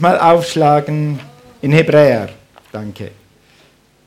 Mal 0.00 0.18
aufschlagen 0.18 1.20
in 1.60 1.72
Hebräer. 1.72 2.30
Danke. 2.72 3.10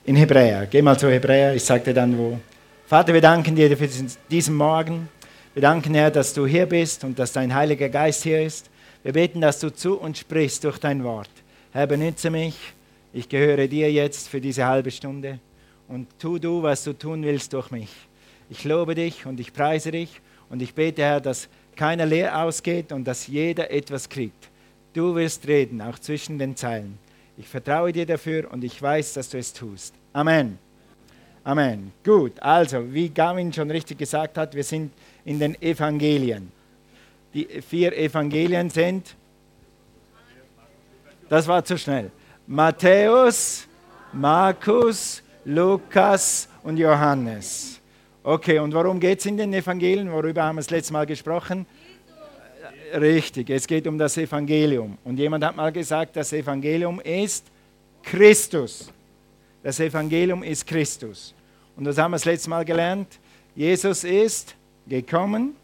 In 0.05 0.15
Hebräer. 0.15 0.65
Geh 0.65 0.81
mal 0.81 0.97
zu 0.97 1.07
Hebräer, 1.07 1.53
ich 1.53 1.67
dir 1.67 1.93
dann 1.93 2.17
wo. 2.17 2.39
Vater, 2.87 3.13
wir 3.13 3.21
danken 3.21 3.55
dir 3.55 3.77
für 3.77 3.87
diesen 4.27 4.55
Morgen. 4.55 5.07
Wir 5.53 5.61
danken, 5.61 5.93
Herr, 5.93 6.09
dass 6.09 6.33
du 6.33 6.47
hier 6.47 6.65
bist 6.65 7.03
und 7.03 7.19
dass 7.19 7.33
dein 7.33 7.53
Heiliger 7.53 7.89
Geist 7.89 8.23
hier 8.23 8.41
ist. 8.41 8.71
Wir 9.03 9.13
beten, 9.13 9.39
dass 9.39 9.59
du 9.59 9.71
zu 9.71 9.99
uns 9.99 10.17
sprichst 10.17 10.63
durch 10.63 10.79
dein 10.79 11.03
Wort. 11.03 11.29
Herr, 11.71 11.85
benütze 11.85 12.31
mich. 12.31 12.55
Ich 13.13 13.29
gehöre 13.29 13.67
dir 13.67 13.91
jetzt 13.91 14.29
für 14.29 14.41
diese 14.41 14.65
halbe 14.65 14.89
Stunde. 14.89 15.37
Und 15.87 16.07
tu 16.17 16.39
du, 16.39 16.63
was 16.63 16.83
du 16.83 16.93
tun 16.93 17.21
willst 17.21 17.53
durch 17.53 17.69
mich. 17.69 17.91
Ich 18.49 18.63
lobe 18.63 18.95
dich 18.95 19.27
und 19.27 19.39
ich 19.39 19.53
preise 19.53 19.91
dich 19.91 20.21
und 20.49 20.59
ich 20.63 20.73
bete, 20.73 21.03
Herr, 21.03 21.21
dass 21.21 21.49
keiner 21.75 22.07
leer 22.07 22.39
ausgeht 22.39 22.91
und 22.91 23.03
dass 23.03 23.27
jeder 23.27 23.69
etwas 23.69 24.09
kriegt. 24.09 24.49
Du 24.93 25.15
wirst 25.15 25.47
reden, 25.47 25.81
auch 25.81 25.97
zwischen 25.97 26.37
den 26.37 26.55
Zeilen. 26.55 26.99
Ich 27.37 27.47
vertraue 27.47 27.91
dir 27.91 28.05
dafür 28.05 28.51
und 28.51 28.63
ich 28.63 28.79
weiß, 28.79 29.13
dass 29.13 29.29
du 29.29 29.39
es 29.39 29.51
tust. 29.51 29.95
Amen. 30.13 30.59
Amen. 31.43 31.91
Gut, 32.05 32.39
also, 32.39 32.93
wie 32.93 33.09
Gavin 33.09 33.51
schon 33.51 33.69
richtig 33.71 33.97
gesagt 33.97 34.37
hat, 34.37 34.53
wir 34.55 34.63
sind 34.63 34.93
in 35.25 35.39
den 35.39 35.59
Evangelien. 35.61 36.51
Die 37.33 37.45
vier 37.67 37.97
Evangelien 37.97 38.69
sind, 38.69 39.15
das 41.27 41.47
war 41.47 41.65
zu 41.65 41.77
schnell, 41.77 42.11
Matthäus, 42.45 43.67
Markus, 44.13 45.23
Lukas 45.43 46.47
und 46.61 46.77
Johannes. 46.77 47.81
Okay, 48.21 48.59
und 48.59 48.73
worum 48.73 48.99
geht 48.99 49.19
es 49.19 49.25
in 49.25 49.35
den 49.35 49.53
Evangelien? 49.53 50.11
Worüber 50.11 50.43
haben 50.43 50.55
wir 50.57 50.61
das 50.61 50.69
letzte 50.69 50.93
Mal 50.93 51.05
gesprochen? 51.05 51.65
Richtig, 52.93 53.49
es 53.49 53.65
geht 53.65 53.87
um 53.87 53.97
das 53.97 54.17
Evangelium. 54.17 54.97
Und 55.03 55.17
jemand 55.17 55.43
hat 55.43 55.55
mal 55.55 55.71
gesagt, 55.71 56.15
das 56.15 56.31
Evangelium 56.31 56.99
ist 57.01 57.45
Christus. 58.03 58.91
Das 59.63 59.79
Evangelium 59.79 60.43
ist 60.43 60.67
Christus. 60.67 61.33
Und 61.75 61.85
das 61.85 61.97
haben 61.97 62.11
wir 62.11 62.17
das 62.17 62.25
letzte 62.25 62.49
Mal 62.51 62.63
gelernt. 62.63 63.19
Jesus 63.55 64.03
ist 64.03 64.55
gekommen, 64.87 65.55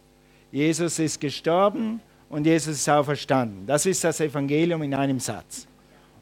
Jesus 0.51 0.97
ist 0.97 1.19
gestorben 1.19 2.01
und 2.29 2.45
Jesus 2.45 2.77
ist 2.77 2.89
auferstanden. 2.89 3.67
Das 3.67 3.85
ist 3.85 4.03
das 4.03 4.19
Evangelium 4.19 4.81
in 4.81 4.95
einem 4.95 5.19
Satz. 5.19 5.67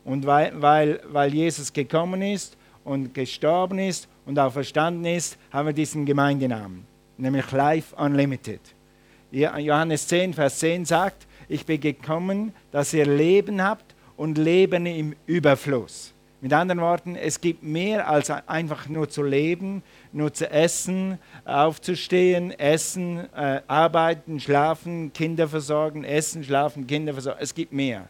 Und 0.03 0.25
weil, 0.25 0.61
weil, 0.61 1.01
weil 1.07 1.33
Jesus 1.33 1.71
gekommen 1.71 2.21
ist 2.21 2.57
und 2.83 3.13
gestorben 3.13 3.79
ist 3.79 4.09
und 4.25 4.37
auferstanden 4.39 5.05
ist, 5.05 5.37
haben 5.51 5.67
wir 5.67 5.73
diesen 5.73 6.05
Gemeindenamen, 6.05 6.85
nämlich 7.17 7.49
Life 7.51 7.95
Unlimited. 7.95 8.61
Johannes 9.31 10.07
10, 10.07 10.33
Vers 10.33 10.59
10 10.59 10.85
sagt, 10.85 11.27
ich 11.49 11.65
bin 11.65 11.79
gekommen, 11.79 12.53
dass 12.71 12.93
ihr 12.93 13.05
Leben 13.05 13.61
habt 13.61 13.95
und 14.15 14.37
Leben 14.37 14.85
im 14.85 15.15
Überfluss. 15.25 16.13
Mit 16.39 16.53
anderen 16.53 16.81
Worten, 16.81 17.15
es 17.15 17.41
gibt 17.41 17.63
mehr 17.63 18.07
als 18.07 18.29
einfach 18.29 18.87
nur 18.87 19.09
zu 19.09 19.23
leben, 19.23 19.81
nur 20.13 20.31
zu 20.31 20.49
essen, 20.51 21.17
aufzustehen, 21.45 22.51
essen, 22.51 23.27
äh, 23.33 23.61
arbeiten, 23.67 24.39
schlafen, 24.39 25.11
Kinder 25.13 25.47
versorgen, 25.47 26.03
essen, 26.03 26.43
schlafen, 26.43 26.85
Kinder 26.85 27.13
versorgen. 27.13 27.39
Es 27.41 27.55
gibt 27.55 27.73
mehr. 27.73 28.07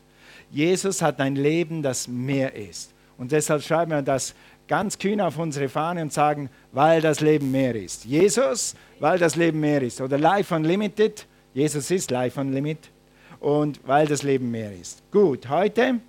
Jesus 0.51 1.01
hat 1.01 1.21
ein 1.21 1.35
Leben, 1.35 1.81
das 1.81 2.07
mehr 2.07 2.53
ist. 2.53 2.93
Und 3.17 3.31
deshalb 3.31 3.63
schreiben 3.63 3.91
wir 3.91 4.01
das 4.01 4.35
ganz 4.67 4.97
kühn 4.97 5.21
auf 5.21 5.37
unsere 5.37 5.69
Fahne 5.69 6.01
und 6.01 6.13
sagen, 6.13 6.49
weil 6.71 7.01
das 7.01 7.21
Leben 7.21 7.51
mehr 7.51 7.75
ist. 7.75 8.05
Jesus, 8.05 8.75
weil 8.99 9.17
das 9.17 9.35
Leben 9.35 9.59
mehr 9.59 9.81
ist. 9.81 10.01
Oder 10.01 10.17
Life 10.17 10.53
Unlimited, 10.53 11.25
Jesus 11.53 11.89
ist 11.91 12.11
Life 12.11 12.39
Unlimited. 12.39 12.91
Und 13.39 13.79
weil 13.85 14.07
das 14.07 14.23
Leben 14.23 14.49
mehr 14.49 14.73
ist. 14.73 15.03
Gut, 15.11 15.47
heute 15.47 15.99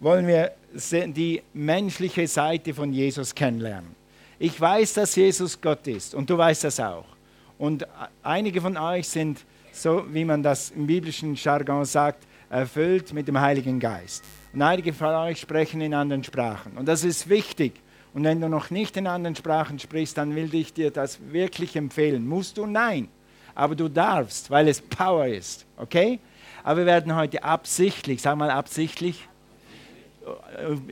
wollen 0.00 0.26
wir 0.26 0.52
die 0.72 1.42
menschliche 1.52 2.26
Seite 2.26 2.72
von 2.72 2.92
Jesus 2.92 3.34
kennenlernen. 3.34 3.96
Ich 4.38 4.60
weiß, 4.60 4.94
dass 4.94 5.16
Jesus 5.16 5.60
Gott 5.60 5.86
ist 5.88 6.14
und 6.14 6.30
du 6.30 6.38
weißt 6.38 6.64
das 6.64 6.78
auch. 6.78 7.06
Und 7.58 7.86
einige 8.22 8.60
von 8.60 8.76
euch 8.76 9.08
sind, 9.08 9.44
so 9.72 10.04
wie 10.12 10.24
man 10.24 10.42
das 10.44 10.70
im 10.70 10.86
biblischen 10.86 11.34
Jargon 11.34 11.84
sagt, 11.84 12.24
erfüllt 12.48 13.12
mit 13.12 13.26
dem 13.26 13.40
Heiligen 13.40 13.80
Geist. 13.80 14.24
Und 14.52 14.62
einige 14.62 14.92
von 14.92 15.08
euch 15.08 15.40
sprechen 15.40 15.80
in 15.80 15.92
anderen 15.92 16.22
Sprachen. 16.22 16.76
Und 16.76 16.86
das 16.86 17.02
ist 17.02 17.28
wichtig, 17.28 17.72
und 18.18 18.24
wenn 18.24 18.40
du 18.40 18.48
noch 18.48 18.70
nicht 18.70 18.96
in 18.96 19.06
anderen 19.06 19.36
Sprachen 19.36 19.78
sprichst, 19.78 20.18
dann 20.18 20.34
will 20.34 20.52
ich 20.52 20.72
dir 20.72 20.90
das 20.90 21.20
wirklich 21.30 21.76
empfehlen. 21.76 22.26
Musst 22.26 22.58
du? 22.58 22.66
Nein. 22.66 23.06
Aber 23.54 23.76
du 23.76 23.88
darfst, 23.88 24.50
weil 24.50 24.66
es 24.66 24.80
Power 24.80 25.28
ist. 25.28 25.64
Okay? 25.76 26.18
Aber 26.64 26.78
wir 26.80 26.86
werden 26.86 27.14
heute 27.14 27.44
absichtlich, 27.44 28.20
sag 28.20 28.36
mal 28.36 28.50
absichtlich, 28.50 29.28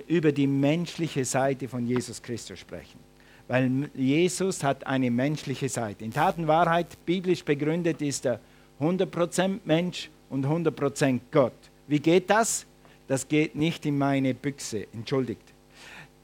über 0.07 0.31
die 0.31 0.47
menschliche 0.47 1.25
Seite 1.25 1.67
von 1.67 1.85
Jesus 1.85 2.23
Christus 2.23 2.61
sprechen. 2.61 3.01
Weil 3.49 3.91
Jesus 3.93 4.63
hat 4.63 4.87
eine 4.87 5.11
menschliche 5.11 5.69
Seite. 5.69 6.05
In 6.05 6.13
Tat 6.13 6.39
und 6.39 6.47
Wahrheit, 6.47 6.97
biblisch 7.07 7.45
begründet, 7.45 8.03
ist 8.03 8.25
er 8.25 8.39
100% 8.81 9.59
Mensch 9.65 10.11
und 10.31 10.47
100% 10.47 11.19
Gott. 11.33 11.59
Wie 11.89 11.99
geht 11.99 12.31
das? 12.31 12.67
Das 13.09 13.27
geht 13.27 13.57
nicht 13.57 13.85
in 13.85 13.99
meine 13.99 14.33
Büchse, 14.33 14.87
entschuldigt 14.93 15.56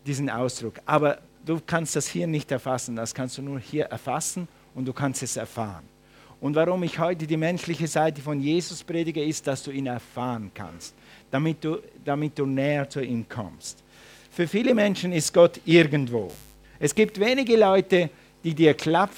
diesen 0.07 0.31
Ausdruck. 0.31 0.75
Aber 0.87 1.19
du 1.45 1.61
kannst 1.65 1.97
das 1.97 2.07
hier 2.07 2.27
nicht 2.27 2.51
erfassen, 2.51 2.97
das 2.97 3.15
kannst 3.15 3.39
du 3.39 3.43
nur 3.43 3.59
hier 3.59 3.87
erfassen 3.87 4.49
und 4.75 4.87
du 4.87 4.93
kannst 4.93 5.23
es 5.23 5.37
erfahren. 5.37 5.85
Und 6.41 6.57
warum 6.57 6.83
ich 6.83 6.99
heute 6.99 7.27
die 7.27 7.37
menschliche 7.37 7.87
Seite 7.87 8.21
von 8.21 8.41
Jesus 8.41 8.83
predige, 8.83 9.23
ist, 9.23 9.47
dass 9.47 9.63
du 9.63 9.71
ihn 9.71 9.87
erfahren 9.87 10.51
kannst, 10.53 10.95
damit 11.31 11.63
du, 11.63 11.79
damit 12.05 12.37
du 12.37 12.47
näher 12.47 12.89
zu 12.89 13.01
ihm 13.01 13.29
kommst. 13.29 13.83
Für 14.31 14.49
viele 14.49 14.75
Menschen 14.75 15.13
ist 15.13 15.33
Gott 15.33 15.61
irgendwo. 15.65 16.33
Es 16.81 16.95
gibt 16.95 17.21
wenige 17.21 17.57
Leute, 17.57 18.11
die 18.43 18.55
dir 18.55 18.75
klar 18.75 19.09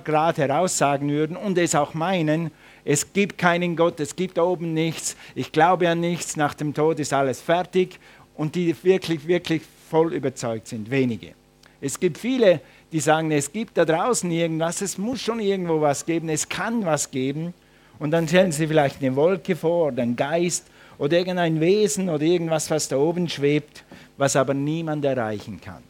gerade 0.00 0.42
heraus 0.42 0.76
sagen 0.76 1.08
würden 1.08 1.36
und 1.36 1.56
es 1.56 1.74
auch 1.74 1.94
meinen, 1.94 2.50
es 2.84 3.12
gibt 3.12 3.38
keinen 3.38 3.76
Gott, 3.76 3.98
es 4.00 4.14
gibt 4.14 4.38
oben 4.38 4.74
nichts, 4.74 5.16
ich 5.34 5.52
glaube 5.52 5.88
an 5.88 6.00
nichts, 6.00 6.36
nach 6.36 6.54
dem 6.54 6.74
Tod 6.74 7.00
ist 7.00 7.12
alles 7.12 7.40
fertig 7.40 7.98
und 8.34 8.54
die 8.54 8.76
wirklich, 8.82 9.26
wirklich 9.26 9.62
voll 9.88 10.12
überzeugt 10.14 10.68
sind, 10.68 10.90
wenige. 10.90 11.32
Es 11.80 11.98
gibt 12.00 12.18
viele, 12.18 12.60
die 12.92 13.00
sagen, 13.00 13.30
es 13.30 13.52
gibt 13.52 13.76
da 13.76 13.84
draußen 13.84 14.30
irgendwas, 14.30 14.80
es 14.80 14.98
muss 14.98 15.20
schon 15.20 15.40
irgendwo 15.40 15.80
was 15.80 16.04
geben, 16.06 16.28
es 16.28 16.48
kann 16.48 16.84
was 16.84 17.10
geben. 17.10 17.54
Und 17.98 18.10
dann 18.10 18.28
stellen 18.28 18.52
sie 18.52 18.66
vielleicht 18.66 19.02
eine 19.02 19.16
Wolke 19.16 19.56
vor 19.56 19.88
oder 19.88 20.02
einen 20.02 20.16
Geist 20.16 20.66
oder 20.98 21.18
irgendein 21.18 21.60
Wesen 21.60 22.08
oder 22.08 22.22
irgendwas, 22.22 22.70
was 22.70 22.88
da 22.88 22.96
oben 22.96 23.28
schwebt, 23.28 23.84
was 24.16 24.36
aber 24.36 24.54
niemand 24.54 25.04
erreichen 25.04 25.60
kann. 25.60 25.82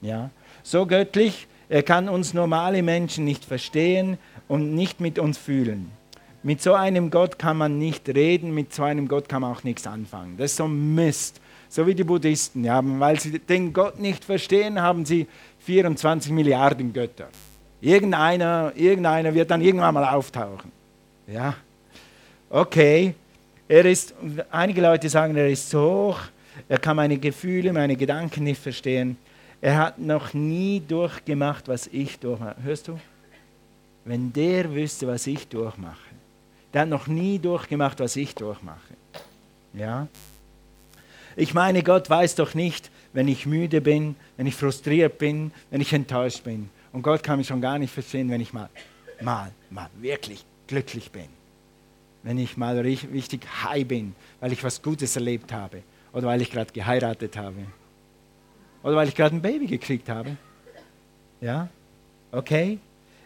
Ja? 0.00 0.30
So 0.62 0.86
göttlich, 0.86 1.46
er 1.68 1.82
kann 1.82 2.08
uns 2.08 2.34
normale 2.34 2.82
Menschen 2.82 3.24
nicht 3.24 3.44
verstehen 3.44 4.18
und 4.48 4.74
nicht 4.74 5.00
mit 5.00 5.18
uns 5.18 5.38
fühlen. 5.38 5.90
Mit 6.42 6.60
so 6.62 6.74
einem 6.74 7.10
Gott 7.10 7.38
kann 7.38 7.56
man 7.56 7.78
nicht 7.78 8.08
reden, 8.08 8.52
mit 8.52 8.74
so 8.74 8.82
einem 8.82 9.08
Gott 9.08 9.28
kann 9.28 9.42
man 9.42 9.52
auch 9.52 9.64
nichts 9.64 9.86
anfangen. 9.86 10.36
Das 10.36 10.50
ist 10.50 10.56
so 10.58 10.68
Mist. 10.68 11.40
So 11.74 11.84
wie 11.88 11.94
die 11.96 12.04
Buddhisten. 12.04 12.62
Ja, 12.62 12.80
weil 12.84 13.18
sie 13.18 13.36
den 13.36 13.72
Gott 13.72 13.98
nicht 13.98 14.24
verstehen, 14.24 14.80
haben 14.80 15.04
sie 15.04 15.26
24 15.58 16.30
Milliarden 16.30 16.92
Götter. 16.92 17.26
Irgendeiner, 17.80 18.72
irgendeiner 18.76 19.34
wird 19.34 19.50
dann 19.50 19.60
irgendwann 19.60 19.92
mal 19.92 20.04
auftauchen. 20.04 20.70
Ja, 21.26 21.56
okay. 22.48 23.14
Er 23.66 23.84
ist, 23.86 24.14
einige 24.52 24.82
Leute 24.82 25.08
sagen, 25.08 25.34
er 25.34 25.48
ist 25.48 25.68
so 25.68 26.12
hoch, 26.12 26.20
er 26.68 26.78
kann 26.78 26.94
meine 26.94 27.18
Gefühle, 27.18 27.72
meine 27.72 27.96
Gedanken 27.96 28.44
nicht 28.44 28.62
verstehen. 28.62 29.16
Er 29.60 29.76
hat 29.78 29.98
noch 29.98 30.32
nie 30.32 30.80
durchgemacht, 30.86 31.66
was 31.66 31.88
ich 31.88 32.20
durchmache. 32.20 32.54
Hörst 32.62 32.86
du? 32.86 33.00
Wenn 34.04 34.32
der 34.32 34.72
wüsste, 34.72 35.08
was 35.08 35.26
ich 35.26 35.48
durchmache. 35.48 36.14
Der 36.72 36.82
hat 36.82 36.88
noch 36.88 37.08
nie 37.08 37.40
durchgemacht, 37.40 37.98
was 37.98 38.14
ich 38.14 38.32
durchmache. 38.36 38.94
Ja? 39.72 40.06
Ich 41.36 41.54
meine, 41.54 41.82
Gott 41.82 42.08
weiß 42.08 42.36
doch 42.36 42.54
nicht, 42.54 42.90
wenn 43.12 43.28
ich 43.28 43.46
müde 43.46 43.80
bin, 43.80 44.16
wenn 44.36 44.46
ich 44.46 44.54
frustriert 44.54 45.18
bin, 45.18 45.52
wenn 45.70 45.80
ich 45.80 45.92
enttäuscht 45.92 46.44
bin. 46.44 46.70
Und 46.92 47.02
Gott 47.02 47.22
kann 47.22 47.38
mich 47.38 47.48
schon 47.48 47.60
gar 47.60 47.78
nicht 47.78 47.92
verstehen, 47.92 48.30
wenn 48.30 48.40
ich 48.40 48.52
mal, 48.52 48.68
mal, 49.20 49.50
mal 49.70 49.90
wirklich 50.00 50.44
glücklich 50.66 51.10
bin. 51.10 51.26
Wenn 52.22 52.38
ich 52.38 52.56
mal 52.56 52.78
richtig 52.78 53.46
high 53.64 53.86
bin, 53.86 54.14
weil 54.40 54.52
ich 54.52 54.62
was 54.64 54.80
Gutes 54.80 55.16
erlebt 55.16 55.52
habe. 55.52 55.82
Oder 56.12 56.28
weil 56.28 56.40
ich 56.40 56.50
gerade 56.50 56.72
geheiratet 56.72 57.36
habe. 57.36 57.56
Oder 58.82 58.96
weil 58.96 59.08
ich 59.08 59.14
gerade 59.14 59.34
ein 59.34 59.42
Baby 59.42 59.66
gekriegt 59.66 60.08
habe. 60.08 60.36
Ja? 61.40 61.68
Okay? 62.30 62.78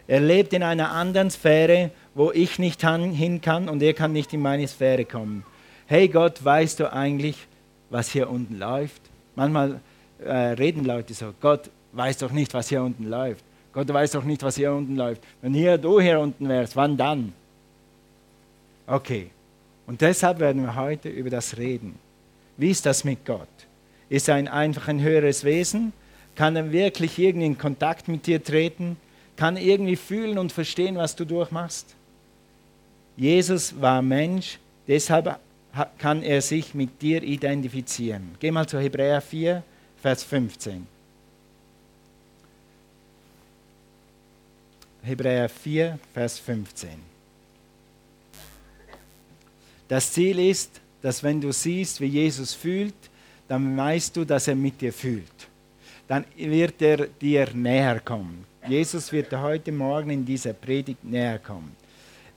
Er 0.07 0.19
lebt 0.19 0.53
in 0.53 0.63
einer 0.63 0.91
anderen 0.91 1.29
Sphäre, 1.29 1.91
wo 2.15 2.31
ich 2.31 2.57
nicht 2.57 2.81
hin 2.81 3.41
kann 3.41 3.69
und 3.69 3.83
er 3.83 3.93
kann 3.93 4.11
nicht 4.11 4.33
in 4.33 4.41
meine 4.41 4.67
Sphäre 4.67 5.05
kommen. 5.05 5.45
Hey 5.85 6.07
Gott, 6.07 6.43
weißt 6.43 6.79
du 6.79 6.91
eigentlich, 6.91 7.47
was 7.89 8.09
hier 8.09 8.29
unten 8.29 8.57
läuft. 8.59 9.01
Manchmal 9.35 9.79
äh, 10.23 10.31
reden 10.31 10.85
Leute 10.85 11.13
so, 11.13 11.33
Gott 11.39 11.69
weiß 11.93 12.17
doch 12.17 12.31
nicht, 12.31 12.53
was 12.53 12.69
hier 12.69 12.83
unten 12.83 13.05
läuft. 13.05 13.43
Gott 13.73 13.87
weiß 13.91 14.11
doch 14.11 14.23
nicht, 14.23 14.43
was 14.43 14.55
hier 14.55 14.73
unten 14.73 14.95
läuft. 14.95 15.21
Wenn 15.41 15.53
hier 15.53 15.77
du 15.77 15.99
hier 15.99 16.19
unten 16.19 16.47
wärst, 16.49 16.75
wann 16.75 16.97
dann? 16.97 17.33
Okay. 18.87 19.29
Und 19.85 20.01
deshalb 20.01 20.39
werden 20.39 20.63
wir 20.63 20.75
heute 20.75 21.09
über 21.09 21.29
das 21.29 21.57
reden. 21.57 21.95
Wie 22.57 22.71
ist 22.71 22.85
das 22.85 23.03
mit 23.03 23.25
Gott? 23.25 23.47
Ist 24.09 24.27
er 24.27 24.35
ein, 24.35 24.47
einfach 24.47 24.87
ein 24.87 25.01
höheres 25.01 25.43
Wesen? 25.43 25.93
Kann 26.35 26.55
er 26.55 26.71
wirklich 26.71 27.17
irgendwie 27.17 27.47
in 27.47 27.57
Kontakt 27.57 28.07
mit 28.07 28.27
dir 28.27 28.43
treten? 28.43 28.97
Kann 29.35 29.55
er 29.55 29.63
irgendwie 29.63 29.95
fühlen 29.95 30.37
und 30.37 30.51
verstehen, 30.51 30.95
was 30.95 31.15
du 31.15 31.25
durchmachst? 31.25 31.95
Jesus 33.17 33.79
war 33.79 34.01
Mensch, 34.01 34.59
deshalb 34.87 35.39
kann 35.97 36.23
er 36.23 36.41
sich 36.41 36.73
mit 36.73 37.01
dir 37.01 37.23
identifizieren. 37.23 38.35
Geh 38.39 38.51
mal 38.51 38.67
zu 38.67 38.79
Hebräer 38.79 39.21
4, 39.21 39.63
Vers 40.01 40.23
15. 40.23 40.87
Hebräer 45.03 45.49
4, 45.49 45.99
Vers 46.13 46.39
15. 46.39 46.89
Das 49.87 50.11
Ziel 50.11 50.39
ist, 50.39 50.81
dass 51.01 51.23
wenn 51.23 51.41
du 51.41 51.51
siehst, 51.51 52.01
wie 52.01 52.07
Jesus 52.07 52.53
fühlt, 52.53 52.93
dann 53.47 53.75
weißt 53.75 54.15
du, 54.15 54.25
dass 54.25 54.47
er 54.47 54.55
mit 54.55 54.79
dir 54.81 54.93
fühlt. 54.93 55.47
Dann 56.07 56.25
wird 56.35 56.81
er 56.81 57.07
dir 57.07 57.49
näher 57.53 57.99
kommen. 57.99 58.45
Jesus 58.67 59.11
wird 59.11 59.31
heute 59.33 59.71
Morgen 59.71 60.09
in 60.11 60.25
dieser 60.25 60.53
Predigt 60.53 61.03
näher 61.03 61.39
kommen. 61.39 61.75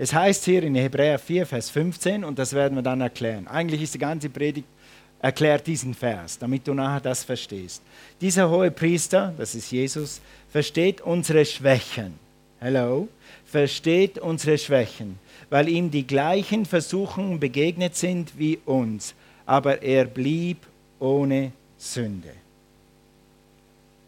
Es 0.02 0.12
heißt 0.12 0.46
hier 0.46 0.64
in 0.64 0.74
Hebräer 0.74 1.16
4, 1.16 1.46
Vers 1.46 1.70
15, 1.70 2.24
und 2.24 2.36
das 2.36 2.54
werden 2.54 2.74
wir 2.74 2.82
dann 2.82 3.00
erklären. 3.00 3.46
Eigentlich 3.46 3.82
ist 3.82 3.94
die 3.94 4.00
ganze 4.00 4.28
Predigt 4.28 4.66
erklärt 5.20 5.64
diesen 5.64 5.94
Vers, 5.94 6.36
damit 6.40 6.66
du 6.66 6.74
nachher 6.74 6.98
das 6.98 7.22
verstehst. 7.22 7.82
Dieser 8.20 8.50
hohe 8.50 8.72
Priester, 8.72 9.32
das 9.38 9.54
ist 9.54 9.70
Jesus, 9.70 10.20
versteht 10.50 11.02
unsere 11.02 11.44
Schwächen. 11.44 12.14
Hello? 12.58 13.06
Versteht 13.46 14.18
unsere 14.18 14.58
Schwächen, 14.58 15.20
weil 15.50 15.68
ihm 15.68 15.88
die 15.92 16.04
gleichen 16.04 16.66
Versuchungen 16.66 17.38
begegnet 17.38 17.94
sind 17.94 18.36
wie 18.36 18.58
uns, 18.66 19.14
aber 19.46 19.84
er 19.84 20.06
blieb 20.06 20.66
ohne 20.98 21.52
Sünde. 21.78 22.32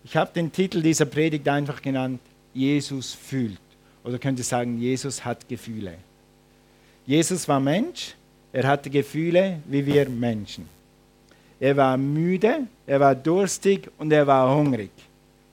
Ich 0.02 0.16
habe 0.16 0.32
den 0.34 0.50
Titel 0.50 0.82
dieser 0.82 1.06
Predigt 1.06 1.46
einfach 1.46 1.80
genannt, 1.80 2.18
Jesus 2.52 3.14
fühlt. 3.14 3.60
Oder 4.04 4.18
könnte 4.18 4.42
sagen, 4.42 4.78
Jesus 4.78 5.24
hat 5.24 5.48
Gefühle. 5.48 5.94
Jesus 7.06 7.48
war 7.48 7.58
Mensch, 7.58 8.14
er 8.52 8.66
hatte 8.68 8.90
Gefühle 8.90 9.58
wie 9.66 9.84
wir 9.84 10.08
Menschen. 10.08 10.68
Er 11.58 11.76
war 11.76 11.96
müde, 11.96 12.66
er 12.86 13.00
war 13.00 13.14
durstig 13.14 13.90
und 13.98 14.12
er 14.12 14.26
war 14.26 14.54
hungrig. 14.54 14.90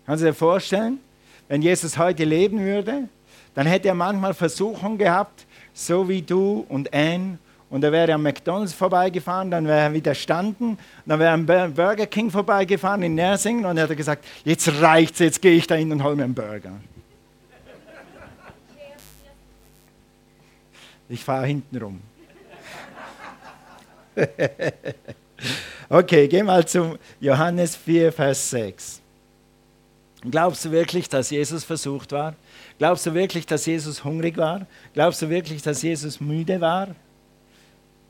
Kannst 0.05 0.23
du 0.23 0.27
dir 0.27 0.33
vorstellen, 0.33 0.99
wenn 1.47 1.61
Jesus 1.61 1.97
heute 1.97 2.23
leben 2.25 2.59
würde, 2.59 3.07
dann 3.53 3.67
hätte 3.67 3.89
er 3.89 3.93
manchmal 3.93 4.33
Versuchungen 4.33 4.97
gehabt, 4.97 5.45
so 5.73 6.07
wie 6.07 6.21
du 6.21 6.65
und 6.69 6.93
Anne. 6.93 7.37
Und 7.69 7.83
er 7.85 7.91
wäre 7.93 8.13
am 8.13 8.23
McDonalds 8.23 8.73
vorbeigefahren, 8.73 9.49
dann 9.49 9.65
wäre 9.65 9.79
er 9.79 9.93
wieder 9.93 10.13
standen, 10.13 10.77
dann 11.05 11.19
wäre 11.19 11.29
er 11.29 11.33
am 11.35 11.73
Burger 11.73 12.05
King 12.05 12.29
vorbeigefahren 12.29 13.01
in 13.03 13.15
Nersingen 13.15 13.63
und 13.63 13.77
er 13.77 13.87
hat 13.87 13.95
gesagt, 13.95 14.25
jetzt 14.43 14.69
reicht's, 14.81 15.19
jetzt 15.19 15.41
gehe 15.41 15.55
ich 15.55 15.67
da 15.67 15.75
hin 15.75 15.91
und 15.91 16.03
hole 16.03 16.17
mir 16.17 16.25
einen 16.25 16.33
Burger. 16.33 16.73
Ich 21.11 21.25
fahre 21.25 21.45
hinten 21.45 21.77
rum. 21.77 22.01
okay, 25.89 26.25
geh 26.29 26.41
mal 26.41 26.65
zu 26.65 26.97
Johannes 27.19 27.75
4, 27.75 28.13
Vers 28.13 28.49
6. 28.51 29.01
Glaubst 30.29 30.63
du 30.63 30.71
wirklich, 30.71 31.09
dass 31.09 31.29
Jesus 31.29 31.65
versucht 31.65 32.13
war? 32.13 32.33
Glaubst 32.77 33.05
du 33.05 33.13
wirklich, 33.13 33.45
dass 33.45 33.65
Jesus 33.65 34.05
hungrig 34.05 34.37
war? 34.37 34.65
Glaubst 34.93 35.21
du 35.21 35.29
wirklich, 35.29 35.61
dass 35.61 35.81
Jesus 35.81 36.21
müde 36.21 36.61
war? 36.61 36.95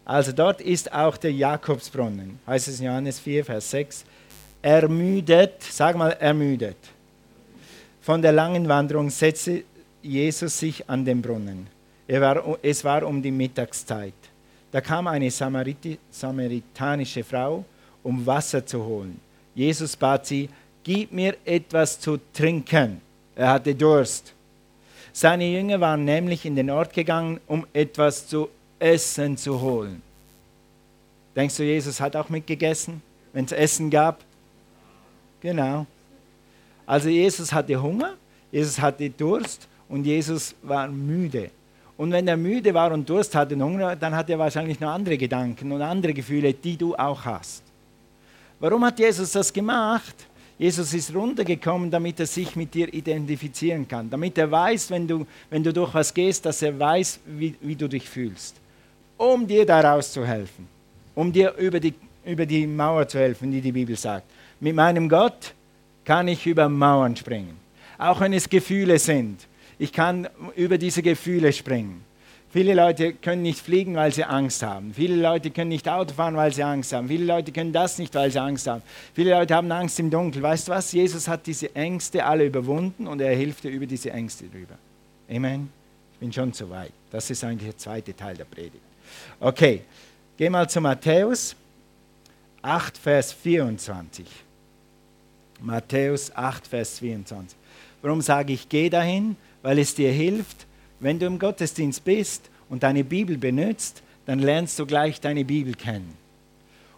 Also 0.06 0.32
dort 0.32 0.62
ist 0.62 0.94
auch 0.94 1.18
der 1.18 1.34
Jakobsbrunnen, 1.34 2.38
heißt 2.46 2.68
es 2.68 2.80
in 2.80 2.86
Johannes 2.86 3.20
4, 3.20 3.46
Vers 3.46 3.72
6. 3.72 4.06
Ermüdet, 4.62 5.64
sag 5.64 5.96
mal 5.96 6.12
ermüdet. 6.12 6.78
Von 8.02 8.22
der 8.22 8.32
langen 8.32 8.68
Wanderung 8.70 9.10
setzte 9.10 9.64
Jesus 10.04 10.60
sich 10.60 10.88
an 10.88 11.04
den 11.04 11.24
Brunnen. 11.24 11.81
Es 12.62 12.84
war 12.84 13.04
um 13.08 13.22
die 13.22 13.32
Mittagszeit. 13.32 14.14
Da 14.70 14.82
kam 14.82 15.08
eine 15.08 15.32
samaritanische 15.32 17.24
Frau, 17.24 17.64
um 18.04 18.26
Wasser 18.26 18.66
zu 18.66 18.84
holen. 18.84 19.18
Jesus 19.56 19.96
bat 19.96 20.28
sie, 20.28 20.50
gib 20.84 21.14
mir 21.14 21.38
etwas 21.46 21.98
zu 21.98 22.20
trinken. 22.34 23.00
Er 23.34 23.50
hatte 23.50 23.74
Durst. 23.74 24.34
Seine 25.14 25.46
Jünger 25.46 25.80
waren 25.80 26.04
nämlich 26.04 26.46
in 26.46 26.56
den 26.58 26.70
Ort 26.70 26.94
gegangen, 26.94 27.40
um 27.48 27.66
etwas 27.72 28.28
zu 28.28 28.50
essen 28.78 29.38
zu 29.38 29.62
holen. 29.62 30.02
Denkst 31.34 31.56
du, 31.56 31.64
Jesus 31.64 32.02
hat 32.02 32.18
auch 32.18 32.28
mitgegessen, 32.28 33.02
wenn 33.32 33.46
es 33.46 33.54
Essen 33.54 33.90
gab? 33.90 34.20
Genau. 35.40 35.86
Also 36.86 37.08
Jesus 37.08 37.54
hatte 37.54 37.82
Hunger, 37.82 38.16
Jesus 38.52 38.80
hatte 38.80 39.10
Durst 39.10 39.68
und 39.88 40.04
Jesus 40.04 40.54
war 40.62 40.90
müde. 40.90 41.52
Und 42.02 42.12
wenn 42.12 42.28
er 42.28 42.36
müde 42.36 42.74
war 42.74 42.92
und 42.94 43.08
Durst 43.08 43.36
hatte 43.36 43.54
und 43.54 43.62
Hunger, 43.62 43.96
dann 43.96 44.16
hat 44.16 44.28
er 44.28 44.40
wahrscheinlich 44.40 44.80
noch 44.80 44.90
andere 44.90 45.20
Gedanken 45.20 45.72
und 45.72 45.84
andere 45.84 46.16
Gefühle, 46.16 46.52
die 46.52 46.76
du 46.76 46.96
auch 46.96 47.24
hast. 47.24 47.62
Warum 48.60 48.84
hat 48.86 48.98
Jesus 48.98 49.34
das 49.34 49.54
gemacht? 49.54 50.16
Jesus 50.58 50.96
ist 50.96 51.14
runtergekommen, 51.14 51.92
damit 51.92 52.20
er 52.20 52.26
sich 52.26 52.56
mit 52.56 52.74
dir 52.74 52.92
identifizieren 52.92 53.88
kann, 53.88 54.10
damit 54.10 54.36
er 54.40 54.50
weiß, 54.50 54.90
wenn 54.90 55.08
du, 55.08 55.28
wenn 55.52 55.64
du 55.64 55.72
durch 55.72 55.94
was 55.94 56.12
gehst, 56.12 56.44
dass 56.44 56.64
er 56.64 56.80
weiß, 56.80 57.20
wie, 57.24 57.54
wie 57.62 57.76
du 57.76 57.88
dich 57.88 58.10
fühlst, 58.10 58.56
um 59.16 59.46
dir 59.46 59.64
daraus 59.64 60.12
zu 60.12 60.26
helfen, 60.26 60.68
um 61.14 61.32
dir 61.32 61.54
über 61.54 61.80
die, 61.80 61.94
über 62.26 62.48
die 62.48 62.66
Mauer 62.66 63.08
zu 63.08 63.20
helfen, 63.20 63.52
die 63.52 63.62
die 63.62 63.72
Bibel 63.72 63.96
sagt. 63.96 64.26
Mit 64.60 64.76
meinem 64.76 65.08
Gott 65.08 65.54
kann 66.04 66.28
ich 66.28 66.48
über 66.48 66.68
Mauern 66.68 67.16
springen, 67.16 67.58
auch 68.00 68.20
wenn 68.22 68.34
es 68.34 68.50
Gefühle 68.50 68.98
sind. 68.98 69.46
Ich 69.82 69.92
kann 69.92 70.30
über 70.56 70.78
diese 70.78 71.02
Gefühle 71.02 71.52
springen. 71.52 72.04
Viele 72.52 72.76
Leute 72.76 73.14
können 73.14 73.42
nicht 73.42 73.58
fliegen, 73.58 73.96
weil 73.96 74.14
sie 74.14 74.24
Angst 74.24 74.62
haben. 74.62 74.94
Viele 74.94 75.16
Leute 75.16 75.50
können 75.50 75.70
nicht 75.70 75.90
Auto 75.90 76.14
fahren, 76.14 76.36
weil 76.36 76.54
sie 76.54 76.62
Angst 76.62 76.94
haben. 76.94 77.08
Viele 77.08 77.26
Leute 77.26 77.52
können 77.52 77.74
das 77.74 77.98
nicht, 77.98 78.14
weil 78.14 78.30
sie 78.30 78.40
Angst 78.40 78.68
haben. 78.68 78.84
Viele 79.16 79.32
Leute 79.32 79.56
haben 79.56 79.72
Angst 79.72 80.00
im 80.00 80.12
Dunkeln. 80.12 80.44
Weißt 80.44 80.68
du 80.68 80.74
was? 80.74 80.92
Jesus 80.92 81.28
hat 81.28 81.48
diese 81.48 81.74
Ängste 81.74 82.24
alle 82.24 82.46
überwunden 82.46 83.08
und 83.08 83.22
er 83.22 83.36
hilft 83.36 83.64
dir 83.64 83.72
über 83.72 83.88
diese 83.88 84.12
Ängste 84.12 84.46
drüber. 84.46 84.76
Amen. 85.28 85.72
Ich 86.14 86.20
bin 86.20 86.32
schon 86.32 86.54
zu 86.54 86.70
weit. 86.70 86.94
Das 87.10 87.32
ist 87.32 87.44
eigentlich 87.44 87.72
der 87.72 87.78
zweite 87.80 88.16
Teil 88.16 88.36
der 88.38 88.46
Predigt. 88.46 88.84
Okay, 89.40 89.82
geh 90.38 90.48
mal 90.48 90.70
zu 90.70 90.80
Matthäus 90.80 91.56
8, 92.62 93.00
Vers 93.00 93.34
24. 93.34 94.28
Matthäus 95.60 96.32
8, 96.36 96.68
Vers 96.68 97.00
24. 97.00 97.58
Warum 98.04 98.22
sage 98.22 98.54
ich, 98.54 98.70
geh 98.70 98.88
dahin? 98.88 99.36
Weil 99.62 99.80
es 99.80 99.96
dir 99.96 100.12
hilft, 100.12 100.68
wenn 101.00 101.20
du 101.20 101.26
im 101.26 101.40
Gottesdienst 101.40 102.04
bist 102.04 102.50
und 102.70 102.84
deine 102.84 103.04
Bibel 103.04 103.38
benutzt, 103.38 104.04
dann 104.26 104.40
lernst 104.40 104.78
du 104.80 104.86
gleich 104.86 105.20
deine 105.20 105.44
Bibel 105.44 105.74
kennen. 105.74 106.14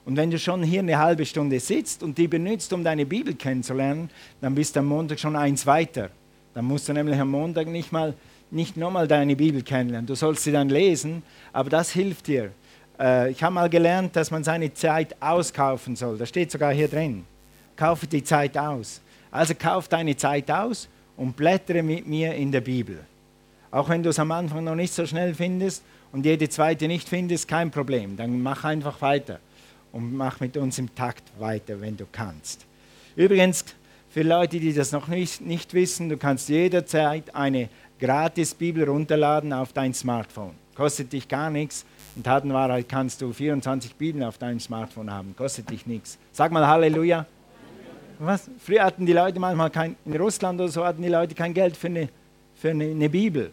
Und 0.05 0.17
wenn 0.17 0.29
du 0.29 0.37
schon 0.37 0.63
hier 0.63 0.79
eine 0.79 0.99
halbe 0.99 1.25
Stunde 1.25 1.59
sitzt 1.59 2.03
und 2.03 2.17
die 2.17 2.27
benutzt, 2.27 2.73
um 2.73 2.83
deine 2.83 3.05
Bibel 3.05 3.33
kennenzulernen, 3.35 4.09
dann 4.41 4.53
bist 4.53 4.75
du 4.75 4.81
am 4.81 4.87
Montag 4.87 5.19
schon 5.19 5.35
eins 5.35 5.65
weiter. 5.65 6.09
Dann 6.53 6.65
musst 6.65 6.89
du 6.89 6.93
nämlich 6.93 7.17
am 7.17 7.31
Montag 7.31 7.67
nicht, 7.67 7.91
mal, 7.91 8.13
nicht 8.51 8.75
nochmal 8.75 9.07
deine 9.07 9.35
Bibel 9.35 9.63
kennenlernen. 9.63 10.05
Du 10.05 10.15
sollst 10.15 10.43
sie 10.43 10.51
dann 10.51 10.69
lesen, 10.69 11.23
aber 11.53 11.69
das 11.69 11.91
hilft 11.91 12.27
dir. 12.27 12.51
Äh, 12.99 13.31
ich 13.31 13.41
habe 13.41 13.55
mal 13.55 13.69
gelernt, 13.69 14.15
dass 14.15 14.29
man 14.29 14.43
seine 14.43 14.73
Zeit 14.73 15.15
auskaufen 15.21 15.95
soll. 15.95 16.17
Das 16.17 16.29
steht 16.29 16.51
sogar 16.51 16.73
hier 16.73 16.89
drin. 16.89 17.23
Kaufe 17.77 18.05
die 18.05 18.23
Zeit 18.23 18.57
aus. 18.57 19.01
Also 19.31 19.55
kauf 19.55 19.87
deine 19.87 20.15
Zeit 20.17 20.51
aus 20.51 20.89
und 21.17 21.35
blättere 21.35 21.83
mit 21.83 22.07
mir 22.07 22.33
in 22.33 22.51
der 22.51 22.61
Bibel. 22.61 22.99
Auch 23.71 23.89
wenn 23.89 24.03
du 24.03 24.09
es 24.09 24.19
am 24.19 24.31
Anfang 24.31 24.63
noch 24.63 24.75
nicht 24.75 24.93
so 24.93 25.05
schnell 25.05 25.33
findest 25.33 25.83
und 26.11 26.25
jede 26.25 26.47
zweite 26.49 26.87
nicht 26.87 27.09
findest, 27.09 27.47
kein 27.47 27.71
Problem. 27.71 28.17
Dann 28.17 28.41
mach 28.41 28.63
einfach 28.63 29.01
weiter 29.01 29.39
und 29.91 30.13
mach 30.13 30.39
mit 30.39 30.57
uns 30.57 30.77
im 30.77 30.93
Takt 30.93 31.23
weiter, 31.39 31.81
wenn 31.81 31.97
du 31.97 32.05
kannst. 32.11 32.65
Übrigens, 33.15 33.65
für 34.09 34.21
Leute, 34.21 34.59
die 34.59 34.73
das 34.73 34.91
noch 34.91 35.07
nicht, 35.07 35.41
nicht 35.41 35.73
wissen, 35.73 36.09
du 36.09 36.17
kannst 36.17 36.49
jederzeit 36.49 37.33
eine 37.33 37.69
gratis 37.99 38.53
Bibel 38.53 38.87
runterladen 38.87 39.53
auf 39.53 39.73
dein 39.73 39.93
Smartphone. 39.93 40.53
Kostet 40.75 41.13
dich 41.13 41.27
gar 41.27 41.49
nichts. 41.49 41.85
In 42.15 42.23
Tatenwahrheit 42.23 42.87
kannst 42.89 43.21
du 43.21 43.33
24 43.33 43.95
Bibeln 43.95 44.23
auf 44.23 44.37
deinem 44.37 44.59
Smartphone 44.59 45.11
haben. 45.11 45.35
Kostet 45.35 45.69
dich 45.69 45.87
nichts. 45.87 46.19
Sag 46.31 46.51
mal 46.51 46.67
Halleluja. 46.67 47.25
Was? 48.19 48.49
Früher 48.59 48.83
hatten 48.83 49.05
die 49.05 49.13
Leute 49.13 49.39
manchmal 49.39 49.69
kein, 49.69 49.95
in 50.05 50.15
Russland 50.15 50.59
oder 50.59 50.69
so 50.69 50.85
hatten 50.85 51.01
die 51.01 51.09
Leute 51.09 51.35
kein 51.35 51.53
Geld 51.53 51.75
für 51.77 51.87
eine, 51.87 52.09
für 52.55 52.69
eine, 52.69 52.85
eine 52.85 53.09
Bibel. 53.09 53.51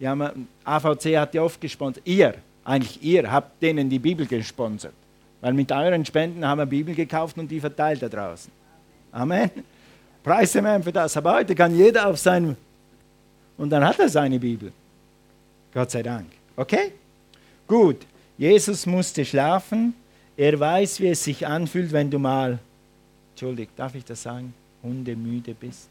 Die 0.00 0.08
haben, 0.08 0.48
AVC 0.64 1.16
hat 1.16 1.34
ja 1.34 1.42
oft 1.42 1.60
gesponsert. 1.60 2.06
Ihr, 2.06 2.34
eigentlich 2.64 3.02
ihr, 3.02 3.30
habt 3.30 3.62
denen 3.62 3.88
die 3.88 3.98
Bibel 3.98 4.26
gesponsert. 4.26 4.94
Weil 5.40 5.52
mit 5.52 5.70
euren 5.72 6.04
Spenden 6.04 6.46
haben 6.46 6.58
wir 6.58 6.66
Bibel 6.66 6.94
gekauft 6.94 7.36
und 7.38 7.48
die 7.48 7.60
verteilt 7.60 8.02
da 8.02 8.08
draußen. 8.08 8.50
Amen. 9.10 9.50
Preis 10.22 10.52
dem 10.52 10.82
für 10.82 10.92
das. 10.92 11.16
Aber 11.16 11.34
heute 11.34 11.54
kann 11.54 11.76
jeder 11.76 12.06
auf 12.06 12.18
seinem. 12.18 12.56
Und 13.56 13.70
dann 13.70 13.84
hat 13.84 13.98
er 13.98 14.08
seine 14.08 14.38
Bibel. 14.38 14.72
Gott 15.74 15.90
sei 15.90 16.02
Dank. 16.02 16.26
Okay? 16.56 16.92
Gut. 17.66 17.98
Jesus 18.38 18.86
musste 18.86 19.24
schlafen. 19.24 19.94
Er 20.36 20.58
weiß, 20.58 21.00
wie 21.00 21.08
es 21.08 21.22
sich 21.24 21.46
anfühlt, 21.46 21.92
wenn 21.92 22.10
du 22.10 22.18
mal, 22.18 22.58
Entschuldigung, 23.32 23.74
darf 23.76 23.94
ich 23.94 24.04
das 24.04 24.22
sagen, 24.22 24.54
hundemüde 24.82 25.54
bist. 25.54 25.88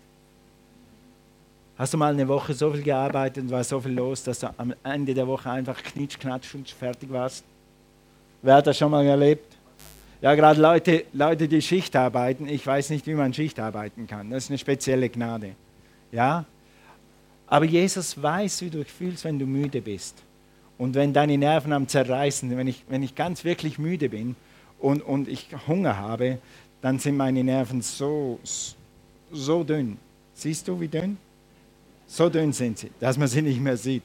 Hast 1.77 1.93
du 1.93 1.97
mal 1.97 2.13
eine 2.13 2.27
Woche 2.27 2.53
so 2.53 2.71
viel 2.71 2.83
gearbeitet 2.83 3.43
und 3.43 3.51
war 3.51 3.63
so 3.63 3.79
viel 3.79 3.93
los, 3.93 4.23
dass 4.23 4.39
du 4.39 4.53
am 4.57 4.73
Ende 4.83 5.13
der 5.13 5.27
Woche 5.27 5.49
einfach 5.49 5.81
knitsch, 5.81 6.19
knatsch 6.19 6.53
und 6.53 6.69
fertig 6.69 7.11
warst? 7.11 7.43
Wer 8.41 8.55
hat 8.55 8.67
das 8.67 8.77
schon 8.77 8.91
mal 8.91 9.05
erlebt? 9.05 9.57
Ja, 10.21 10.35
gerade 10.35 10.61
Leute, 10.61 11.05
Leute, 11.13 11.47
die 11.47 11.61
Schicht 11.61 11.95
arbeiten, 11.95 12.47
ich 12.47 12.65
weiß 12.65 12.91
nicht, 12.91 13.07
wie 13.07 13.15
man 13.15 13.33
Schicht 13.33 13.59
arbeiten 13.59 14.05
kann. 14.05 14.29
Das 14.29 14.43
ist 14.43 14.49
eine 14.51 14.59
spezielle 14.59 15.09
Gnade. 15.09 15.55
Ja? 16.11 16.45
Aber 17.47 17.65
Jesus 17.65 18.21
weiß, 18.21 18.61
wie 18.61 18.69
du 18.69 18.83
dich 18.83 18.91
fühlst, 18.91 19.25
wenn 19.25 19.39
du 19.39 19.47
müde 19.47 19.81
bist. 19.81 20.21
Und 20.77 20.95
wenn 20.95 21.13
deine 21.13 21.37
Nerven 21.37 21.73
am 21.73 21.87
Zerreißen, 21.87 22.55
wenn 22.55 22.67
ich, 22.67 22.83
wenn 22.89 23.03
ich 23.03 23.15
ganz 23.15 23.43
wirklich 23.43 23.79
müde 23.79 24.09
bin 24.09 24.35
und, 24.79 25.01
und 25.01 25.27
ich 25.27 25.47
Hunger 25.67 25.97
habe, 25.97 26.37
dann 26.81 26.99
sind 26.99 27.17
meine 27.17 27.43
Nerven 27.43 27.81
so, 27.81 28.39
so 29.31 29.63
dünn. 29.63 29.97
Siehst 30.33 30.67
du, 30.67 30.79
wie 30.79 30.87
dünn? 30.87 31.17
So 32.07 32.29
dünn 32.29 32.51
sind 32.51 32.79
sie, 32.79 32.91
dass 32.99 33.17
man 33.17 33.27
sie 33.27 33.41
nicht 33.41 33.59
mehr 33.59 33.77
sieht. 33.77 34.03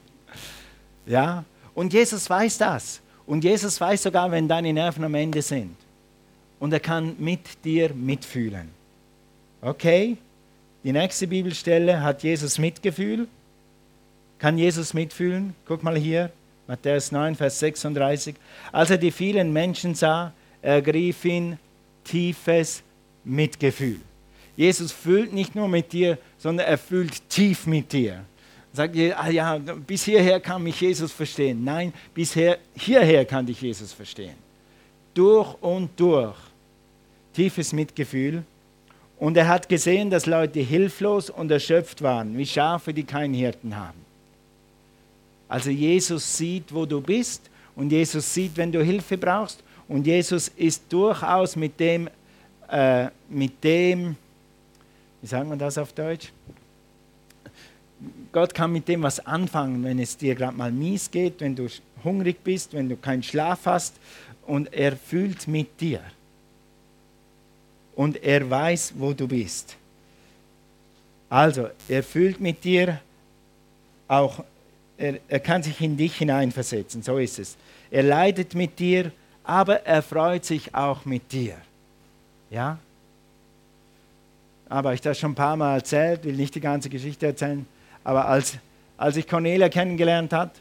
Ja? 1.05 1.43
Und 1.73 1.93
Jesus 1.93 2.29
weiß 2.29 2.57
das. 2.57 3.01
Und 3.25 3.43
Jesus 3.43 3.81
weiß 3.81 4.03
sogar, 4.03 4.31
wenn 4.31 4.47
deine 4.47 4.71
Nerven 4.71 5.03
am 5.03 5.13
Ende 5.15 5.41
sind. 5.41 5.75
Und 6.59 6.71
er 6.71 6.79
kann 6.79 7.15
mit 7.19 7.63
dir 7.65 7.93
mitfühlen. 7.93 8.69
Okay? 9.61 10.17
Die 10.83 10.93
nächste 10.93 11.27
Bibelstelle 11.27 12.01
hat 12.01 12.23
Jesus 12.23 12.57
Mitgefühl. 12.57 13.27
Kann 14.39 14.57
Jesus 14.57 14.93
mitfühlen? 14.93 15.55
Guck 15.65 15.83
mal 15.83 15.97
hier. 15.97 16.31
Matthäus 16.67 17.11
9, 17.11 17.35
Vers 17.35 17.59
36. 17.59 18.35
Als 18.71 18.89
er 18.89 18.97
die 18.97 19.11
vielen 19.11 19.51
Menschen 19.51 19.95
sah, 19.95 20.33
ergriff 20.61 21.25
ihn 21.25 21.57
tiefes 22.07 22.81
Mitgefühl. 23.23 23.99
Jesus 24.55 24.91
fühlt 24.91 25.33
nicht 25.33 25.53
nur 25.55 25.67
mit 25.67 25.93
dir, 25.93 26.17
sondern 26.37 26.65
er 26.65 26.77
fühlt 26.77 27.29
tief 27.29 27.67
mit 27.67 27.93
dir. 27.93 28.23
Sagt 28.73 28.95
ihr, 28.95 29.19
ah 29.19 29.29
ja, 29.29 29.57
bis 29.57 30.03
hierher 30.03 30.39
kann 30.39 30.63
mich 30.63 30.81
Jesus 30.81 31.11
verstehen. 31.11 31.63
Nein, 31.63 31.93
bisher 32.13 32.57
hierher 32.75 33.25
kann 33.25 33.45
dich 33.45 33.61
Jesus 33.61 33.93
verstehen. 33.93 34.35
Durch 35.13 35.53
und 35.61 35.89
durch. 35.95 36.35
Tiefes 37.33 37.73
Mitgefühl. 37.73 38.43
Und 39.19 39.37
er 39.37 39.47
hat 39.47 39.67
gesehen, 39.69 40.09
dass 40.09 40.25
Leute 40.25 40.59
hilflos 40.59 41.29
und 41.29 41.49
erschöpft 41.51 42.01
waren, 42.01 42.37
wie 42.37 42.45
Schafe, 42.45 42.93
die 42.93 43.03
keinen 43.03 43.33
Hirten 43.33 43.75
haben. 43.75 44.05
Also 45.47 45.69
Jesus 45.69 46.37
sieht, 46.37 46.73
wo 46.73 46.85
du 46.85 47.01
bist 47.01 47.49
und 47.75 47.91
Jesus 47.91 48.31
sieht, 48.33 48.57
wenn 48.57 48.71
du 48.71 48.83
Hilfe 48.83 49.17
brauchst 49.17 49.63
und 49.87 50.05
Jesus 50.05 50.49
ist 50.49 50.83
durchaus 50.89 51.55
mit 51.55 51.79
dem, 51.79 52.09
äh, 52.69 53.07
mit 53.29 53.63
dem, 53.63 54.15
wie 55.21 55.27
sagt 55.27 55.47
man 55.47 55.57
das 55.57 55.77
auf 55.77 55.93
Deutsch? 55.93 56.31
Gott 58.31 58.53
kann 58.53 58.71
mit 58.71 58.87
dem 58.87 59.01
was 59.01 59.25
anfangen, 59.25 59.83
wenn 59.83 59.99
es 59.99 60.17
dir 60.17 60.35
gerade 60.35 60.55
mal 60.55 60.71
mies 60.71 61.09
geht, 61.09 61.39
wenn 61.39 61.55
du 61.55 61.67
hungrig 62.03 62.43
bist, 62.43 62.73
wenn 62.73 62.89
du 62.89 62.95
keinen 62.95 63.23
Schlaf 63.23 63.65
hast 63.65 63.95
und 64.45 64.71
er 64.73 64.95
fühlt 64.95 65.47
mit 65.47 65.79
dir. 65.81 66.01
Und 67.95 68.23
er 68.23 68.47
weiß, 68.47 68.93
wo 68.97 69.13
du 69.13 69.27
bist. 69.27 69.75
Also, 71.29 71.69
er 71.87 72.03
fühlt 72.03 72.39
mit 72.39 72.63
dir 72.63 73.01
auch 74.07 74.43
er, 74.97 75.19
er 75.27 75.39
kann 75.39 75.63
sich 75.63 75.79
in 75.81 75.95
dich 75.95 76.15
hineinversetzen, 76.15 77.03
so 77.03 77.17
ist 77.17 77.39
es. 77.39 77.55
Er 77.91 78.03
leidet 78.03 78.55
mit 78.55 78.79
dir, 78.79 79.11
aber 79.47 79.85
er 79.85 80.01
freut 80.01 80.43
sich 80.43 80.75
auch 80.75 81.05
mit 81.05 81.31
dir. 81.31 81.55
Ja? 82.49 82.77
Aber 84.67 84.93
ich 84.93 84.99
das 84.99 85.17
schon 85.17 85.31
ein 85.31 85.35
paar 85.35 85.55
Mal 85.55 85.75
erzählt, 85.75 86.25
will 86.25 86.35
nicht 86.35 86.53
die 86.53 86.59
ganze 86.59 86.89
Geschichte 86.89 87.27
erzählen. 87.27 87.65
Aber 88.03 88.27
als, 88.27 88.57
als 88.97 89.15
ich 89.15 89.25
Cornelia 89.25 89.69
kennengelernt 89.69 90.33
habe, 90.33 90.51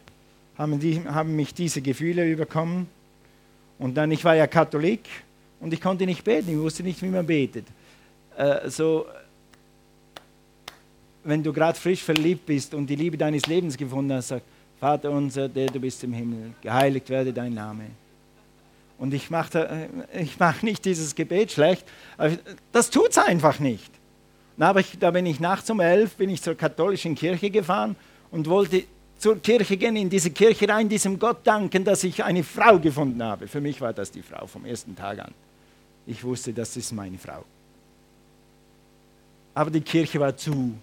haben, 0.56 0.78
die, 0.78 1.02
haben 1.04 1.34
mich 1.34 1.52
diese 1.52 1.82
Gefühle 1.82 2.30
überkommen. 2.30 2.86
Und 3.80 3.96
dann, 3.96 4.12
ich 4.12 4.24
war 4.24 4.36
ja 4.36 4.46
Katholik 4.46 5.02
und 5.58 5.72
ich 5.72 5.80
konnte 5.80 6.06
nicht 6.06 6.22
beten, 6.22 6.50
ich 6.50 6.58
wusste 6.58 6.84
nicht, 6.84 7.02
wie 7.02 7.08
man 7.08 7.26
betet. 7.26 7.66
Äh, 8.36 8.70
so 8.70 9.06
wenn 11.24 11.42
du 11.42 11.52
gerade 11.52 11.76
frisch 11.76 12.04
verliebt 12.04 12.46
bist 12.46 12.72
und 12.72 12.86
die 12.86 12.94
Liebe 12.94 13.16
deines 13.16 13.46
Lebens 13.46 13.76
gefunden 13.76 14.12
hast, 14.12 14.28
sag, 14.28 14.42
Vater 14.78 15.10
unser, 15.10 15.48
der 15.48 15.66
du 15.66 15.80
bist 15.80 16.04
im 16.04 16.12
Himmel, 16.12 16.52
geheiligt 16.62 17.10
werde 17.10 17.32
dein 17.32 17.52
Name. 17.52 17.86
Und 18.98 19.12
ich 19.12 19.30
mache 19.30 19.88
ich 20.14 20.38
mach 20.38 20.62
nicht 20.62 20.84
dieses 20.84 21.14
Gebet 21.14 21.52
schlecht, 21.52 21.84
das 22.72 22.90
tut 22.90 23.10
es 23.10 23.18
einfach 23.18 23.58
nicht. 23.58 23.90
Aber 24.58 24.80
ich, 24.80 24.98
da 24.98 25.10
bin 25.10 25.26
ich 25.26 25.38
nachts 25.38 25.68
um 25.68 25.80
elf, 25.80 26.14
bin 26.16 26.30
ich 26.30 26.40
zur 26.40 26.54
katholischen 26.54 27.14
Kirche 27.14 27.50
gefahren 27.50 27.94
und 28.30 28.48
wollte 28.48 28.84
zur 29.18 29.40
Kirche 29.40 29.76
gehen, 29.76 29.96
in 29.96 30.10
diese 30.10 30.30
Kirche 30.30 30.68
rein, 30.68 30.88
diesem 30.88 31.18
Gott 31.18 31.38
danken, 31.44 31.84
dass 31.84 32.04
ich 32.04 32.22
eine 32.22 32.42
Frau 32.42 32.78
gefunden 32.78 33.22
habe. 33.22 33.48
Für 33.48 33.60
mich 33.60 33.80
war 33.80 33.92
das 33.92 34.10
die 34.10 34.22
Frau 34.22 34.46
vom 34.46 34.64
ersten 34.64 34.94
Tag 34.94 35.18
an. 35.20 35.32
Ich 36.06 36.22
wusste, 36.22 36.52
das 36.52 36.76
ist 36.76 36.92
meine 36.92 37.18
Frau. 37.18 37.44
Aber 39.54 39.70
die 39.70 39.80
Kirche 39.80 40.20
war 40.20 40.36
zu. 40.36 40.74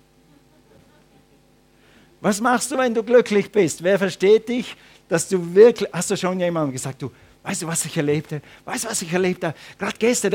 Was 2.22 2.41
machst 2.41 2.72
du, 2.72 2.77
wenn 2.77 2.93
du 2.93 3.03
glücklich 3.03 3.51
bist? 3.51 3.84
Wer 3.84 4.00
versteht 4.00 4.50
dich, 4.50 4.75
dass 5.08 5.29
du 5.29 5.53
wirklich, 5.53 5.89
hast 5.93 6.10
du 6.10 6.17
schon 6.17 6.39
jemandem 6.39 6.74
gesagt, 6.74 7.01
du, 7.01 7.12
weißt 7.44 7.62
du, 7.62 7.68
was 7.68 7.86
ich 7.86 7.96
erlebte? 7.96 8.42
Weißt 8.66 8.86
du, 8.86 8.90
was 8.90 9.02
ich 9.02 9.14
erlebt 9.14 9.44
habe? 9.44 9.56
Gerade 9.78 9.98
gestern. 9.98 10.34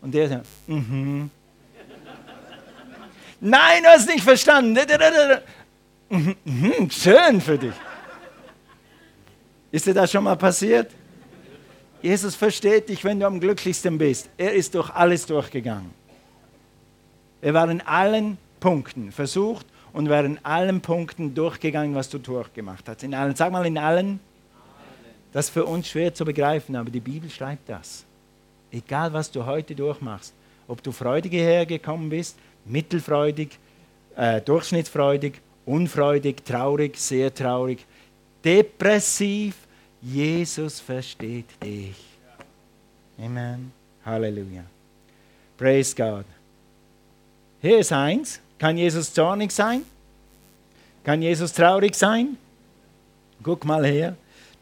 Und 0.00 0.14
der 0.14 0.28
sagt, 0.28 0.46
mhm. 0.66 1.30
Nein, 3.40 3.82
du 3.82 3.88
hast 3.88 4.08
nicht 4.08 4.24
verstanden. 4.24 4.78
Mhm, 6.08 6.36
mhm, 6.44 6.90
schön 6.90 7.40
für 7.40 7.58
dich. 7.58 7.74
Ist 9.70 9.86
dir 9.86 9.94
das 9.94 10.10
schon 10.10 10.24
mal 10.24 10.36
passiert? 10.36 10.90
Jesus 12.00 12.34
versteht 12.34 12.88
dich, 12.88 13.04
wenn 13.04 13.20
du 13.20 13.26
am 13.26 13.38
glücklichsten 13.38 13.98
bist. 13.98 14.30
Er 14.38 14.52
ist 14.54 14.74
durch 14.74 14.90
alles 14.90 15.26
durchgegangen. 15.26 15.90
Er 17.40 17.54
war 17.54 17.68
in 17.70 17.80
allen 17.82 18.38
Punkten 18.60 19.12
versucht 19.12 19.66
und 19.92 20.08
wäre 20.08 20.24
in 20.24 20.44
allen 20.44 20.80
Punkten 20.80 21.34
durchgegangen, 21.34 21.94
was 21.94 22.08
du 22.08 22.18
durchgemacht 22.18 22.88
hast. 22.88 23.02
In 23.02 23.14
allen, 23.14 23.36
sag 23.36 23.52
mal 23.52 23.66
in 23.66 23.78
allen. 23.78 24.20
Das 25.38 25.46
ist 25.46 25.52
für 25.52 25.66
uns 25.66 25.86
schwer 25.86 26.12
zu 26.12 26.24
begreifen, 26.24 26.74
aber 26.74 26.90
die 26.90 26.98
Bibel 26.98 27.30
schreibt 27.30 27.68
das. 27.68 28.04
Egal, 28.72 29.12
was 29.12 29.30
du 29.30 29.46
heute 29.46 29.72
durchmachst, 29.72 30.34
ob 30.66 30.82
du 30.82 30.90
freudig 30.90 31.32
hergekommen 31.32 32.08
bist, 32.08 32.36
mittelfreudig, 32.64 33.56
äh, 34.16 34.40
durchschnittsfreudig, 34.40 35.34
unfreudig, 35.64 36.44
traurig, 36.44 36.98
sehr 36.98 37.32
traurig, 37.32 37.86
depressiv, 38.44 39.54
Jesus 40.02 40.80
versteht 40.80 41.50
dich. 41.62 41.94
Amen. 43.16 43.70
Halleluja. 44.04 44.64
Praise 45.56 45.94
God. 45.94 46.24
Hier 47.62 47.78
ist 47.78 47.92
eins. 47.92 48.40
Kann 48.58 48.76
Jesus 48.76 49.14
zornig 49.14 49.52
sein? 49.52 49.82
Kann 51.04 51.22
Jesus 51.22 51.52
traurig 51.52 51.94
sein? 51.94 52.36
Guck 53.40 53.64
mal 53.64 53.86
her. 53.86 54.16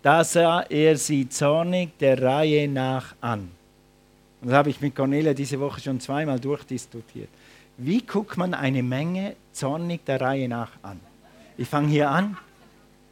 Da 0.07 0.23
sah 0.23 0.65
er 0.71 0.97
sie 0.97 1.29
zornig 1.29 1.99
der 1.99 2.23
Reihe 2.23 2.69
nach 2.69 3.17
an. 3.21 3.51
Und 4.41 4.49
das 4.49 4.55
habe 4.55 4.71
ich 4.71 4.81
mit 4.81 4.95
Cornelia 4.95 5.35
diese 5.35 5.59
Woche 5.59 5.81
schon 5.81 5.99
zweimal 5.99 6.39
durchdiskutiert. 6.39 7.29
Wie 7.77 8.03
guckt 8.03 8.37
man 8.37 8.55
eine 8.55 8.85
Menge 8.85 9.35
zornig 9.51 10.05
der 10.05 10.21
Reihe 10.21 10.49
nach 10.49 10.71
an? 10.81 11.01
Ich 11.59 11.67
fange 11.67 11.89
hier 11.89 12.09
an. 12.09 12.37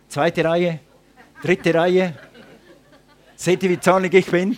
Zweite 0.08 0.44
Reihe, 0.44 0.78
dritte 1.42 1.74
Reihe. 1.74 2.14
Seht 3.34 3.64
ihr, 3.64 3.70
wie 3.70 3.80
zornig 3.80 4.14
ich 4.14 4.26
bin? 4.26 4.56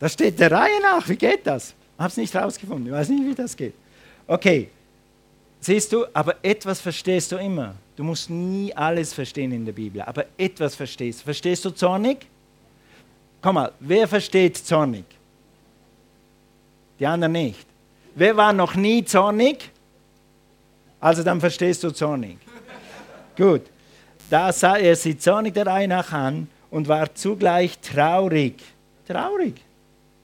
Da 0.00 0.08
steht 0.08 0.40
der 0.40 0.50
Reihe 0.50 0.82
nach. 0.82 1.08
Wie 1.08 1.14
geht 1.14 1.46
das? 1.46 1.68
Ich 1.68 2.00
habe 2.00 2.08
es 2.08 2.16
nicht 2.16 2.34
rausgefunden. 2.34 2.86
Ich 2.88 2.92
weiß 2.92 3.10
nicht, 3.10 3.24
wie 3.24 3.34
das 3.36 3.54
geht. 3.54 3.74
Okay, 4.26 4.70
siehst 5.60 5.92
du, 5.92 6.04
aber 6.12 6.34
etwas 6.42 6.80
verstehst 6.80 7.30
du 7.30 7.36
immer. 7.36 7.76
Du 7.98 8.04
musst 8.04 8.30
nie 8.30 8.72
alles 8.76 9.12
verstehen 9.12 9.50
in 9.50 9.64
der 9.64 9.72
Bibel, 9.72 10.00
aber 10.02 10.26
etwas 10.36 10.76
verstehst. 10.76 11.20
Verstehst 11.22 11.64
du 11.64 11.70
zornig? 11.70 12.28
Komm 13.42 13.56
mal, 13.56 13.72
wer 13.80 14.06
versteht 14.06 14.56
zornig? 14.56 15.04
Die 17.00 17.06
anderen 17.08 17.32
nicht. 17.32 17.66
Wer 18.14 18.36
war 18.36 18.52
noch 18.52 18.76
nie 18.76 19.04
zornig? 19.04 19.68
Also 21.00 21.24
dann 21.24 21.40
verstehst 21.40 21.82
du 21.82 21.90
zornig. 21.90 22.38
Gut. 23.36 23.62
Da 24.30 24.52
sah 24.52 24.76
er 24.76 24.94
sie 24.94 25.18
zornig 25.18 25.54
der 25.54 25.66
Reihe 25.66 25.88
nach 25.88 26.12
an 26.12 26.46
und 26.70 26.86
war 26.86 27.12
zugleich 27.16 27.80
traurig. 27.80 28.62
Traurig. 29.08 29.60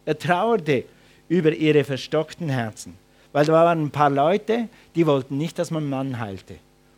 Er 0.04 0.16
trauerte 0.16 0.84
über 1.28 1.52
ihre 1.52 1.82
verstockten 1.82 2.50
Herzen. 2.50 2.96
Weil 3.32 3.46
da 3.46 3.52
waren 3.52 3.82
ein 3.82 3.90
paar 3.90 4.10
Leute, 4.10 4.68
die 4.94 5.04
wollten 5.04 5.38
nicht, 5.38 5.58
dass 5.58 5.72
man 5.72 5.90
Mann 5.90 6.20
heilte. 6.20 6.54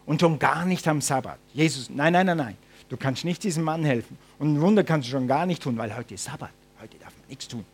Und 0.07 0.21
schon 0.21 0.39
gar 0.39 0.65
nicht 0.65 0.87
am 0.89 1.01
Sabbat. 1.01 1.39
Jesus, 1.53 1.91
nein, 1.91 2.13
nein, 2.13 2.27
nein, 2.27 2.37
nein. 2.37 2.57
Du 2.89 2.97
kannst 2.97 3.25
nicht 3.25 3.43
diesem 3.43 3.65
Mann 3.65 3.85
helfen. 3.85 4.17
Und 4.39 4.55
ein 4.55 4.61
Wunder 4.61 4.85
kannst 4.85 5.09
du 5.09 5.13
schon 5.13 5.27
gar 5.27 5.45
nicht 5.45 5.63
tun, 5.63 5.77
weil 5.77 5.95
heute 5.97 6.15
ist 6.15 6.25
Sabbat. 6.25 6.53
Heute 6.81 6.97
darf 6.99 7.13
man 7.19 7.29
nichts 7.29 7.49
tun. 7.49 7.65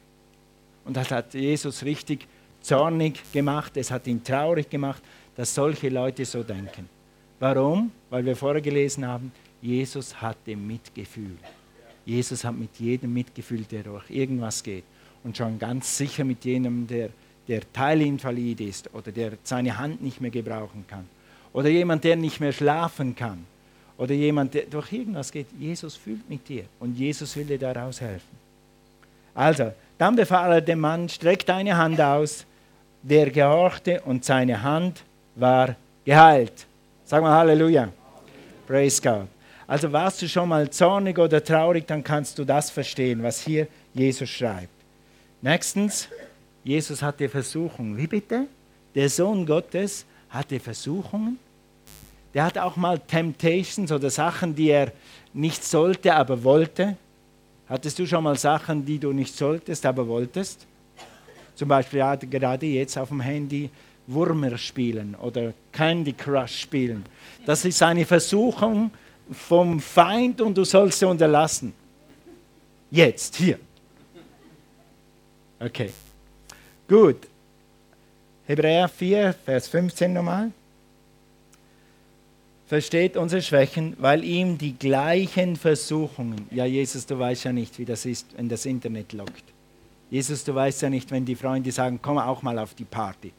Und 0.84 0.96
das 0.96 1.10
hat 1.10 1.34
Jesus 1.34 1.84
richtig 1.84 2.26
zornig 2.62 3.20
gemacht. 3.32 3.76
Es 3.76 3.90
hat 3.90 4.06
ihn 4.06 4.24
traurig 4.24 4.70
gemacht, 4.70 5.02
dass 5.36 5.54
solche 5.54 5.90
Leute 5.90 6.24
so 6.24 6.42
denken. 6.42 6.88
Warum? 7.38 7.90
Weil 8.08 8.24
wir 8.24 8.36
vorher 8.36 8.62
gelesen 8.62 9.06
haben, 9.06 9.32
Jesus 9.60 10.20
hatte 10.20 10.56
Mitgefühl. 10.56 11.36
Jesus 12.04 12.44
hat 12.44 12.56
mit 12.56 12.76
jedem 12.78 13.12
Mitgefühl, 13.12 13.64
der 13.64 13.84
durch 13.84 14.10
irgendwas 14.10 14.62
geht. 14.62 14.84
Und 15.22 15.36
schon 15.36 15.58
ganz 15.58 15.96
sicher 15.96 16.24
mit 16.24 16.44
jenem, 16.44 16.86
der, 16.86 17.10
der 17.46 17.60
teilinvalid 17.72 18.60
ist 18.60 18.92
oder 18.94 19.12
der 19.12 19.32
seine 19.44 19.78
Hand 19.78 20.02
nicht 20.02 20.20
mehr 20.20 20.30
gebrauchen 20.30 20.84
kann. 20.88 21.08
Oder 21.52 21.68
jemand, 21.68 22.04
der 22.04 22.16
nicht 22.16 22.40
mehr 22.40 22.52
schlafen 22.52 23.14
kann. 23.14 23.46
Oder 23.98 24.14
jemand, 24.14 24.54
der 24.54 24.62
durch 24.62 24.92
irgendwas 24.92 25.30
geht. 25.30 25.46
Jesus 25.58 25.96
fühlt 25.96 26.28
mit 26.28 26.48
dir 26.48 26.64
und 26.80 26.98
Jesus 26.98 27.36
will 27.36 27.44
dir 27.44 27.58
daraus 27.58 28.00
helfen. 28.00 28.36
Also, 29.34 29.72
dann 29.98 30.16
befahl 30.16 30.52
er 30.52 30.60
dem 30.60 30.80
Mann, 30.80 31.08
streck 31.08 31.46
deine 31.46 31.76
Hand 31.76 32.00
aus. 32.00 32.44
Der 33.02 33.30
gehorchte 33.30 34.00
und 34.02 34.24
seine 34.24 34.62
Hand 34.62 35.02
war 35.34 35.76
geheilt. 36.04 36.66
Sag 37.04 37.22
mal 37.22 37.36
Halleluja. 37.36 37.88
Praise 38.66 39.02
God. 39.02 39.28
Also 39.66 39.90
warst 39.92 40.20
du 40.22 40.28
schon 40.28 40.48
mal 40.48 40.68
zornig 40.70 41.18
oder 41.18 41.42
traurig, 41.42 41.86
dann 41.86 42.04
kannst 42.04 42.38
du 42.38 42.44
das 42.44 42.70
verstehen, 42.70 43.22
was 43.22 43.40
hier 43.40 43.66
Jesus 43.94 44.28
schreibt. 44.28 44.68
Nächstens, 45.40 46.08
Jesus 46.62 47.02
hatte 47.02 47.28
Versuchungen. 47.28 47.96
Wie 47.96 48.06
bitte? 48.06 48.46
Der 48.94 49.08
Sohn 49.08 49.46
Gottes 49.46 50.04
hatte 50.32 50.58
Versuchungen. 50.58 51.38
Der 52.34 52.44
hat 52.44 52.58
auch 52.58 52.76
mal 52.76 52.98
Temptations 52.98 53.92
oder 53.92 54.10
Sachen, 54.10 54.54
die 54.54 54.70
er 54.70 54.92
nicht 55.32 55.62
sollte, 55.62 56.14
aber 56.14 56.42
wollte. 56.42 56.96
Hattest 57.68 57.98
du 57.98 58.06
schon 58.06 58.24
mal 58.24 58.36
Sachen, 58.36 58.84
die 58.84 58.98
du 58.98 59.12
nicht 59.12 59.36
solltest, 59.36 59.86
aber 59.86 60.06
wolltest? 60.08 60.66
Zum 61.54 61.68
Beispiel 61.68 62.00
ja, 62.00 62.16
gerade 62.16 62.66
jetzt 62.66 62.96
auf 62.96 63.08
dem 63.08 63.20
Handy 63.20 63.70
Wurmer 64.06 64.56
spielen 64.58 65.14
oder 65.14 65.52
Candy 65.70 66.12
Crush 66.12 66.60
spielen. 66.62 67.04
Das 67.46 67.64
ist 67.64 67.82
eine 67.82 68.04
Versuchung, 68.04 68.90
vom 69.30 69.80
Feind 69.80 70.40
und 70.40 70.56
du 70.56 70.64
sollst 70.64 70.98
sie 70.98 71.06
unterlassen. 71.06 71.72
Jetzt, 72.90 73.36
hier. 73.36 73.58
Okay. 75.58 75.92
Gut. 76.88 77.28
Hebräer 78.46 78.88
4, 78.88 79.34
Vers 79.44 79.68
15 79.68 80.12
nochmal. 80.12 80.50
Versteht 82.66 83.16
unsere 83.16 83.42
Schwächen, 83.42 83.94
weil 83.98 84.24
ihm 84.24 84.58
die 84.58 84.76
gleichen 84.76 85.56
Versuchungen, 85.56 86.46
ja 86.50 86.64
Jesus, 86.64 87.06
du 87.06 87.18
weißt 87.18 87.44
ja 87.44 87.52
nicht, 87.52 87.78
wie 87.78 87.84
das 87.84 88.04
ist, 88.04 88.26
wenn 88.36 88.48
das 88.48 88.66
Internet 88.66 89.12
lockt. 89.12 89.44
Jesus, 90.10 90.42
du 90.42 90.54
weißt 90.54 90.82
ja 90.82 90.90
nicht, 90.90 91.10
wenn 91.10 91.24
die 91.24 91.36
Freunde 91.36 91.70
sagen, 91.70 92.00
komm 92.02 92.18
auch 92.18 92.42
mal 92.42 92.58
auf 92.58 92.74
die 92.74 92.84
Party. 92.84 93.32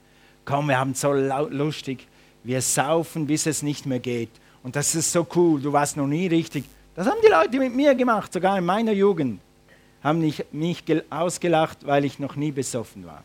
Komm, 0.46 0.68
wir 0.68 0.80
haben 0.80 0.94
so 0.94 1.12
lustig, 1.12 2.08
wir 2.44 2.62
saufen, 2.62 3.28
bis 3.28 3.46
es 3.46 3.62
nicht 3.62 3.86
mehr 3.86 4.00
geht. 4.00 4.32
Und 4.62 4.76
das 4.76 4.96
ist 4.96 5.12
so 5.12 5.28
cool, 5.36 5.62
du 5.62 5.74
warst 5.74 5.98
noch 5.98 6.08
nie 6.08 6.28
richtig. 6.28 6.64
Das 6.96 7.08
haben 7.08 7.20
die 7.24 7.30
Leute 7.30 7.58
mit 7.60 7.76
mir 7.76 7.94
gemacht, 7.96 8.32
sogar 8.32 8.58
in 8.58 8.66
meiner 8.66 8.94
Jugend. 8.94 9.42
Haben 10.02 10.20
mich, 10.20 10.46
mich 10.52 10.84
ausgelacht, 11.10 11.86
weil 11.86 12.06
ich 12.06 12.20
noch 12.20 12.36
nie 12.36 12.52
besoffen 12.52 13.06
war. 13.06 13.24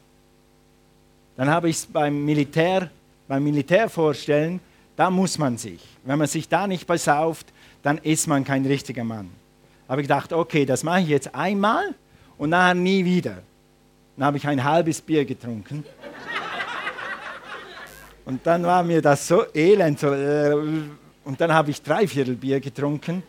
Dann 1.38 1.48
habe 1.50 1.68
ich 1.68 1.76
es 1.76 1.86
beim 1.86 2.24
Militär, 2.24 2.90
beim 3.28 3.44
Militär 3.44 3.88
vorstellen, 3.88 4.58
da 4.96 5.08
muss 5.08 5.38
man 5.38 5.56
sich. 5.56 5.80
Wenn 6.02 6.18
man 6.18 6.26
sich 6.26 6.48
da 6.48 6.66
nicht 6.66 6.84
besauft, 6.84 7.46
dann 7.84 7.98
ist 7.98 8.26
man 8.26 8.42
kein 8.42 8.66
richtiger 8.66 9.04
Mann. 9.04 9.30
Habe 9.88 10.00
ich 10.00 10.08
gedacht, 10.08 10.32
okay, 10.32 10.66
das 10.66 10.82
mache 10.82 11.02
ich 11.02 11.06
jetzt 11.06 11.32
einmal 11.32 11.94
und 12.38 12.50
nachher 12.50 12.74
nie 12.74 13.04
wieder. 13.04 13.38
Dann 14.16 14.26
habe 14.26 14.36
ich 14.38 14.48
ein 14.48 14.64
halbes 14.64 15.00
Bier 15.00 15.24
getrunken. 15.24 15.84
Und 18.24 18.44
dann 18.44 18.64
war 18.64 18.82
mir 18.82 19.00
das 19.00 19.28
so 19.28 19.44
elend, 19.54 20.00
so, 20.00 20.12
äh, 20.12 20.52
und 21.24 21.40
dann 21.40 21.54
habe 21.54 21.70
ich 21.70 21.80
drei 21.80 22.08
Viertel 22.08 22.34
Bier 22.34 22.58
getrunken. 22.58 23.22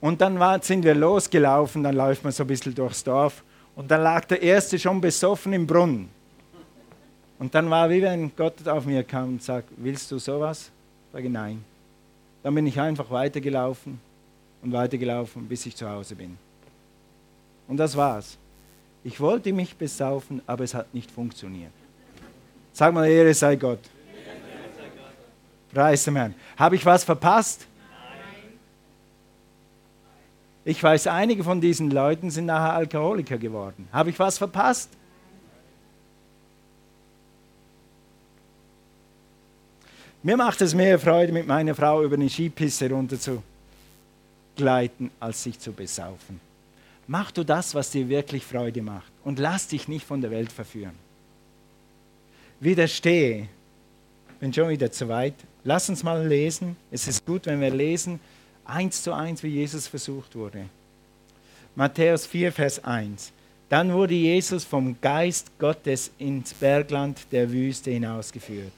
Und 0.00 0.20
dann 0.20 0.38
war, 0.38 0.62
sind 0.62 0.84
wir 0.84 0.94
losgelaufen, 0.94 1.82
dann 1.82 1.96
läuft 1.96 2.22
man 2.22 2.32
so 2.32 2.44
ein 2.44 2.46
bisschen 2.46 2.72
durchs 2.72 3.02
Dorf. 3.02 3.42
Und 3.74 3.90
dann 3.90 4.02
lag 4.04 4.26
der 4.26 4.40
Erste 4.40 4.78
schon 4.78 5.00
besoffen 5.00 5.52
im 5.52 5.66
Brunnen. 5.66 6.21
Und 7.42 7.52
dann 7.56 7.68
war 7.70 7.90
wie 7.90 8.00
wenn 8.00 8.30
Gott 8.36 8.68
auf 8.68 8.86
mir 8.86 9.02
kam 9.02 9.30
und 9.30 9.42
sagt, 9.42 9.68
willst 9.76 10.08
du 10.12 10.20
sowas? 10.20 10.70
Ich 11.08 11.12
sage 11.12 11.28
nein. 11.28 11.64
Dann 12.44 12.54
bin 12.54 12.64
ich 12.68 12.78
einfach 12.78 13.10
weitergelaufen 13.10 13.98
und 14.62 14.72
weitergelaufen, 14.72 15.48
bis 15.48 15.66
ich 15.66 15.74
zu 15.74 15.90
Hause 15.90 16.14
bin. 16.14 16.38
Und 17.66 17.78
das 17.78 17.96
war's. 17.96 18.38
Ich 19.02 19.18
wollte 19.18 19.52
mich 19.52 19.74
besaufen, 19.74 20.40
aber 20.46 20.62
es 20.62 20.72
hat 20.72 20.94
nicht 20.94 21.10
funktioniert. 21.10 21.72
Sag 22.72 22.94
mal, 22.94 23.08
Ehre 23.08 23.34
sei 23.34 23.56
Gott. 23.56 23.80
Preis 25.74 26.04
dem 26.04 26.14
Herrn. 26.14 26.36
Habe 26.56 26.76
ich 26.76 26.86
was 26.86 27.02
verpasst? 27.02 27.66
Nein. 27.90 28.52
Ich 30.64 30.80
weiß, 30.80 31.08
einige 31.08 31.42
von 31.42 31.60
diesen 31.60 31.90
Leuten 31.90 32.30
sind 32.30 32.46
nachher 32.46 32.74
Alkoholiker 32.74 33.36
geworden. 33.36 33.88
Habe 33.92 34.10
ich 34.10 34.18
was 34.20 34.38
verpasst? 34.38 34.90
Mir 40.24 40.36
macht 40.36 40.60
es 40.60 40.74
mehr 40.74 41.00
Freude, 41.00 41.32
mit 41.32 41.48
meiner 41.48 41.74
Frau 41.74 42.04
über 42.04 42.14
eine 42.14 42.28
Skipiste 42.28 42.88
runter 42.88 43.18
zu 43.18 43.42
gleiten, 44.54 45.10
als 45.18 45.42
sich 45.42 45.58
zu 45.58 45.72
besaufen. 45.72 46.40
Mach 47.08 47.32
du 47.32 47.44
das, 47.44 47.74
was 47.74 47.90
dir 47.90 48.08
wirklich 48.08 48.44
Freude 48.44 48.82
macht 48.82 49.10
und 49.24 49.40
lass 49.40 49.66
dich 49.66 49.88
nicht 49.88 50.06
von 50.06 50.20
der 50.20 50.30
Welt 50.30 50.52
verführen. 50.52 50.94
Widerstehe. 52.60 53.48
Bin 54.38 54.52
schon 54.52 54.68
wieder 54.68 54.92
zu 54.92 55.08
weit. 55.08 55.34
Lass 55.64 55.88
uns 55.88 56.04
mal 56.04 56.24
lesen. 56.26 56.76
Es 56.92 57.08
ist 57.08 57.26
gut, 57.26 57.46
wenn 57.46 57.60
wir 57.60 57.70
lesen, 57.70 58.20
eins 58.64 59.02
zu 59.02 59.12
eins, 59.12 59.42
wie 59.42 59.48
Jesus 59.48 59.88
versucht 59.88 60.36
wurde. 60.36 60.66
Matthäus 61.74 62.26
4, 62.26 62.52
Vers 62.52 62.84
1. 62.84 63.32
Dann 63.68 63.92
wurde 63.92 64.14
Jesus 64.14 64.64
vom 64.64 65.00
Geist 65.00 65.50
Gottes 65.58 66.12
ins 66.18 66.54
Bergland 66.54 67.18
der 67.32 67.50
Wüste 67.50 67.90
hinausgeführt. 67.90 68.72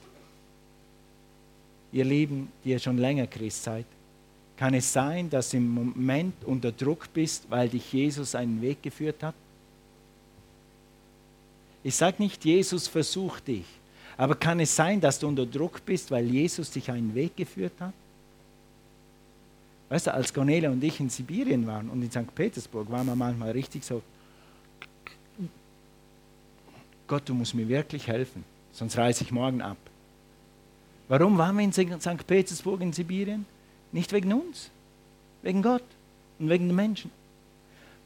Ihr 1.94 2.04
Lieben, 2.04 2.48
die 2.64 2.70
ihr 2.70 2.80
schon 2.80 2.98
länger 2.98 3.28
Christ 3.28 3.62
seid, 3.62 3.86
kann 4.56 4.74
es 4.74 4.92
sein, 4.92 5.30
dass 5.30 5.50
du 5.50 5.58
im 5.58 5.68
Moment 5.68 6.34
unter 6.44 6.72
Druck 6.72 7.08
bist, 7.14 7.48
weil 7.48 7.68
dich 7.68 7.92
Jesus 7.92 8.34
einen 8.34 8.60
Weg 8.60 8.82
geführt 8.82 9.22
hat? 9.22 9.34
Ich 11.84 11.94
sage 11.94 12.20
nicht, 12.20 12.44
Jesus 12.44 12.88
versucht 12.88 13.46
dich. 13.46 13.64
Aber 14.16 14.34
kann 14.34 14.58
es 14.58 14.74
sein, 14.74 15.00
dass 15.00 15.20
du 15.20 15.28
unter 15.28 15.46
Druck 15.46 15.84
bist, 15.86 16.10
weil 16.10 16.26
Jesus 16.26 16.68
dich 16.72 16.90
einen 16.90 17.14
Weg 17.14 17.36
geführt 17.36 17.74
hat? 17.78 17.94
Weißt 19.88 20.08
du, 20.08 20.14
als 20.14 20.34
Cornelia 20.34 20.70
und 20.70 20.82
ich 20.82 20.98
in 20.98 21.08
Sibirien 21.08 21.64
waren 21.64 21.88
und 21.90 22.02
in 22.02 22.10
St. 22.10 22.34
Petersburg, 22.34 22.90
waren 22.90 23.06
wir 23.06 23.14
manchmal 23.14 23.52
richtig 23.52 23.84
so, 23.84 24.02
Gott, 27.06 27.22
du 27.28 27.34
musst 27.34 27.54
mir 27.54 27.68
wirklich 27.68 28.08
helfen, 28.08 28.44
sonst 28.72 28.98
reise 28.98 29.22
ich 29.22 29.30
morgen 29.30 29.62
ab. 29.62 29.76
Warum 31.08 31.36
waren 31.38 31.56
wir 31.56 31.64
in 31.64 31.72
St. 31.72 32.26
Petersburg 32.26 32.80
in 32.80 32.92
Sibirien? 32.92 33.46
Nicht 33.92 34.12
wegen 34.12 34.32
uns, 34.32 34.70
wegen 35.42 35.62
Gott 35.62 35.84
und 36.38 36.48
wegen 36.48 36.68
den 36.68 36.76
Menschen. 36.76 37.10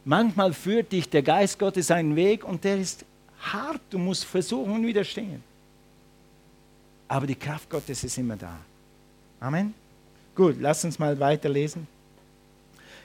Manchmal 0.04 0.52
führt 0.52 0.92
dich 0.92 1.08
der 1.08 1.22
Geist 1.22 1.58
Gottes 1.58 1.90
einen 1.90 2.16
Weg 2.16 2.44
und 2.44 2.64
der 2.64 2.78
ist 2.78 3.04
hart, 3.40 3.80
du 3.90 3.98
musst 3.98 4.24
versuchen 4.24 4.72
und 4.72 4.86
widerstehen 4.86 5.42
aber 7.08 7.26
die 7.26 7.34
Kraft 7.34 7.68
Gottes 7.70 8.04
ist 8.04 8.18
immer 8.18 8.36
da. 8.36 8.58
Amen. 9.40 9.74
Gut, 10.34 10.56
lass 10.60 10.84
uns 10.84 10.98
mal 10.98 11.18
weiterlesen. 11.18 11.86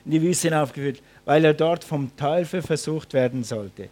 In 0.06 0.12
die 0.12 0.22
Wüste 0.22 0.56
aufgeführt, 0.60 1.02
weil 1.24 1.46
er 1.46 1.54
dort 1.54 1.84
vom 1.84 2.16
Teufel 2.18 2.62
versucht 2.62 3.14
werden 3.14 3.44
sollte. 3.44 3.90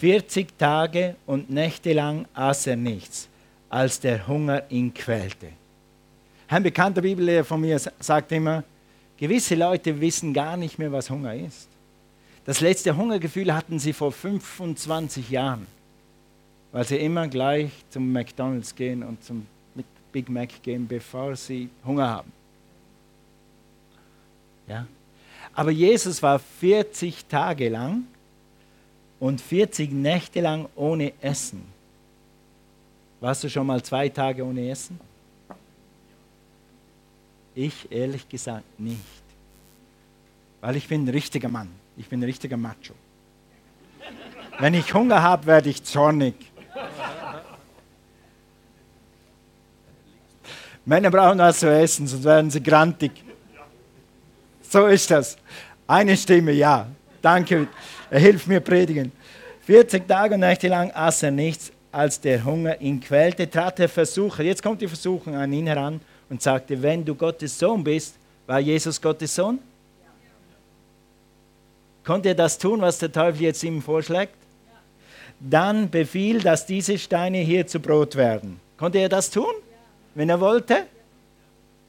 40 0.00 0.58
Tage 0.58 1.14
und 1.26 1.48
Nächte 1.48 1.92
lang 1.92 2.26
aß 2.34 2.66
er 2.66 2.76
nichts, 2.76 3.28
als 3.72 3.98
der 3.98 4.26
Hunger 4.28 4.62
ihn 4.68 4.92
quälte. 4.92 5.48
Ein 6.46 6.62
bekannter 6.62 7.00
Bibellehrer 7.00 7.42
von 7.42 7.58
mir 7.62 7.78
sagt 7.78 8.30
immer, 8.30 8.64
gewisse 9.16 9.54
Leute 9.54 9.98
wissen 9.98 10.34
gar 10.34 10.58
nicht 10.58 10.78
mehr, 10.78 10.92
was 10.92 11.08
Hunger 11.08 11.34
ist. 11.34 11.68
Das 12.44 12.60
letzte 12.60 12.94
Hungergefühl 12.94 13.54
hatten 13.54 13.78
sie 13.78 13.94
vor 13.94 14.12
25 14.12 15.30
Jahren, 15.30 15.66
weil 16.70 16.84
sie 16.84 16.98
immer 16.98 17.26
gleich 17.28 17.70
zum 17.88 18.12
McDonald's 18.12 18.74
gehen 18.74 19.02
und 19.02 19.24
zum 19.24 19.46
Big 20.12 20.28
Mac 20.28 20.62
gehen, 20.62 20.86
bevor 20.86 21.34
sie 21.34 21.70
Hunger 21.86 22.08
haben. 22.10 22.32
Ja? 24.68 24.86
Aber 25.54 25.70
Jesus 25.70 26.22
war 26.22 26.38
40 26.38 27.24
Tage 27.24 27.70
lang 27.70 28.04
und 29.18 29.40
40 29.40 29.92
Nächte 29.92 30.42
lang 30.42 30.68
ohne 30.76 31.14
Essen. 31.22 31.71
Warst 33.22 33.44
du 33.44 33.48
schon 33.48 33.68
mal 33.68 33.80
zwei 33.80 34.08
Tage 34.08 34.44
ohne 34.44 34.68
Essen? 34.68 34.98
Ich 37.54 37.86
ehrlich 37.92 38.28
gesagt 38.28 38.80
nicht. 38.80 38.98
Weil 40.60 40.74
ich 40.74 40.88
bin 40.88 41.04
ein 41.04 41.08
richtiger 41.08 41.48
Mann. 41.48 41.68
Ich 41.96 42.08
bin 42.08 42.18
ein 42.18 42.24
richtiger 42.24 42.56
Macho. 42.56 42.94
Wenn 44.58 44.74
ich 44.74 44.92
Hunger 44.92 45.22
habe, 45.22 45.46
werde 45.46 45.70
ich 45.70 45.84
zornig. 45.84 46.34
Männer 50.84 51.12
brauchen 51.12 51.38
was 51.38 51.60
zu 51.60 51.72
essen, 51.72 52.08
sonst 52.08 52.24
werden 52.24 52.50
sie 52.50 52.60
grantig. 52.60 53.12
So 54.68 54.86
ist 54.86 55.12
das. 55.12 55.36
Eine 55.86 56.16
Stimme, 56.16 56.50
ja. 56.50 56.88
Danke, 57.20 57.68
er 58.10 58.18
hilft 58.18 58.48
mir 58.48 58.58
predigen. 58.58 59.12
40 59.60 60.08
Tage 60.08 60.34
und 60.34 60.40
Nächte 60.40 60.66
lang 60.66 60.90
aß 60.90 61.22
er 61.22 61.30
nichts. 61.30 61.71
Als 61.92 62.20
der 62.20 62.42
Hunger 62.42 62.80
ihn 62.80 63.00
quälte, 63.00 63.48
trat 63.48 63.78
der 63.78 63.88
Versucher. 63.88 64.42
Jetzt 64.42 64.62
kommt 64.62 64.80
die 64.80 64.88
Versuchung 64.88 65.36
an 65.36 65.52
ihn 65.52 65.66
heran 65.66 66.00
und 66.30 66.40
sagte: 66.40 66.80
Wenn 66.80 67.04
du 67.04 67.14
Gottes 67.14 67.58
Sohn 67.58 67.84
bist, 67.84 68.14
war 68.46 68.58
Jesus 68.58 69.00
Gottes 69.00 69.34
Sohn? 69.34 69.58
Konnte 72.02 72.30
er 72.30 72.34
das 72.34 72.58
tun, 72.58 72.80
was 72.80 72.98
der 72.98 73.12
Teufel 73.12 73.42
jetzt 73.42 73.62
ihm 73.62 73.80
vorschlägt? 73.80 74.34
Dann 75.38 75.90
befiehl, 75.90 76.40
dass 76.40 76.66
diese 76.66 76.98
Steine 76.98 77.38
hier 77.38 77.66
zu 77.66 77.78
Brot 77.78 78.16
werden. 78.16 78.58
Konnte 78.76 78.98
er 78.98 79.08
das 79.08 79.30
tun, 79.30 79.52
wenn 80.14 80.28
er 80.28 80.40
wollte? 80.40 80.86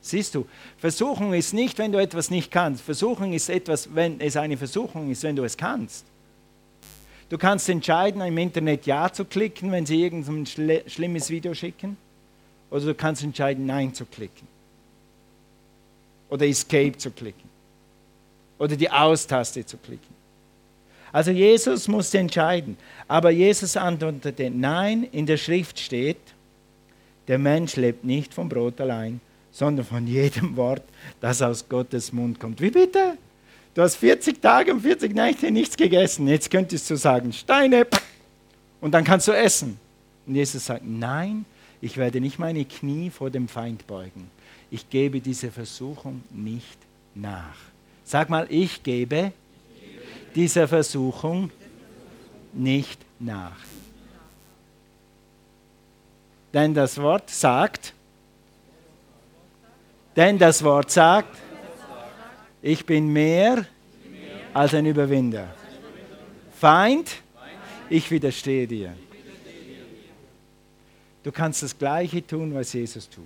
Siehst 0.01 0.35
du, 0.35 0.45
Versuchung 0.77 1.33
ist 1.33 1.53
nicht, 1.53 1.77
wenn 1.77 1.91
du 1.91 1.97
etwas 1.97 2.29
nicht 2.29 2.51
kannst. 2.51 2.83
Versuchung 2.83 3.31
ist 3.31 3.49
etwas, 3.49 3.95
wenn 3.95 4.19
es 4.19 4.35
eine 4.35 4.57
Versuchung 4.57 5.09
ist, 5.09 5.23
wenn 5.23 5.35
du 5.35 5.45
es 5.45 5.55
kannst. 5.55 6.05
Du 7.29 7.37
kannst 7.37 7.69
entscheiden, 7.69 8.21
im 8.21 8.37
Internet 8.37 8.85
Ja 8.85 9.11
zu 9.11 9.25
klicken, 9.25 9.71
wenn 9.71 9.85
sie 9.85 10.03
irgendein 10.03 10.45
schlimmes 10.45 11.29
Video 11.29 11.53
schicken. 11.53 11.97
Oder 12.69 12.85
du 12.85 12.95
kannst 12.95 13.23
entscheiden, 13.23 13.65
Nein 13.65 13.93
zu 13.93 14.05
klicken. 14.05 14.47
Oder 16.29 16.47
Escape 16.47 16.97
zu 16.97 17.11
klicken. 17.11 17.49
Oder 18.57 18.75
die 18.75 18.89
Aus-Taste 18.89 19.65
zu 19.65 19.77
klicken. 19.77 20.13
Also 21.11 21.29
Jesus 21.29 21.87
musste 21.87 22.17
entscheiden. 22.17 22.75
Aber 23.07 23.29
Jesus 23.29 23.77
antwortete, 23.77 24.49
nein, 24.49 25.03
in 25.11 25.25
der 25.27 25.37
Schrift 25.37 25.79
steht, 25.79 26.17
der 27.27 27.37
Mensch 27.37 27.75
lebt 27.75 28.03
nicht 28.03 28.33
vom 28.33 28.49
Brot 28.49 28.81
allein, 28.81 29.21
sondern 29.51 29.85
von 29.85 30.07
jedem 30.07 30.57
Wort, 30.57 30.83
das 31.21 31.41
aus 31.41 31.69
Gottes 31.69 32.11
Mund 32.11 32.39
kommt. 32.39 32.59
Wie 32.59 32.71
bitte? 32.71 33.17
Du 33.73 33.81
hast 33.81 33.95
40 33.95 34.39
Tage 34.39 34.71
und 34.71 34.81
40 34.81 35.15
Nächte 35.15 35.49
nichts 35.49 35.75
gegessen. 35.75 36.27
Jetzt 36.27 36.51
könntest 36.51 36.89
du 36.89 36.95
sagen, 36.95 37.33
Steine, 37.33 37.87
und 38.79 38.91
dann 38.91 39.03
kannst 39.03 39.27
du 39.27 39.31
essen. 39.31 39.79
Und 40.27 40.35
Jesus 40.35 40.65
sagt, 40.65 40.83
nein, 40.85 41.45
ich 41.81 41.97
werde 41.97 42.21
nicht 42.21 42.37
meine 42.37 42.65
Knie 42.65 43.09
vor 43.09 43.29
dem 43.29 43.47
Feind 43.47 43.87
beugen. 43.87 44.29
Ich 44.69 44.89
gebe 44.89 45.19
diese 45.21 45.51
Versuchung 45.51 46.23
nicht 46.29 46.77
nach. 47.15 47.55
Sag 48.03 48.29
mal, 48.29 48.45
ich 48.49 48.83
gebe 48.83 49.31
dieser 50.35 50.67
Versuchung 50.67 51.49
nicht 52.53 52.99
nach. 53.19 53.57
Denn 56.53 56.73
das 56.73 57.01
Wort 57.01 57.29
sagt, 57.29 57.93
denn 60.15 60.37
das 60.37 60.63
Wort 60.63 60.91
sagt, 60.91 61.35
ich 62.63 62.85
bin 62.85 63.09
mehr 63.09 63.65
als 64.53 64.73
ein 64.73 64.85
Überwinder. 64.85 65.53
Feind, 66.57 67.11
ich 67.89 68.09
widerstehe 68.09 68.65
dir. 68.65 68.93
Du 71.23 71.31
kannst 71.31 71.61
das 71.61 71.77
Gleiche 71.77 72.25
tun, 72.25 72.53
was 72.53 72.71
Jesus 72.71 73.09
tut. 73.09 73.23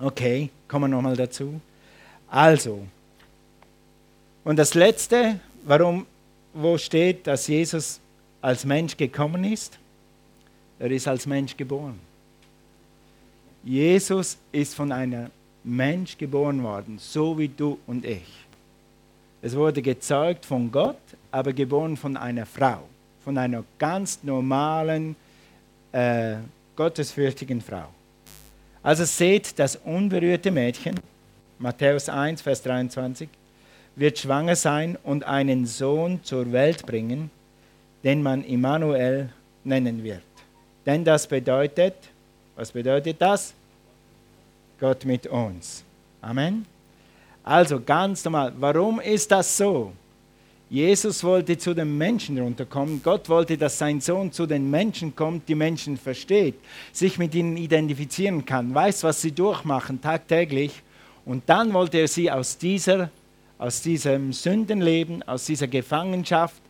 Okay, 0.00 0.50
kommen 0.66 0.90
wir 0.90 0.96
nochmal 0.96 1.16
dazu. 1.16 1.60
Also, 2.28 2.84
und 4.42 4.56
das 4.56 4.74
Letzte, 4.74 5.38
warum, 5.64 6.04
wo 6.52 6.76
steht, 6.78 7.26
dass 7.26 7.46
Jesus 7.46 8.00
als 8.40 8.64
Mensch 8.64 8.96
gekommen 8.96 9.44
ist? 9.44 9.78
Er 10.80 10.90
ist 10.90 11.06
als 11.06 11.26
Mensch 11.26 11.56
geboren. 11.56 12.00
Jesus 13.62 14.36
ist 14.50 14.74
von 14.74 14.90
einer 14.90 15.30
Mensch 15.64 16.18
geboren 16.18 16.62
worden, 16.62 16.98
so 16.98 17.38
wie 17.38 17.48
du 17.48 17.78
und 17.86 18.04
ich. 18.04 18.46
Es 19.40 19.56
wurde 19.56 19.82
gezeugt 19.82 20.44
von 20.44 20.70
Gott, 20.70 21.00
aber 21.30 21.52
geboren 21.52 21.96
von 21.96 22.16
einer 22.16 22.46
Frau, 22.46 22.82
von 23.24 23.36
einer 23.38 23.64
ganz 23.78 24.20
normalen, 24.22 25.16
äh, 25.92 26.36
gottesfürchtigen 26.76 27.60
Frau. 27.60 27.88
Also 28.82 29.04
seht, 29.04 29.58
das 29.58 29.76
unberührte 29.76 30.50
Mädchen, 30.50 30.98
Matthäus 31.58 32.08
1, 32.08 32.42
Vers 32.42 32.62
23, 32.62 33.28
wird 33.94 34.18
schwanger 34.18 34.56
sein 34.56 34.96
und 35.04 35.24
einen 35.24 35.66
Sohn 35.66 36.20
zur 36.24 36.50
Welt 36.50 36.84
bringen, 36.86 37.30
den 38.02 38.22
man 38.22 38.42
Immanuel 38.44 39.28
nennen 39.64 40.02
wird. 40.02 40.22
Denn 40.86 41.04
das 41.04 41.26
bedeutet, 41.26 41.94
was 42.56 42.72
bedeutet 42.72 43.20
das? 43.20 43.54
Gott 44.82 45.04
mit 45.04 45.28
uns. 45.28 45.84
Amen. 46.20 46.66
Also 47.44 47.80
ganz 47.80 48.24
normal, 48.24 48.52
warum 48.58 48.98
ist 48.98 49.30
das 49.30 49.56
so? 49.56 49.92
Jesus 50.68 51.22
wollte 51.22 51.56
zu 51.56 51.72
den 51.72 51.96
Menschen 51.96 52.36
runterkommen. 52.36 53.00
Gott 53.00 53.28
wollte, 53.28 53.56
dass 53.56 53.78
sein 53.78 54.00
Sohn 54.00 54.32
zu 54.32 54.44
den 54.44 54.68
Menschen 54.68 55.14
kommt, 55.14 55.48
die 55.48 55.54
Menschen 55.54 55.96
versteht, 55.96 56.56
sich 56.92 57.16
mit 57.16 57.32
ihnen 57.32 57.56
identifizieren 57.56 58.44
kann, 58.44 58.74
weiß, 58.74 59.04
was 59.04 59.22
sie 59.22 59.30
durchmachen 59.30 60.00
tagtäglich. 60.00 60.82
Und 61.24 61.44
dann 61.46 61.72
wollte 61.74 61.98
er 61.98 62.08
sie 62.08 62.28
aus, 62.28 62.58
dieser, 62.58 63.08
aus 63.58 63.82
diesem 63.82 64.32
Sündenleben, 64.32 65.22
aus 65.22 65.46
dieser 65.46 65.68
Gefangenschaft, 65.68 66.60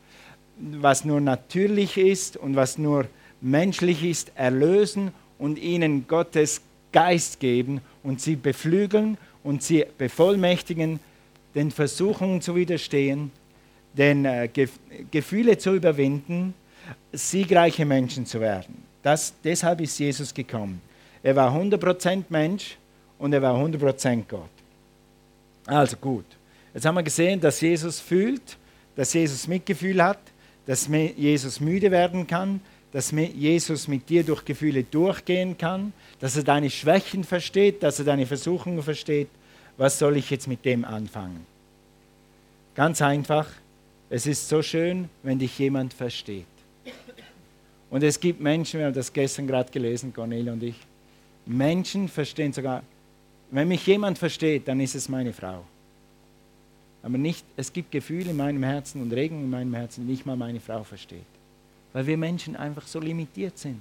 was 0.58 1.06
nur 1.06 1.22
natürlich 1.22 1.96
ist 1.96 2.36
und 2.36 2.56
was 2.56 2.76
nur 2.76 3.06
menschlich 3.40 4.04
ist, 4.04 4.32
erlösen 4.34 5.12
und 5.38 5.58
ihnen 5.58 6.06
Gottes 6.06 6.60
Geist 6.92 7.40
geben 7.40 7.80
und 8.02 8.20
sie 8.20 8.36
beflügeln 8.36 9.18
und 9.42 9.62
sie 9.62 9.86
bevollmächtigen, 9.98 11.00
den 11.54 11.70
Versuchungen 11.70 12.40
zu 12.40 12.54
widerstehen, 12.54 13.30
den 13.96 14.24
äh, 14.24 14.48
Gef 14.52 14.78
Gefühle 15.10 15.58
zu 15.58 15.74
überwinden, 15.74 16.54
siegreiche 17.12 17.84
Menschen 17.84 18.26
zu 18.26 18.40
werden. 18.40 18.82
Das, 19.02 19.34
deshalb 19.42 19.80
ist 19.80 19.98
Jesus 19.98 20.32
gekommen. 20.32 20.80
Er 21.22 21.36
war 21.36 21.54
100% 21.54 22.24
Mensch 22.28 22.76
und 23.18 23.32
er 23.32 23.42
war 23.42 23.54
100% 23.54 24.22
Gott. 24.28 24.48
Also 25.66 25.96
gut. 25.96 26.24
Jetzt 26.74 26.86
haben 26.86 26.94
wir 26.94 27.02
gesehen, 27.02 27.40
dass 27.40 27.60
Jesus 27.60 28.00
fühlt, 28.00 28.56
dass 28.96 29.12
Jesus 29.12 29.46
Mitgefühl 29.46 30.02
hat, 30.02 30.18
dass 30.66 30.88
Jesus 30.88 31.60
müde 31.60 31.90
werden 31.90 32.26
kann, 32.26 32.60
dass 32.92 33.10
Jesus 33.10 33.88
mit 33.88 34.08
dir 34.08 34.22
durch 34.22 34.44
Gefühle 34.44 34.84
durchgehen 34.84 35.56
kann, 35.56 35.94
dass 36.20 36.36
er 36.36 36.44
deine 36.44 36.68
Schwächen 36.68 37.24
versteht, 37.24 37.82
dass 37.82 37.98
er 37.98 38.04
deine 38.04 38.26
Versuchungen 38.26 38.82
versteht. 38.82 39.28
Was 39.78 39.98
soll 39.98 40.18
ich 40.18 40.30
jetzt 40.30 40.46
mit 40.46 40.64
dem 40.64 40.84
anfangen? 40.84 41.46
Ganz 42.74 43.00
einfach, 43.00 43.48
es 44.10 44.26
ist 44.26 44.48
so 44.48 44.62
schön, 44.62 45.08
wenn 45.22 45.38
dich 45.38 45.58
jemand 45.58 45.94
versteht. 45.94 46.44
Und 47.88 48.02
es 48.02 48.20
gibt 48.20 48.40
Menschen, 48.40 48.80
wir 48.80 48.86
haben 48.86 48.94
das 48.94 49.12
gestern 49.12 49.46
gerade 49.46 49.70
gelesen, 49.70 50.12
Cornelia 50.12 50.52
und 50.52 50.62
ich, 50.62 50.76
Menschen 51.46 52.08
verstehen 52.08 52.52
sogar, 52.52 52.82
wenn 53.50 53.68
mich 53.68 53.86
jemand 53.86 54.18
versteht, 54.18 54.68
dann 54.68 54.80
ist 54.80 54.94
es 54.94 55.08
meine 55.08 55.32
Frau. 55.32 55.64
Aber 57.02 57.18
nicht, 57.18 57.44
es 57.56 57.72
gibt 57.72 57.90
Gefühle 57.90 58.30
in 58.30 58.36
meinem 58.36 58.62
Herzen 58.62 59.02
und 59.02 59.12
Regungen 59.12 59.44
in 59.44 59.50
meinem 59.50 59.74
Herzen, 59.74 60.06
die 60.06 60.12
nicht 60.12 60.24
mal 60.24 60.36
meine 60.36 60.60
Frau 60.60 60.84
versteht 60.84 61.24
weil 61.92 62.06
wir 62.06 62.16
Menschen 62.16 62.56
einfach 62.56 62.86
so 62.86 63.00
limitiert 63.00 63.58
sind. 63.58 63.80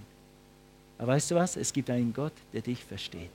Aber 0.98 1.14
weißt 1.14 1.32
du 1.32 1.36
was? 1.36 1.56
Es 1.56 1.74
gibt 1.74 1.90
einen 1.90 2.14
Gott, 2.14 2.34
der 2.54 2.62
dich 2.62 2.84
versteht. 2.84 3.30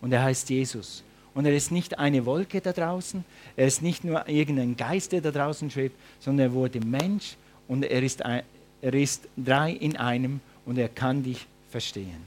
Und 0.00 0.12
er 0.12 0.22
heißt 0.22 0.48
Jesus. 0.50 1.02
Und 1.34 1.44
er 1.44 1.54
ist 1.54 1.70
nicht 1.70 1.98
eine 1.98 2.24
Wolke 2.24 2.60
da 2.60 2.72
draußen, 2.72 3.24
er 3.56 3.66
ist 3.66 3.82
nicht 3.82 4.04
nur 4.04 4.26
irgendein 4.26 4.74
Geist, 4.74 5.12
der 5.12 5.20
da 5.20 5.30
draußen 5.30 5.70
schwebt, 5.70 5.94
sondern 6.18 6.48
er 6.48 6.52
wurde 6.54 6.80
Mensch 6.80 7.36
und 7.68 7.84
er 7.84 8.02
ist, 8.02 8.24
ein, 8.24 8.42
er 8.80 8.94
ist 8.94 9.28
drei 9.36 9.72
in 9.72 9.96
einem 9.96 10.40
und 10.64 10.78
er 10.78 10.88
kann 10.88 11.22
dich 11.22 11.46
verstehen. 11.70 12.26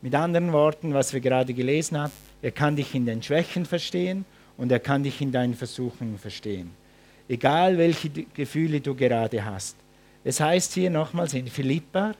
Mit 0.00 0.14
anderen 0.14 0.52
Worten, 0.52 0.94
was 0.94 1.12
wir 1.12 1.20
gerade 1.20 1.52
gelesen 1.52 1.98
haben, 1.98 2.12
er 2.40 2.50
kann 2.50 2.76
dich 2.76 2.94
in 2.94 3.04
den 3.04 3.22
Schwächen 3.22 3.66
verstehen 3.66 4.24
und 4.56 4.72
er 4.72 4.80
kann 4.80 5.02
dich 5.02 5.20
in 5.20 5.32
deinen 5.32 5.54
Versuchungen 5.54 6.18
verstehen. 6.18 6.70
Egal 7.28 7.76
welche 7.76 8.08
Gefühle 8.08 8.80
du 8.80 8.94
gerade 8.94 9.44
hast. 9.44 9.76
Es 10.26 10.40
heißt 10.40 10.74
hier 10.74 10.90
nochmals 10.90 11.34
in 11.34 11.46
Philippa, 11.46 12.12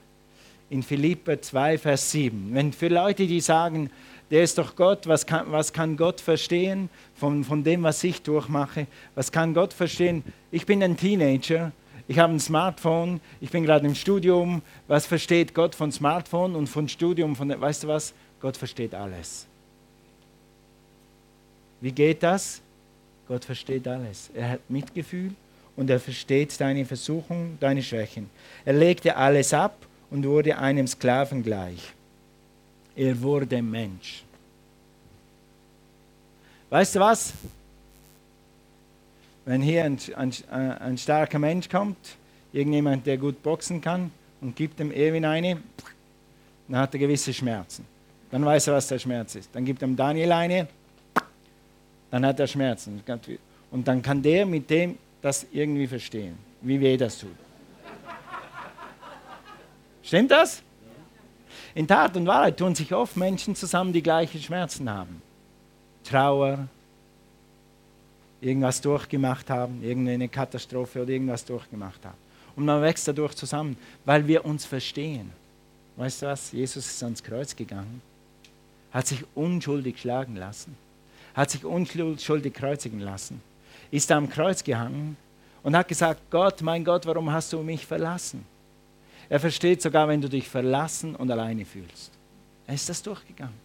in 0.69 0.81
Philippa 0.81 1.41
2, 1.41 1.77
Vers 1.77 2.09
7. 2.11 2.51
Wenn 2.53 2.71
für 2.71 2.87
Leute, 2.87 3.27
die 3.27 3.41
sagen, 3.41 3.89
der 4.31 4.43
ist 4.43 4.57
doch 4.57 4.77
Gott, 4.77 5.07
was 5.07 5.25
kann, 5.25 5.51
was 5.51 5.73
kann 5.73 5.97
Gott 5.97 6.21
verstehen 6.21 6.89
von, 7.15 7.43
von 7.43 7.65
dem, 7.65 7.83
was 7.83 8.01
ich 8.05 8.21
durchmache? 8.21 8.87
Was 9.13 9.29
kann 9.29 9.53
Gott 9.53 9.73
verstehen? 9.73 10.23
Ich 10.51 10.65
bin 10.65 10.81
ein 10.81 10.95
Teenager, 10.95 11.73
ich 12.07 12.17
habe 12.17 12.31
ein 12.31 12.39
Smartphone, 12.39 13.19
ich 13.41 13.49
bin 13.49 13.65
gerade 13.65 13.85
im 13.85 13.93
Studium. 13.93 14.61
Was 14.87 15.05
versteht 15.05 15.53
Gott 15.53 15.75
von 15.75 15.91
Smartphone 15.91 16.55
und 16.55 16.67
von 16.67 16.87
Studium? 16.87 17.35
Von, 17.35 17.49
weißt 17.49 17.83
du 17.83 17.89
was? 17.89 18.13
Gott 18.39 18.55
versteht 18.55 18.95
alles. 18.95 19.47
Wie 21.81 21.91
geht 21.91 22.23
das? 22.23 22.61
Gott 23.27 23.43
versteht 23.43 23.85
alles. 23.85 24.29
Er 24.33 24.51
hat 24.51 24.69
Mitgefühl 24.69 25.31
und 25.77 25.89
er 25.89 25.99
versteht 25.99 26.59
deine 26.59 26.85
Versuchungen, 26.85 27.57
deine 27.61 27.81
Schwächen. 27.81 28.29
Er 28.65 28.73
legte 28.73 29.15
alles 29.15 29.53
ab 29.53 29.77
und 30.09 30.25
wurde 30.25 30.57
einem 30.57 30.87
Sklaven 30.87 31.43
gleich. 31.43 31.93
Er 32.95 33.21
wurde 33.21 33.61
Mensch. 33.61 34.23
Weißt 36.69 36.95
du 36.95 36.99
was? 36.99 37.31
Wenn 39.45 39.61
hier 39.61 39.85
ein, 39.85 39.97
ein, 40.15 40.33
ein 40.51 40.97
starker 40.97 41.39
Mensch 41.39 41.69
kommt, 41.69 41.97
irgendjemand, 42.51 43.05
der 43.05 43.17
gut 43.17 43.41
boxen 43.41 43.79
kann, 43.79 44.11
und 44.41 44.55
gibt 44.55 44.79
dem 44.79 44.91
Erwin 44.91 45.25
eine, 45.25 45.57
dann 46.67 46.79
hat 46.81 46.93
er 46.93 46.99
gewisse 46.99 47.33
Schmerzen. 47.33 47.85
Dann 48.29 48.45
weiß 48.45 48.67
er, 48.67 48.73
was 48.73 48.87
der 48.87 48.99
Schmerz 48.99 49.35
ist. 49.35 49.49
Dann 49.53 49.65
gibt 49.65 49.81
er 49.81 49.87
dem 49.87 49.95
Daniel 49.95 50.31
eine, 50.31 50.67
dann 52.11 52.25
hat 52.25 52.39
er 52.39 52.47
Schmerzen. 52.47 53.01
Und 53.71 53.87
dann 53.87 54.01
kann 54.01 54.21
der 54.21 54.45
mit 54.45 54.69
dem 54.69 54.97
das 55.21 55.45
irgendwie 55.51 55.87
verstehen, 55.87 56.37
wie 56.61 56.79
weh 56.79 56.97
das 56.97 57.17
tut. 57.19 57.35
Stimmt 60.03 60.31
das? 60.31 60.61
In 61.75 61.87
Tat 61.87 62.15
und 62.15 62.25
Wahrheit 62.25 62.57
tun 62.57 62.73
sich 62.73 62.93
oft 62.93 63.17
Menschen 63.17 63.55
zusammen, 63.55 63.93
die 63.93 64.01
gleiche 64.01 64.39
Schmerzen 64.39 64.89
haben. 64.89 65.21
Trauer, 66.03 66.67
irgendwas 68.41 68.81
durchgemacht 68.81 69.49
haben, 69.49 69.83
irgendeine 69.83 70.29
Katastrophe 70.29 71.01
oder 71.01 71.11
irgendwas 71.11 71.43
durchgemacht 71.43 72.03
haben. 72.05 72.17
Und 72.55 72.65
man 72.65 72.81
wächst 72.81 73.07
dadurch 73.07 73.35
zusammen, 73.35 73.77
weil 74.05 74.25
wir 74.27 74.45
uns 74.45 74.65
verstehen. 74.65 75.31
Weißt 75.97 76.21
du 76.21 76.27
was? 76.27 76.51
Jesus 76.51 76.85
ist 76.85 77.03
ans 77.03 77.23
Kreuz 77.23 77.55
gegangen, 77.55 78.01
hat 78.91 79.07
sich 79.07 79.23
unschuldig 79.35 79.99
schlagen 79.99 80.35
lassen, 80.35 80.75
hat 81.33 81.51
sich 81.51 81.65
unschuldig 81.65 82.53
kreuzigen 82.53 82.99
lassen, 82.99 83.41
ist 83.91 84.11
am 84.11 84.29
Kreuz 84.29 84.63
gehangen 84.63 85.17
und 85.63 85.75
hat 85.75 85.87
gesagt, 85.87 86.21
Gott, 86.29 86.61
mein 86.61 86.83
Gott, 86.83 87.05
warum 87.05 87.31
hast 87.31 87.53
du 87.53 87.61
mich 87.61 87.85
verlassen? 87.85 88.45
Er 89.29 89.39
versteht 89.39 89.81
sogar, 89.81 90.07
wenn 90.07 90.21
du 90.21 90.29
dich 90.29 90.47
verlassen 90.47 91.15
und 91.15 91.29
alleine 91.29 91.65
fühlst. 91.65 92.11
Er 92.65 92.73
ist 92.73 92.87
das 92.87 93.01
durchgegangen, 93.03 93.55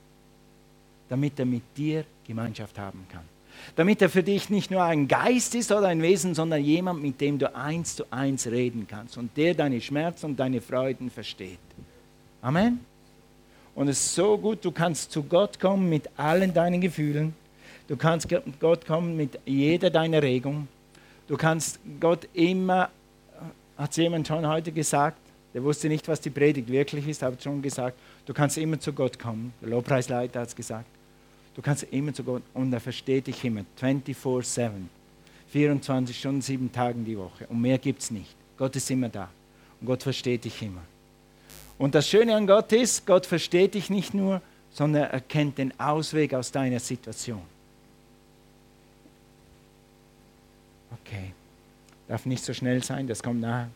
damit 1.09 1.39
er 1.39 1.47
mit 1.47 1.63
dir 1.77 2.05
Gemeinschaft 2.27 2.79
haben 2.79 3.07
kann. 3.11 3.23
Damit 3.77 4.03
er 4.03 4.09
für 4.09 4.23
dich 4.23 4.51
nicht 4.51 4.71
nur 4.71 4.83
ein 4.83 5.07
Geist 5.09 5.55
ist 5.55 5.71
oder 5.71 5.89
ein 5.89 6.03
Wesen, 6.03 6.35
sondern 6.35 6.65
jemand, 6.65 7.03
mit 7.03 7.21
dem 7.21 7.39
du 7.39 7.55
eins 7.55 7.97
zu 7.97 8.05
eins 8.11 8.47
reden 8.47 8.87
kannst 8.89 9.17
und 9.19 9.37
der 9.37 9.55
deine 9.55 9.81
Schmerzen 9.81 10.27
und 10.27 10.41
deine 10.41 10.61
Freuden 10.61 11.11
versteht. 11.11 11.59
Amen. 12.41 12.81
Und 13.75 13.89
es 13.89 14.01
ist 14.01 14.15
so 14.15 14.37
gut, 14.37 14.65
du 14.65 14.73
kannst 14.73 15.13
zu 15.13 15.23
Gott 15.23 15.61
kommen 15.61 15.89
mit 15.89 16.09
allen 16.17 16.53
deinen 16.53 16.81
Gefühlen. 16.81 17.35
Du 17.93 17.99
kannst 17.99 18.27
Gott 18.59 18.87
kommen 18.87 19.19
mit 19.19 19.39
jeder 19.45 19.91
deiner 19.91 20.23
Regung. 20.23 20.67
Du 21.29 21.37
kannst 21.37 21.79
Gott 22.01 22.27
immer, 22.33 22.89
hat 23.77 23.95
jemand 23.99 24.27
schon 24.27 24.49
heute 24.49 24.73
gesagt, 24.73 25.19
der 25.53 25.63
wusste 25.63 25.89
nicht, 25.89 26.09
was 26.09 26.19
die 26.19 26.31
Predigt 26.31 26.71
wirklich 26.71 27.07
ist, 27.07 27.23
aber 27.23 27.39
schon 27.39 27.61
gesagt, 27.61 27.99
du 28.25 28.33
kannst 28.33 28.57
immer 28.57 28.81
zu 28.81 28.95
Gott 28.95 29.19
kommen. 29.19 29.53
Der 29.61 29.69
Lobpreisleiter 29.69 30.41
hat 30.41 30.49
es 30.49 30.57
gesagt. 30.57 30.87
Du 31.55 31.61
kannst 31.61 31.83
immer 31.83 32.15
zu 32.15 32.25
Gott 32.25 32.43
und 32.55 32.73
er 32.73 32.81
versteht 32.81 33.27
dich 33.27 33.45
immer, 33.45 33.61
24-7. 33.79 34.71
24 35.49 36.19
Stunden, 36.19 36.41
sieben 36.41 36.73
Tage 36.73 36.99
die 37.01 37.19
Woche. 37.19 37.47
Und 37.51 37.61
mehr 37.61 37.77
gibt 37.77 38.01
es 38.01 38.11
nicht. 38.11 38.35
Gott 38.57 38.75
ist 38.75 38.91
immer 38.91 39.11
da. 39.11 39.29
Und 39.83 39.87
Gott 39.87 40.03
versteht 40.03 40.47
dich 40.47 40.63
immer. 40.63 40.81
Und 41.77 41.95
das 41.95 42.09
Schöne 42.09 42.37
an 42.37 42.47
Gott 42.47 42.73
ist, 42.73 43.07
Gott 43.07 43.27
versteht 43.27 43.75
dich 43.75 43.91
nicht 43.91 44.15
nur, 44.15 44.41
sondern 44.71 45.11
er 45.11 45.21
kennt 45.21 45.59
den 45.59 45.79
Ausweg 45.79 46.33
aus 46.33 46.51
deiner 46.51 46.81
Situation. 46.81 47.43
Okay, 51.01 51.33
darf 52.09 52.27
nicht 52.27 52.45
so 52.45 52.53
schnell 52.53 52.83
sein, 52.83 53.07
das 53.07 53.23
kommt 53.23 53.41
nachher. 53.41 53.71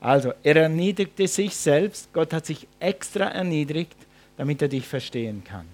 Also, 0.00 0.32
er 0.42 0.56
erniedrigte 0.56 1.26
sich 1.26 1.56
selbst, 1.56 2.12
Gott 2.12 2.32
hat 2.32 2.46
sich 2.46 2.66
extra 2.78 3.26
erniedrigt, 3.26 3.96
damit 4.36 4.62
er 4.62 4.68
dich 4.68 4.86
verstehen 4.86 5.42
kann. 5.42 5.66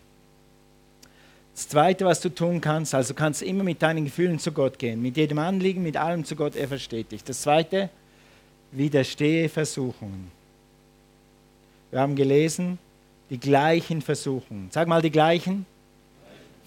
Das 1.55 1.69
Zweite, 1.69 2.05
was 2.05 2.21
du 2.21 2.31
tun 2.31 2.61
kannst, 2.61 2.95
also 2.95 3.15
kannst 3.15 3.43
immer 3.43 3.63
mit 3.63 3.81
deinen 3.81 4.05
Gefühlen 4.05 4.39
zu 4.39 4.51
Gott 4.51 4.79
gehen, 4.79 5.01
mit 5.01 5.17
jedem 5.17 5.39
Anliegen, 5.39 5.83
mit 5.83 5.97
allem 5.97 6.25
zu 6.25 6.35
Gott, 6.35 6.57
er 6.57 6.67
versteht 6.67 7.13
dich. 7.13 7.23
Das 7.23 7.43
Zweite, 7.43 7.91
widerstehe 8.73 9.49
Versuchungen. 9.49 10.33
Wir 11.91 12.01
haben 12.01 12.17
gelesen, 12.17 12.79
die 13.31 13.39
gleichen 13.39 14.03
Versuchungen. 14.03 14.69
Sag 14.73 14.89
mal 14.89 15.01
die 15.01 15.13
gleichen 15.13 15.65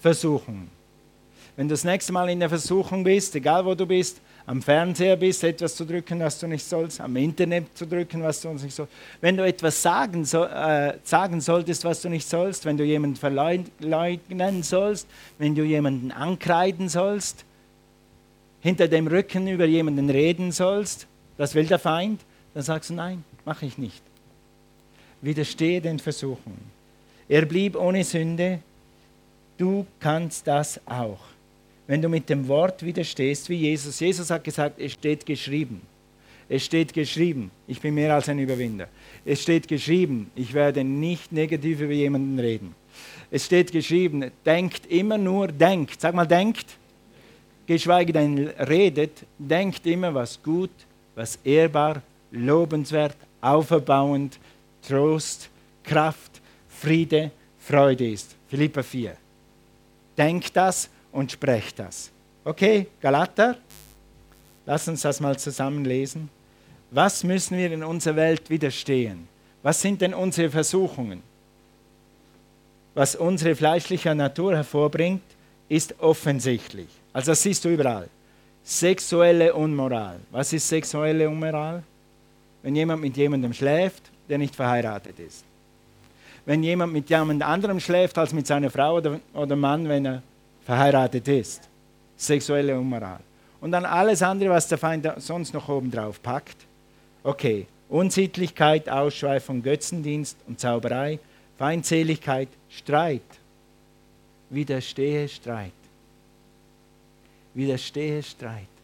Versuchungen. 0.00 0.77
Wenn 1.58 1.66
du 1.66 1.72
das 1.72 1.82
nächste 1.82 2.12
Mal 2.12 2.30
in 2.30 2.38
der 2.38 2.48
Versuchung 2.48 3.02
bist, 3.02 3.34
egal 3.34 3.64
wo 3.64 3.74
du 3.74 3.84
bist, 3.84 4.20
am 4.46 4.62
Fernseher 4.62 5.16
bist, 5.16 5.42
etwas 5.42 5.74
zu 5.74 5.84
drücken, 5.84 6.20
was 6.20 6.38
du 6.38 6.46
nicht 6.46 6.64
sollst, 6.64 7.00
am 7.00 7.16
Internet 7.16 7.76
zu 7.76 7.84
drücken, 7.84 8.22
was 8.22 8.40
du 8.40 8.50
nicht 8.50 8.72
sollst. 8.72 8.92
Wenn 9.20 9.36
du 9.36 9.44
etwas 9.44 9.82
sagen, 9.82 10.24
so, 10.24 10.44
äh, 10.44 10.96
sagen 11.02 11.40
solltest, 11.40 11.84
was 11.84 12.00
du 12.00 12.10
nicht 12.10 12.28
sollst, 12.28 12.64
wenn 12.64 12.76
du 12.76 12.84
jemanden 12.84 13.16
verleugnen 13.16 14.62
sollst, 14.62 15.08
wenn 15.38 15.56
du 15.56 15.64
jemanden 15.64 16.12
ankreiden 16.12 16.88
sollst, 16.88 17.44
hinter 18.60 18.86
dem 18.86 19.08
Rücken 19.08 19.48
über 19.48 19.64
jemanden 19.64 20.10
reden 20.10 20.52
sollst, 20.52 21.08
das 21.38 21.56
will 21.56 21.66
der 21.66 21.80
Feind, 21.80 22.20
dann 22.54 22.62
sagst 22.62 22.90
du 22.90 22.94
nein, 22.94 23.24
mache 23.44 23.66
ich 23.66 23.78
nicht. 23.78 24.02
Widerstehe 25.22 25.80
den 25.80 25.98
Versuchungen. 25.98 26.70
Er 27.28 27.44
blieb 27.46 27.74
ohne 27.74 28.04
Sünde, 28.04 28.60
du 29.56 29.88
kannst 29.98 30.46
das 30.46 30.80
auch 30.86 31.18
wenn 31.88 32.02
du 32.02 32.08
mit 32.08 32.28
dem 32.28 32.46
Wort 32.46 32.84
widerstehst 32.84 33.48
wie 33.48 33.56
Jesus. 33.56 33.98
Jesus 33.98 34.30
hat 34.30 34.44
gesagt, 34.44 34.78
es 34.78 34.92
steht 34.92 35.26
geschrieben. 35.26 35.80
Es 36.48 36.64
steht 36.64 36.92
geschrieben, 36.94 37.50
ich 37.66 37.80
bin 37.80 37.94
mehr 37.94 38.14
als 38.14 38.28
ein 38.28 38.38
Überwinder. 38.38 38.88
Es 39.24 39.42
steht 39.42 39.66
geschrieben, 39.66 40.30
ich 40.36 40.54
werde 40.54 40.84
nicht 40.84 41.32
negativ 41.32 41.80
über 41.80 41.92
jemanden 41.92 42.38
reden. 42.38 42.74
Es 43.30 43.46
steht 43.46 43.72
geschrieben, 43.72 44.30
denkt 44.46 44.86
immer 44.86 45.18
nur, 45.18 45.48
denkt. 45.48 46.00
Sag 46.00 46.14
mal, 46.14 46.26
denkt. 46.26 46.66
Geschweige 47.66 48.12
denn 48.12 48.48
redet, 48.48 49.24
denkt 49.38 49.86
immer, 49.86 50.14
was 50.14 50.42
gut, 50.42 50.70
was 51.14 51.38
ehrbar, 51.44 52.02
lobenswert, 52.30 53.16
auferbauend, 53.42 54.38
Trost, 54.86 55.50
Kraft, 55.84 56.40
Friede, 56.68 57.30
Freude 57.58 58.10
ist. 58.10 58.34
Philippa 58.48 58.82
4. 58.82 59.14
Denkt 60.16 60.56
das 60.56 60.88
und 61.18 61.32
sprecht 61.32 61.78
das. 61.78 62.10
Okay, 62.44 62.86
Galater, 63.00 63.56
lass 64.64 64.88
uns 64.88 65.02
das 65.02 65.20
mal 65.20 65.38
zusammen 65.38 65.84
lesen. 65.84 66.30
Was 66.90 67.24
müssen 67.24 67.58
wir 67.58 67.70
in 67.70 67.82
unserer 67.82 68.16
Welt 68.16 68.48
widerstehen? 68.48 69.28
Was 69.62 69.82
sind 69.82 70.00
denn 70.00 70.14
unsere 70.14 70.48
Versuchungen? 70.48 71.22
Was 72.94 73.16
unsere 73.16 73.54
fleischliche 73.54 74.14
Natur 74.14 74.54
hervorbringt, 74.54 75.22
ist 75.68 75.94
offensichtlich. 76.00 76.88
Also 77.12 77.32
das 77.32 77.42
siehst 77.42 77.64
du 77.64 77.68
überall. 77.68 78.08
Sexuelle 78.64 79.54
Unmoral. 79.54 80.20
Was 80.30 80.52
ist 80.52 80.68
sexuelle 80.68 81.28
Unmoral? 81.28 81.82
Wenn 82.62 82.76
jemand 82.76 83.02
mit 83.02 83.16
jemandem 83.16 83.52
schläft, 83.52 84.02
der 84.28 84.38
nicht 84.38 84.54
verheiratet 84.54 85.18
ist. 85.18 85.44
Wenn 86.46 86.62
jemand 86.62 86.92
mit 86.92 87.10
jemand 87.10 87.42
anderem 87.42 87.80
schläft 87.80 88.16
als 88.16 88.32
mit 88.32 88.46
seiner 88.46 88.70
Frau 88.70 88.96
oder, 88.96 89.20
oder 89.34 89.56
Mann, 89.56 89.88
wenn 89.88 90.06
er 90.06 90.22
verheiratet 90.68 91.26
ist. 91.28 91.66
Sexuelle 92.14 92.78
Unmoral. 92.78 93.20
Und 93.58 93.72
dann 93.72 93.86
alles 93.86 94.20
andere, 94.20 94.50
was 94.50 94.68
der 94.68 94.76
Feind 94.76 95.10
sonst 95.16 95.54
noch 95.54 95.66
oben 95.66 95.90
drauf 95.90 96.22
packt. 96.22 96.58
Okay, 97.24 97.66
Unsittlichkeit, 97.88 98.86
Ausschweifung, 98.86 99.62
Götzendienst 99.62 100.36
und 100.46 100.60
Zauberei, 100.60 101.20
Feindseligkeit, 101.56 102.48
Streit. 102.68 103.22
Widerstehe 104.50 105.26
Streit. 105.26 105.72
Widerstehe 107.54 108.22
Streit. 108.22 108.74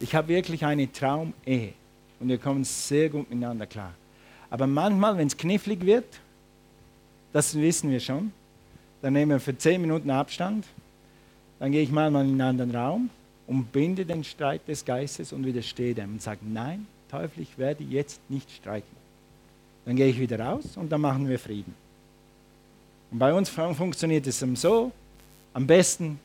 Ich 0.00 0.12
habe 0.16 0.26
wirklich 0.26 0.64
eine 0.64 0.90
Traumehe 0.90 1.74
und 2.18 2.28
wir 2.28 2.38
kommen 2.38 2.64
sehr 2.64 3.08
gut 3.08 3.30
miteinander 3.30 3.66
klar. 3.66 3.92
Aber 4.50 4.66
manchmal, 4.66 5.16
wenn 5.16 5.28
es 5.28 5.36
knifflig 5.36 5.86
wird, 5.86 6.18
das 7.32 7.54
wissen 7.54 7.88
wir 7.88 8.00
schon, 8.00 8.32
dann 9.02 9.12
nehmen 9.12 9.32
wir 9.32 9.40
für 9.40 9.56
zehn 9.56 9.80
Minuten 9.80 10.10
Abstand, 10.10 10.66
dann 11.58 11.72
gehe 11.72 11.82
ich 11.82 11.90
mal 11.90 12.08
in 12.08 12.16
einen 12.16 12.40
anderen 12.40 12.74
Raum 12.74 13.10
und 13.46 13.72
binde 13.72 14.04
den 14.04 14.24
Streit 14.24 14.66
des 14.68 14.84
Geistes 14.84 15.32
und 15.32 15.44
widerstehe 15.44 15.94
dem 15.94 16.14
und 16.14 16.22
sage, 16.22 16.40
nein, 16.42 16.86
Teufel, 17.10 17.42
ich 17.42 17.58
werde 17.58 17.84
jetzt 17.84 18.20
nicht 18.28 18.50
streiten. 18.50 18.96
Dann 19.84 19.96
gehe 19.96 20.06
ich 20.06 20.20
wieder 20.20 20.38
raus 20.38 20.76
und 20.76 20.90
dann 20.90 21.00
machen 21.00 21.28
wir 21.28 21.38
Frieden. 21.38 21.74
Und 23.10 23.18
bei 23.18 23.32
uns 23.34 23.48
funktioniert 23.48 24.26
es 24.26 24.38
so, 24.38 24.92
am 25.52 25.66
besten, 25.66 26.20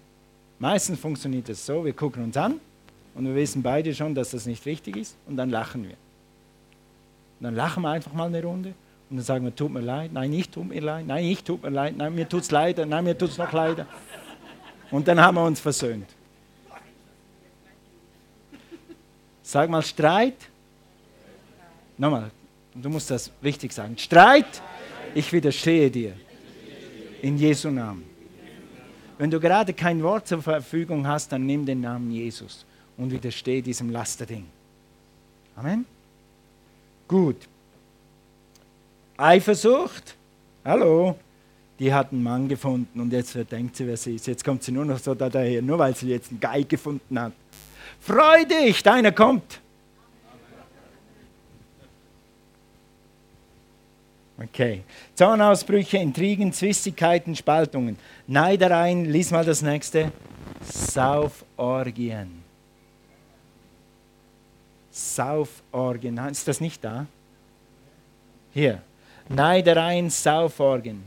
meistens 0.59 0.99
funktioniert 0.99 1.49
es 1.49 1.65
so, 1.65 1.83
wir 1.83 1.93
gucken 1.93 2.23
uns 2.23 2.37
an 2.37 2.59
und 3.15 3.25
wir 3.25 3.33
wissen 3.33 3.63
beide 3.63 3.95
schon, 3.95 4.13
dass 4.13 4.31
das 4.31 4.45
nicht 4.45 4.65
richtig 4.65 4.97
ist 4.97 5.15
und 5.25 5.37
dann 5.37 5.49
lachen 5.49 5.83
wir. 5.83 5.95
Und 7.39 7.45
dann 7.45 7.55
lachen 7.55 7.81
wir 7.81 7.89
einfach 7.89 8.13
mal 8.13 8.27
eine 8.27 8.43
Runde 8.43 8.73
Und 9.09 9.17
dann 9.17 9.25
sagen 9.25 9.45
wir, 9.45 9.55
tut 9.55 9.71
mir 9.71 9.81
leid, 9.81 10.11
nein, 10.13 10.31
nicht 10.31 10.51
tut 10.51 10.67
mir 10.67 10.79
leid, 10.79 11.05
nein, 11.05 11.25
nicht 11.25 11.45
tut 11.45 11.61
mir 11.61 11.69
leid, 11.69 11.95
nein, 11.95 12.15
mir 12.15 12.27
tut 12.27 12.41
es 12.41 12.51
leid, 12.51 12.77
nein, 12.77 13.03
mir 13.03 13.17
tut 13.17 13.29
es 13.29 13.37
noch 13.37 13.51
leid. 13.51 13.85
Und 14.89 15.07
dann 15.07 15.19
haben 15.19 15.35
wir 15.35 15.45
uns 15.45 15.59
versöhnt. 15.59 16.09
Sag 19.43 19.69
mal 19.69 19.83
Streit. 19.83 20.35
Nochmal, 21.97 22.31
du 22.73 22.89
musst 22.89 23.11
das 23.11 23.31
richtig 23.43 23.71
sagen. 23.71 23.97
Streit, 23.97 24.61
ich 25.13 25.31
widerstehe 25.31 25.91
dir. 25.91 26.13
In 27.21 27.37
Jesu 27.37 27.69
Namen. 27.69 28.03
Wenn 29.17 29.31
du 29.31 29.39
gerade 29.39 29.73
kein 29.73 30.01
Wort 30.03 30.27
zur 30.27 30.41
Verfügung 30.41 31.07
hast, 31.07 31.31
dann 31.31 31.45
nimm 31.45 31.65
den 31.65 31.81
Namen 31.81 32.11
Jesus 32.11 32.65
und 32.97 33.11
widerstehe 33.11 33.61
diesem 33.61 33.89
Lasterding. 33.91 34.45
Amen. 35.55 35.85
Gut. 37.07 37.47
Eifersucht. 39.17 40.15
Hallo. 40.63 41.17
Die 41.79 41.93
hat 41.93 42.11
einen 42.11 42.23
Mann 42.23 42.47
gefunden 42.47 42.99
und 43.01 43.11
jetzt 43.11 43.35
denkt 43.51 43.75
sie, 43.75 43.85
wer 43.85 43.97
sie 43.97 44.15
ist. 44.15 44.27
Jetzt 44.27 44.45
kommt 44.45 44.63
sie 44.63 44.71
nur 44.71 44.85
noch 44.85 44.97
so 44.97 45.13
da 45.13 45.29
daher, 45.29 45.61
nur 45.61 45.77
weil 45.77 45.95
sie 45.95 46.09
jetzt 46.09 46.31
einen 46.31 46.39
Guy 46.39 46.63
gefunden 46.63 47.19
hat. 47.19 47.33
Freu 47.99 48.45
dich, 48.45 48.81
deiner 48.81 49.11
kommt. 49.11 49.59
Okay. 54.37 54.83
Zornausbrüche, 55.15 55.97
Intrigen, 55.97 56.51
Zwistigkeiten, 56.51 57.35
Spaltungen, 57.35 57.97
Neidereien. 58.27 59.05
Lies 59.05 59.31
mal 59.31 59.45
das 59.45 59.61
nächste. 59.61 60.11
Sauforgien. 60.61 62.43
Sauforgien. 64.91 66.17
Ist 66.29 66.47
das 66.47 66.59
nicht 66.61 66.83
da? 66.83 67.05
Hier. 68.53 68.81
Neidereien, 69.29 70.09
Sauforgien. 70.09 71.03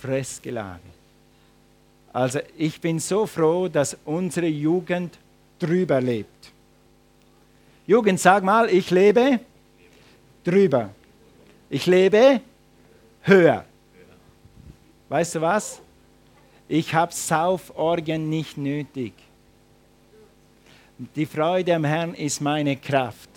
Fressgelage. 0.00 0.80
Also 2.12 2.40
ich 2.56 2.80
bin 2.80 2.98
so 2.98 3.26
froh, 3.26 3.68
dass 3.68 3.96
unsere 4.04 4.46
Jugend 4.46 5.16
drüber 5.58 6.00
lebt. 6.00 6.52
Jugend, 7.86 8.20
sag 8.20 8.42
mal, 8.42 8.68
ich 8.68 8.90
lebe 8.90 9.40
drüber. 10.44 10.90
Ich 11.70 11.86
lebe 11.86 12.40
höher. 13.22 13.64
Weißt 15.08 15.36
du 15.36 15.40
was? 15.40 15.80
Ich 16.68 16.94
habe 16.94 17.12
Sauforgien 17.12 18.28
nicht 18.28 18.56
nötig. 18.56 19.12
Die 21.14 21.26
Freude 21.26 21.74
am 21.74 21.84
Herrn 21.84 22.14
ist 22.14 22.40
meine 22.40 22.76
Kraft. 22.76 23.28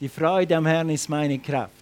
Die 0.00 0.08
Freude 0.08 0.56
am 0.56 0.66
Herrn 0.66 0.90
ist 0.90 1.08
meine 1.08 1.38
Kraft. 1.38 1.81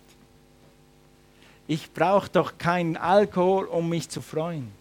Ich 1.70 1.92
brauche 1.92 2.28
doch 2.28 2.58
keinen 2.58 2.96
Alkohol, 2.96 3.66
um 3.66 3.88
mich 3.88 4.08
zu 4.08 4.20
freuen. 4.20 4.72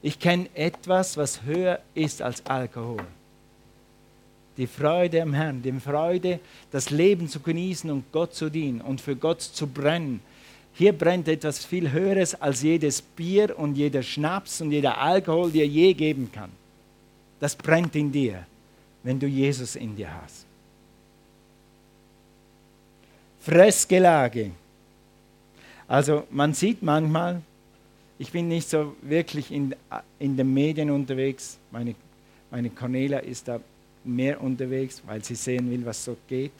Ich 0.00 0.18
kenne 0.18 0.48
etwas, 0.54 1.18
was 1.18 1.42
höher 1.42 1.78
ist 1.92 2.22
als 2.22 2.46
Alkohol. 2.46 3.04
Die 4.56 4.66
Freude 4.66 5.20
am 5.20 5.34
Herrn, 5.34 5.60
die 5.60 5.72
Freude, 5.72 6.40
das 6.70 6.88
Leben 6.88 7.28
zu 7.28 7.40
genießen 7.40 7.90
und 7.90 8.10
Gott 8.12 8.34
zu 8.34 8.48
dienen 8.48 8.80
und 8.80 9.02
für 9.02 9.14
Gott 9.14 9.42
zu 9.42 9.66
brennen. 9.66 10.22
Hier 10.72 10.94
brennt 10.94 11.28
etwas 11.28 11.66
viel 11.66 11.92
Höheres 11.92 12.34
als 12.40 12.62
jedes 12.62 13.02
Bier 13.02 13.58
und 13.58 13.74
jeder 13.74 14.02
Schnaps 14.02 14.62
und 14.62 14.72
jeder 14.72 14.96
Alkohol, 14.96 15.52
der 15.52 15.66
je 15.66 15.92
geben 15.92 16.32
kann. 16.32 16.50
Das 17.40 17.54
brennt 17.54 17.94
in 17.94 18.10
dir, 18.10 18.46
wenn 19.02 19.20
du 19.20 19.26
Jesus 19.26 19.76
in 19.76 19.94
dir 19.96 20.08
hast. 20.22 20.46
Fressgelage. 23.40 24.52
Also 25.92 26.26
man 26.30 26.54
sieht 26.54 26.82
manchmal, 26.82 27.42
ich 28.18 28.32
bin 28.32 28.48
nicht 28.48 28.66
so 28.66 28.96
wirklich 29.02 29.52
in, 29.52 29.76
in 30.18 30.38
den 30.38 30.54
Medien 30.54 30.90
unterwegs. 30.90 31.58
Meine, 31.70 31.94
meine 32.50 32.70
Cornelia 32.70 33.18
ist 33.18 33.46
da 33.46 33.60
mehr 34.02 34.40
unterwegs, 34.40 35.02
weil 35.04 35.22
sie 35.22 35.34
sehen 35.34 35.70
will, 35.70 35.84
was 35.84 36.02
so 36.02 36.16
geht. 36.26 36.52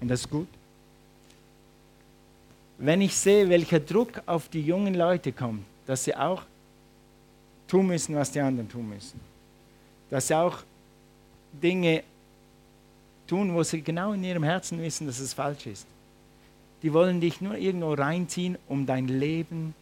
Und 0.00 0.08
das 0.08 0.22
ist 0.22 0.30
gut. 0.30 0.48
Wenn 2.78 3.02
ich 3.02 3.14
sehe, 3.14 3.48
welcher 3.48 3.78
Druck 3.78 4.20
auf 4.26 4.48
die 4.48 4.62
jungen 4.62 4.96
Leute 4.96 5.30
kommt, 5.30 5.62
dass 5.86 6.02
sie 6.02 6.16
auch 6.16 6.42
tun 7.68 7.86
müssen, 7.86 8.16
was 8.16 8.32
die 8.32 8.40
anderen 8.40 8.68
tun 8.68 8.88
müssen. 8.88 9.20
Dass 10.10 10.26
sie 10.26 10.34
auch 10.34 10.58
Dinge 11.52 12.02
tun, 13.28 13.54
wo 13.54 13.62
sie 13.62 13.80
genau 13.80 14.12
in 14.12 14.24
ihrem 14.24 14.42
Herzen 14.42 14.82
wissen, 14.82 15.06
dass 15.06 15.20
es 15.20 15.34
falsch 15.34 15.68
ist. 15.68 15.86
Die 16.82 16.92
wollen 16.92 17.20
dich 17.20 17.40
nur 17.40 17.56
irgendwo 17.56 17.92
reinziehen, 17.92 18.56
um 18.68 18.86
dein 18.86 19.08
Leben 19.08 19.74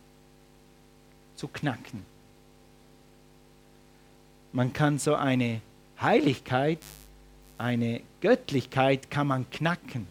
zu 1.37 1.49
knacken. 1.49 2.03
Man 4.53 4.73
kann 4.73 4.99
so 4.99 5.15
eine 5.15 5.61
Heiligkeit, 6.01 6.81
eine 7.59 8.01
Göttlichkeit 8.21 9.11
kann 9.11 9.27
man 9.27 9.49
knacken. 9.51 10.07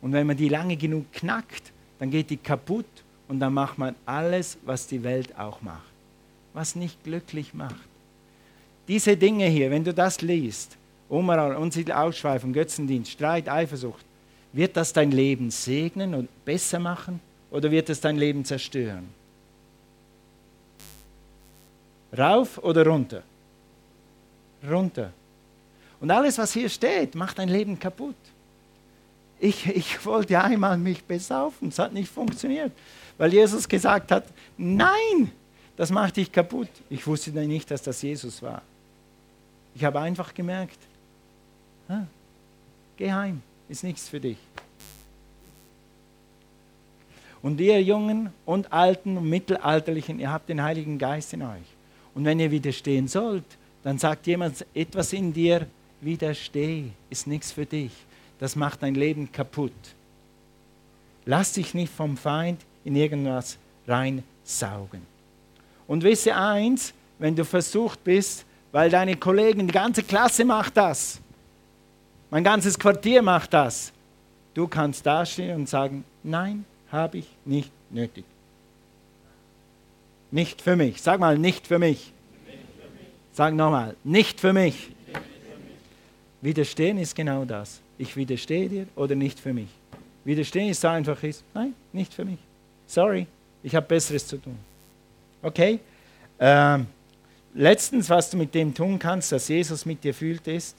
Und 0.00 0.12
wenn 0.12 0.26
man 0.26 0.36
die 0.36 0.48
lange 0.48 0.76
genug 0.76 1.12
knackt, 1.12 1.72
dann 1.98 2.10
geht 2.10 2.30
die 2.30 2.36
kaputt 2.36 2.86
und 3.28 3.40
dann 3.40 3.54
macht 3.54 3.78
man 3.78 3.94
alles, 4.06 4.58
was 4.64 4.86
die 4.86 5.02
Welt 5.02 5.38
auch 5.38 5.62
macht, 5.62 5.82
was 6.52 6.76
nicht 6.76 7.02
glücklich 7.04 7.54
macht. 7.54 7.88
Diese 8.88 9.16
Dinge 9.16 9.46
hier, 9.46 9.70
wenn 9.70 9.84
du 9.84 9.94
das 9.94 10.20
liest, 10.20 10.76
Umar, 11.08 11.58
Unsiedel, 11.58 11.94
Ausschweifung, 11.94 12.52
Götzendienst, 12.52 13.12
Streit, 13.12 13.48
Eifersucht, 13.48 14.04
wird 14.54 14.76
das 14.76 14.92
dein 14.92 15.10
Leben 15.10 15.50
segnen 15.50 16.14
und 16.14 16.44
besser 16.44 16.78
machen 16.78 17.20
oder 17.50 17.70
wird 17.70 17.90
es 17.90 18.00
dein 18.00 18.16
Leben 18.16 18.44
zerstören? 18.44 19.08
Rauf 22.16 22.58
oder 22.58 22.86
runter? 22.86 23.22
Runter. 24.68 25.12
Und 26.00 26.10
alles, 26.10 26.38
was 26.38 26.52
hier 26.52 26.68
steht, 26.68 27.16
macht 27.16 27.38
dein 27.38 27.48
Leben 27.48 27.78
kaputt. 27.78 28.14
Ich, 29.40 29.66
ich 29.66 30.06
wollte 30.06 30.40
einmal 30.40 30.78
mich 30.78 31.02
besaufen, 31.02 31.68
es 31.68 31.78
hat 31.78 31.92
nicht 31.92 32.08
funktioniert, 32.08 32.70
weil 33.18 33.32
Jesus 33.32 33.68
gesagt 33.68 34.12
hat, 34.12 34.24
nein, 34.56 35.32
das 35.76 35.90
macht 35.90 36.16
dich 36.16 36.30
kaputt. 36.30 36.68
Ich 36.88 37.04
wusste 37.06 37.30
nicht, 37.32 37.70
dass 37.70 37.82
das 37.82 38.00
Jesus 38.00 38.40
war. 38.40 38.62
Ich 39.74 39.82
habe 39.82 40.00
einfach 40.00 40.32
gemerkt, 40.32 40.78
ah, 41.88 42.04
geh 42.96 43.10
heim, 43.10 43.42
ist 43.68 43.84
nichts 43.84 44.08
für 44.08 44.20
dich. 44.20 44.38
Und 47.42 47.60
ihr 47.60 47.82
Jungen 47.82 48.32
und 48.46 48.72
Alten 48.72 49.18
und 49.18 49.28
Mittelalterlichen, 49.28 50.18
ihr 50.18 50.32
habt 50.32 50.48
den 50.48 50.62
Heiligen 50.62 50.98
Geist 50.98 51.34
in 51.34 51.42
euch. 51.42 51.74
Und 52.14 52.24
wenn 52.24 52.40
ihr 52.40 52.50
widerstehen 52.50 53.06
sollt, 53.06 53.44
dann 53.82 53.98
sagt 53.98 54.26
jemand 54.26 54.64
etwas 54.74 55.12
in 55.12 55.32
dir, 55.32 55.66
widersteh, 56.00 56.90
ist 57.10 57.26
nichts 57.26 57.52
für 57.52 57.66
dich. 57.66 57.92
Das 58.38 58.56
macht 58.56 58.82
dein 58.82 58.94
Leben 58.94 59.30
kaputt. 59.30 59.72
Lass 61.26 61.52
dich 61.52 61.74
nicht 61.74 61.92
vom 61.92 62.16
Feind 62.16 62.60
in 62.84 62.96
irgendwas 62.96 63.58
reinsaugen. 63.86 65.02
Und 65.86 66.02
wisse 66.02 66.34
eins, 66.34 66.94
wenn 67.18 67.36
du 67.36 67.44
versucht 67.44 68.02
bist, 68.04 68.44
weil 68.72 68.90
deine 68.90 69.16
Kollegen, 69.16 69.66
die 69.66 69.72
ganze 69.72 70.02
Klasse 70.02 70.44
macht 70.44 70.76
das, 70.76 71.20
mein 72.34 72.42
ganzes 72.42 72.76
Quartier 72.76 73.22
macht 73.22 73.54
das, 73.54 73.92
du 74.54 74.66
kannst 74.66 75.06
dastehen 75.06 75.54
und 75.54 75.68
sagen, 75.68 76.02
nein, 76.24 76.64
habe 76.90 77.18
ich 77.18 77.28
nicht 77.44 77.70
nötig. 77.90 78.24
Nicht 80.32 80.60
für 80.60 80.74
mich. 80.74 81.00
Sag 81.00 81.20
mal, 81.20 81.38
nicht 81.38 81.68
für 81.68 81.78
mich. 81.78 82.12
Sag 83.34 83.54
nochmal, 83.54 83.94
nicht 84.02 84.40
für 84.40 84.52
mich. 84.52 84.90
Widerstehen 86.40 86.98
ist 86.98 87.14
genau 87.14 87.44
das. 87.44 87.78
Ich 87.98 88.16
widerstehe 88.16 88.68
dir 88.68 88.88
oder 88.96 89.14
nicht 89.14 89.38
für 89.38 89.52
mich. 89.52 89.68
Widerstehen 90.24 90.70
ist 90.70 90.80
so 90.80 90.88
einfach 90.88 91.22
ist, 91.22 91.44
nein, 91.54 91.72
nicht 91.92 92.12
für 92.12 92.24
mich. 92.24 92.40
Sorry, 92.88 93.28
ich 93.62 93.76
habe 93.76 93.86
Besseres 93.86 94.26
zu 94.26 94.38
tun. 94.38 94.58
Okay? 95.40 95.78
Ähm, 96.40 96.88
letztens, 97.54 98.10
was 98.10 98.28
du 98.28 98.36
mit 98.36 98.52
dem 98.56 98.74
tun 98.74 98.98
kannst, 98.98 99.30
dass 99.30 99.46
Jesus 99.46 99.86
mit 99.86 100.02
dir 100.02 100.12
fühlt, 100.12 100.48
ist, 100.48 100.74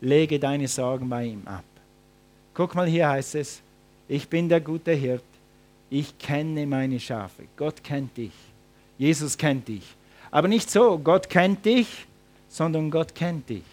lege 0.00 0.38
deine 0.38 0.68
Sorgen 0.68 1.08
bei 1.08 1.26
ihm 1.26 1.42
ab. 1.46 1.64
Guck 2.52 2.74
mal, 2.74 2.86
hier 2.86 3.08
heißt 3.08 3.34
es, 3.36 3.60
ich 4.08 4.28
bin 4.28 4.48
der 4.48 4.60
gute 4.60 4.92
Hirt, 4.92 5.24
ich 5.90 6.16
kenne 6.18 6.66
meine 6.66 7.00
Schafe. 7.00 7.44
Gott 7.56 7.82
kennt 7.82 8.16
dich. 8.16 8.32
Jesus 8.98 9.36
kennt 9.36 9.68
dich. 9.68 9.84
Aber 10.30 10.48
nicht 10.48 10.70
so, 10.70 10.98
Gott 10.98 11.28
kennt 11.28 11.64
dich, 11.64 12.06
sondern 12.48 12.90
Gott 12.90 13.14
kennt 13.14 13.48
dich. 13.48 13.64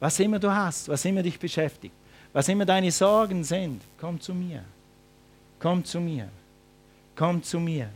Was 0.00 0.18
immer 0.20 0.38
du 0.38 0.52
hast, 0.52 0.88
was 0.88 1.04
immer 1.04 1.22
dich 1.22 1.38
beschäftigt, 1.38 1.94
was 2.32 2.48
immer 2.48 2.64
deine 2.64 2.90
Sorgen 2.90 3.42
sind, 3.42 3.82
komm 3.98 4.20
zu 4.20 4.34
mir. 4.34 4.62
Komm 5.58 5.84
zu 5.84 6.00
mir. 6.00 6.28
Komm 7.14 7.42
zu 7.42 7.58
mir. 7.58 7.88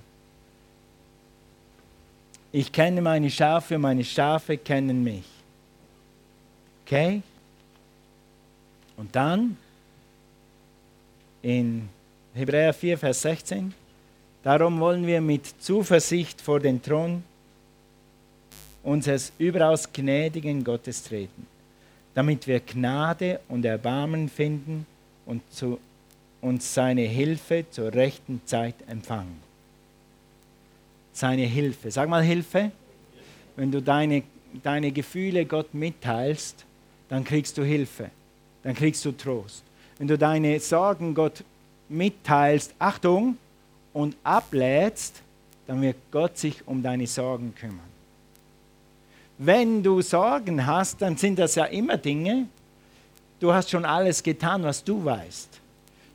Ich 2.52 2.72
kenne 2.72 3.02
meine 3.02 3.30
Schafe, 3.30 3.78
meine 3.78 4.02
Schafe 4.02 4.56
kennen 4.56 5.04
mich. 5.04 5.24
Okay? 6.90 7.22
Und 8.96 9.14
dann 9.14 9.56
in 11.40 11.88
Hebräer 12.34 12.74
4, 12.74 12.98
Vers 12.98 13.22
16. 13.22 13.72
Darum 14.42 14.80
wollen 14.80 15.06
wir 15.06 15.20
mit 15.20 15.46
Zuversicht 15.60 16.40
vor 16.40 16.58
den 16.58 16.82
Thron 16.82 17.22
unseres 18.82 19.32
überaus 19.38 19.92
gnädigen 19.92 20.64
Gottes 20.64 21.04
treten, 21.04 21.46
damit 22.12 22.48
wir 22.48 22.58
Gnade 22.58 23.38
und 23.48 23.64
Erbarmen 23.64 24.28
finden 24.28 24.84
und 25.26 25.42
zu 25.52 25.78
uns 26.40 26.74
seine 26.74 27.02
Hilfe 27.02 27.66
zur 27.70 27.94
rechten 27.94 28.40
Zeit 28.46 28.74
empfangen. 28.88 29.40
Seine 31.12 31.44
Hilfe. 31.44 31.92
Sag 31.92 32.08
mal 32.08 32.24
Hilfe. 32.24 32.72
Wenn 33.54 33.70
du 33.70 33.80
deine, 33.80 34.24
deine 34.64 34.90
Gefühle 34.90 35.46
Gott 35.46 35.72
mitteilst, 35.72 36.66
dann 37.10 37.24
kriegst 37.24 37.58
du 37.58 37.62
Hilfe. 37.62 38.10
Dann 38.62 38.74
kriegst 38.74 39.04
du 39.04 39.12
Trost. 39.12 39.62
Wenn 39.98 40.08
du 40.08 40.16
deine 40.16 40.58
Sorgen 40.60 41.14
Gott 41.14 41.44
mitteilst, 41.90 42.74
Achtung, 42.78 43.36
und 43.92 44.16
ablädst, 44.22 45.20
dann 45.66 45.82
wird 45.82 45.96
Gott 46.10 46.38
sich 46.38 46.66
um 46.66 46.82
deine 46.82 47.06
Sorgen 47.06 47.54
kümmern. 47.54 47.80
Wenn 49.38 49.82
du 49.82 50.00
Sorgen 50.00 50.66
hast, 50.66 51.02
dann 51.02 51.16
sind 51.16 51.38
das 51.38 51.54
ja 51.54 51.64
immer 51.64 51.96
Dinge, 51.96 52.46
du 53.40 53.52
hast 53.52 53.70
schon 53.70 53.84
alles 53.84 54.22
getan, 54.22 54.62
was 54.62 54.84
du 54.84 55.04
weißt. 55.04 55.48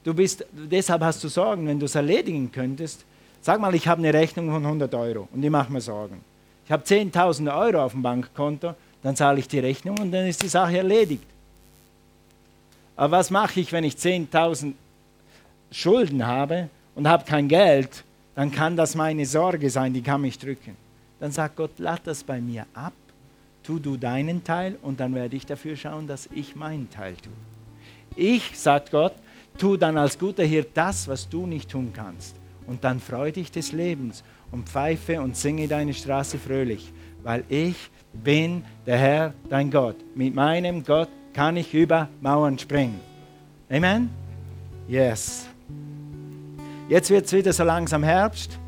Du 0.04 0.14
bist, 0.14 0.46
deshalb 0.52 1.02
hast 1.02 1.24
du 1.24 1.28
Sorgen, 1.28 1.68
wenn 1.68 1.80
du 1.80 1.86
es 1.86 1.96
erledigen 1.96 2.52
könntest. 2.52 3.04
Sag 3.42 3.60
mal, 3.60 3.74
ich 3.76 3.88
habe 3.88 4.00
eine 4.00 4.14
Rechnung 4.14 4.52
von 4.52 4.64
100 4.64 4.94
Euro 4.94 5.28
und 5.34 5.44
ich 5.44 5.50
mache 5.50 5.72
mir 5.72 5.82
Sorgen. 5.82 6.22
Ich 6.66 6.72
habe 6.72 6.84
10.000 6.84 7.56
Euro 7.56 7.84
auf 7.84 7.92
dem 7.92 8.02
Bankkonto, 8.02 8.76
dann 9.06 9.16
zahle 9.16 9.38
ich 9.38 9.48
die 9.48 9.60
Rechnung 9.60 10.00
und 10.00 10.12
dann 10.12 10.26
ist 10.26 10.42
die 10.42 10.48
Sache 10.48 10.78
erledigt. 10.78 11.28
Aber 12.96 13.20
was 13.20 13.30
mache 13.30 13.60
ich, 13.60 13.72
wenn 13.72 13.84
ich 13.84 13.94
10.000 13.94 14.74
Schulden 15.70 16.26
habe 16.26 16.70
und 16.96 17.08
habe 17.08 17.24
kein 17.24 17.48
Geld? 17.48 18.04
Dann 18.34 18.52
kann 18.52 18.76
das 18.76 18.96
meine 18.96 19.28
Sorge 19.28 19.70
sein, 19.70 19.94
die 19.94 20.02
kann 20.02 20.22
mich 20.22 20.40
drücken. 20.40 20.76
Dann 21.20 21.32
sagt 21.32 21.56
Gott, 21.56 21.78
lad 21.78 22.02
das 22.06 22.24
bei 22.24 22.42
mir 22.42 22.66
ab, 22.74 22.94
tu 23.62 23.78
du 23.78 23.96
deinen 23.96 24.44
Teil 24.44 24.76
und 24.82 25.00
dann 25.00 25.14
werde 25.14 25.36
ich 25.36 25.46
dafür 25.46 25.76
schauen, 25.76 26.08
dass 26.08 26.28
ich 26.34 26.56
meinen 26.56 26.90
Teil 26.90 27.16
tue. 27.16 27.32
Ich, 28.16 28.58
sagt 28.58 28.90
Gott, 28.90 29.14
tu 29.60 29.78
dann 29.78 30.00
als 30.00 30.18
guter 30.18 30.46
Hirt 30.46 30.70
das, 30.74 31.08
was 31.08 31.30
du 31.30 31.46
nicht 31.46 31.70
tun 31.70 31.92
kannst. 31.94 32.36
Und 32.66 32.84
dann 32.84 33.00
freu 33.00 33.32
dich 33.32 33.52
des 33.52 33.72
Lebens 33.72 34.24
und 34.52 34.68
pfeife 34.68 35.22
und 35.22 35.38
singe 35.38 35.68
deine 35.68 35.94
Straße 35.94 36.40
fröhlich, 36.40 36.92
weil 37.26 37.44
ich 37.50 37.90
bin 38.14 38.64
der 38.86 38.98
Herr, 38.98 39.34
dein 39.50 39.72
Gott. 39.72 39.96
Mit 40.14 40.36
meinem 40.36 40.84
Gott 40.84 41.10
kann 41.34 41.58
ich 41.58 41.74
über 41.74 42.08
Mauern 42.22 42.58
springen. 42.58 43.00
Amen? 43.70 44.12
Yes. 44.88 45.48
Jetzt 46.88 47.10
wird 47.10 47.26
es 47.26 47.34
wieder 47.34 47.52
so 47.52 47.64
langsam 47.64 48.04
Herbst 48.04 48.60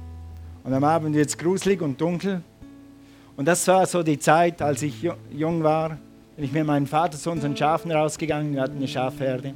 und 0.64 0.74
am 0.74 0.84
Abend 0.84 1.16
wird 1.16 1.30
es 1.30 1.38
gruselig 1.38 1.82
und 1.82 2.02
dunkel. 2.02 2.42
Und 3.38 3.48
das 3.48 3.66
war 3.68 3.86
so 3.86 4.02
die 4.02 4.18
Zeit, 4.18 4.60
als 4.60 4.82
ich 4.82 5.08
jung 5.32 5.62
war, 5.62 5.90
bin 6.36 6.46
ich 6.46 6.52
mit 6.52 6.66
meinem 6.66 6.88
Vater 6.88 7.16
zu 7.16 7.30
unseren 7.30 7.56
Schafen 7.56 7.92
rausgegangen, 7.92 8.56
wir 8.56 8.64
hatten 8.64 8.78
eine 8.78 8.88
Schafherde. 8.88 9.54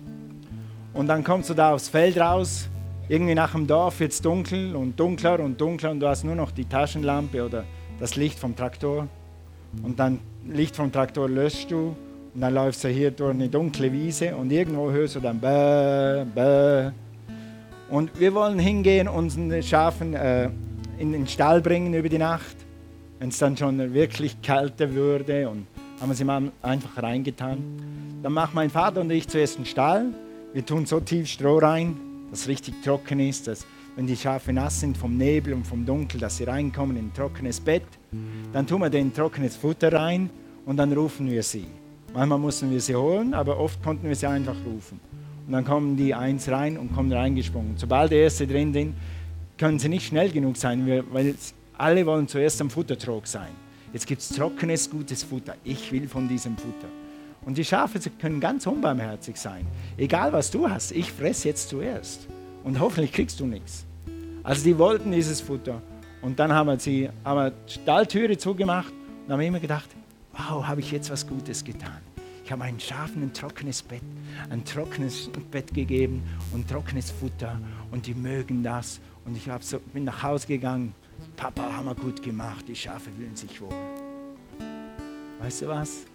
Und 0.94 1.08
dann 1.08 1.24
kommst 1.24 1.50
du 1.50 1.56
da 1.56 1.74
aufs 1.74 1.90
Feld 1.90 2.20
raus, 2.20 2.70
irgendwie 3.10 3.34
nach 3.34 3.54
dem 3.54 3.66
Dorf 3.66 4.00
wird 4.00 4.12
es 4.12 4.22
dunkel 4.22 4.76
und 4.76 5.00
dunkler 5.00 5.40
und 5.40 5.60
dunkler 5.60 5.90
und 5.90 6.00
du 6.00 6.08
hast 6.08 6.24
nur 6.24 6.36
noch 6.36 6.52
die 6.52 6.66
Taschenlampe 6.66 7.44
oder 7.44 7.66
das 8.02 8.18
Licht 8.18 8.38
vom 8.38 8.54
Traktor. 8.54 9.08
Und 9.82 9.98
dann 9.98 10.20
Licht 10.46 10.76
vom 10.76 10.92
Traktor 10.92 11.30
löscht 11.30 11.72
du 11.72 11.96
und 12.34 12.42
dann 12.42 12.54
läufst 12.54 12.84
du 12.84 12.90
hier 12.90 13.12
durch 13.12 13.34
eine 13.34 13.48
dunkle 13.48 13.94
Wiese 13.94 14.36
und 14.36 14.52
irgendwo 14.52 14.92
hörst 14.92 15.16
du 15.16 15.22
dann 15.22 15.40
bäh, 15.40 16.26
bäh. 16.36 16.92
Und 17.90 18.20
wir 18.20 18.34
wollen 18.34 18.60
hingehen, 18.60 19.08
unsere 19.08 19.64
Schafen 19.64 20.14
äh, 20.14 20.50
in 20.98 21.14
den 21.14 21.28
Stall 21.28 21.62
bringen 21.62 21.94
über 21.94 22.10
die 22.10 22.18
Nacht, 22.18 22.58
wenn 23.20 23.30
es 23.30 23.38
dann 23.38 23.56
schon 23.56 23.94
wirklich 23.94 24.42
kälter 24.42 24.94
würde 24.94 25.48
und 25.48 25.66
haben 26.02 26.14
sie 26.14 26.26
mal 26.26 26.52
einfach 26.62 27.02
reingetan. 27.02 27.58
Dann 28.22 28.34
macht 28.34 28.54
mein 28.54 28.70
Vater 28.70 29.00
und 29.00 29.10
ich 29.12 29.30
zuerst 29.30 29.56
einen 29.56 29.66
Stall 29.66 30.08
wir 30.54 30.66
tun 30.66 30.86
so 30.86 31.00
tief 31.00 31.28
Stroh 31.28 31.60
rein, 31.60 31.96
dass 32.30 32.42
es 32.42 32.48
richtig 32.48 32.82
trocken 32.84 33.22
ist, 33.22 33.48
dass 33.48 33.66
wenn 33.96 34.08
die 34.08 34.16
Schafe 34.16 34.54
nass 34.54 34.80
sind 34.80 34.98
vom 34.98 35.18
Nebel 35.18 35.54
und 35.54 35.66
vom 35.68 35.86
Dunkel, 35.86 36.20
dass 36.20 36.38
sie 36.38 36.46
reinkommen 36.46 36.98
in 36.98 37.08
ein 37.08 37.14
trockenes 37.14 37.60
Bett. 37.60 37.84
Dann 38.54 38.66
tun 38.68 38.82
wir 38.82 38.90
den 38.90 39.14
trockenes 39.14 39.56
Futter 39.56 39.92
rein 39.92 40.30
und 40.66 40.78
dann 40.78 40.94
rufen 40.94 41.30
wir 41.30 41.44
sie. 41.44 41.68
Manchmal 42.14 42.40
mussten 42.40 42.72
wir 42.72 42.82
sie 42.82 42.96
holen, 42.96 43.34
aber 43.34 43.58
oft 43.60 43.82
konnten 43.84 44.08
wir 44.08 44.16
sie 44.16 44.28
einfach 44.28 44.56
rufen. 44.66 45.00
Und 45.48 45.54
dann 45.54 45.66
kommen 45.66 45.98
die 45.98 46.14
eins 46.14 46.50
rein 46.50 46.78
und 46.78 46.94
kommen 46.94 47.12
reingesprungen. 47.12 47.78
Sobald 47.78 48.12
der 48.12 48.24
erste 48.24 48.48
drin 48.48 48.74
sind, 48.74 48.96
können 49.58 49.80
sie 49.80 49.90
nicht 49.90 50.08
schnell 50.08 50.30
genug 50.30 50.58
sein, 50.58 51.04
weil 51.12 51.36
alle 51.78 52.06
wollen 52.06 52.28
zuerst 52.28 52.62
am 52.62 52.70
Futtertrog 52.70 53.28
sein. 53.28 53.50
Jetzt 53.94 54.08
gibt 54.08 54.22
es 54.22 54.30
trockenes, 54.30 54.90
gutes 54.90 55.24
Futter. 55.24 55.56
Ich 55.64 55.92
will 55.92 56.08
von 56.08 56.28
diesem 56.28 56.58
Futter. 56.58 56.88
Und 57.46 57.58
die 57.58 57.66
Schafe 57.66 58.00
können 58.20 58.40
ganz 58.40 58.68
unbarmherzig 58.68 59.36
sein. 59.36 59.66
Egal 59.98 60.32
was 60.32 60.52
du 60.52 60.70
hast, 60.70 60.92
ich 60.92 61.12
fress 61.12 61.44
jetzt 61.44 61.70
zuerst. 61.70 62.28
Und 62.64 62.80
hoffentlich 62.80 63.12
kriegst 63.12 63.40
du 63.40 63.46
nichts. 63.46 63.86
Also 64.44 64.64
die 64.64 64.78
wollten 64.78 65.12
dieses 65.12 65.42
Futter. 65.42 65.82
Und 66.22 66.40
dann 66.40 66.54
haben 66.54 66.68
wir 66.68 66.78
die 66.78 67.10
haben 67.24 67.52
die 67.68 67.74
Stalltüre 67.74 68.38
zugemacht 68.38 68.94
und 69.26 69.34
haben 69.34 69.42
immer 69.42 69.60
gedacht, 69.60 69.90
wow, 70.34 70.66
habe 70.66 70.82
ich 70.82 70.92
jetzt 70.92 71.10
was 71.10 71.28
Gutes 71.28 71.64
getan. 71.64 72.00
Ich 72.44 72.52
habe 72.52 72.60
meinen 72.60 72.80
Schafen 72.80 73.24
ein 73.24 73.34
trockenes 73.34 73.82
Bett, 73.82 74.02
ein 74.50 74.64
trockenes 74.66 75.30
Bett 75.52 75.74
gegeben 75.74 76.24
und 76.52 76.70
trockenes 76.70 77.12
Futter 77.12 77.60
und 77.92 78.08
die 78.08 78.14
mögen 78.14 78.64
das. 78.64 79.00
Und 79.26 79.38
ich 79.38 79.50
so, 79.62 79.80
bin 79.94 80.04
nach 80.04 80.22
Hause 80.22 80.48
gegangen. 80.48 80.94
Papa, 81.38 81.62
haben 81.62 81.86
wir 81.86 81.96
gut 81.96 82.22
gemacht, 82.22 82.68
die 82.68 82.76
Schafe 82.76 83.10
fühlen 83.12 83.36
sich 83.36 83.62
wohl. 83.62 83.70
Weißt 85.40 85.62
du 85.62 85.68
was? 85.68 86.06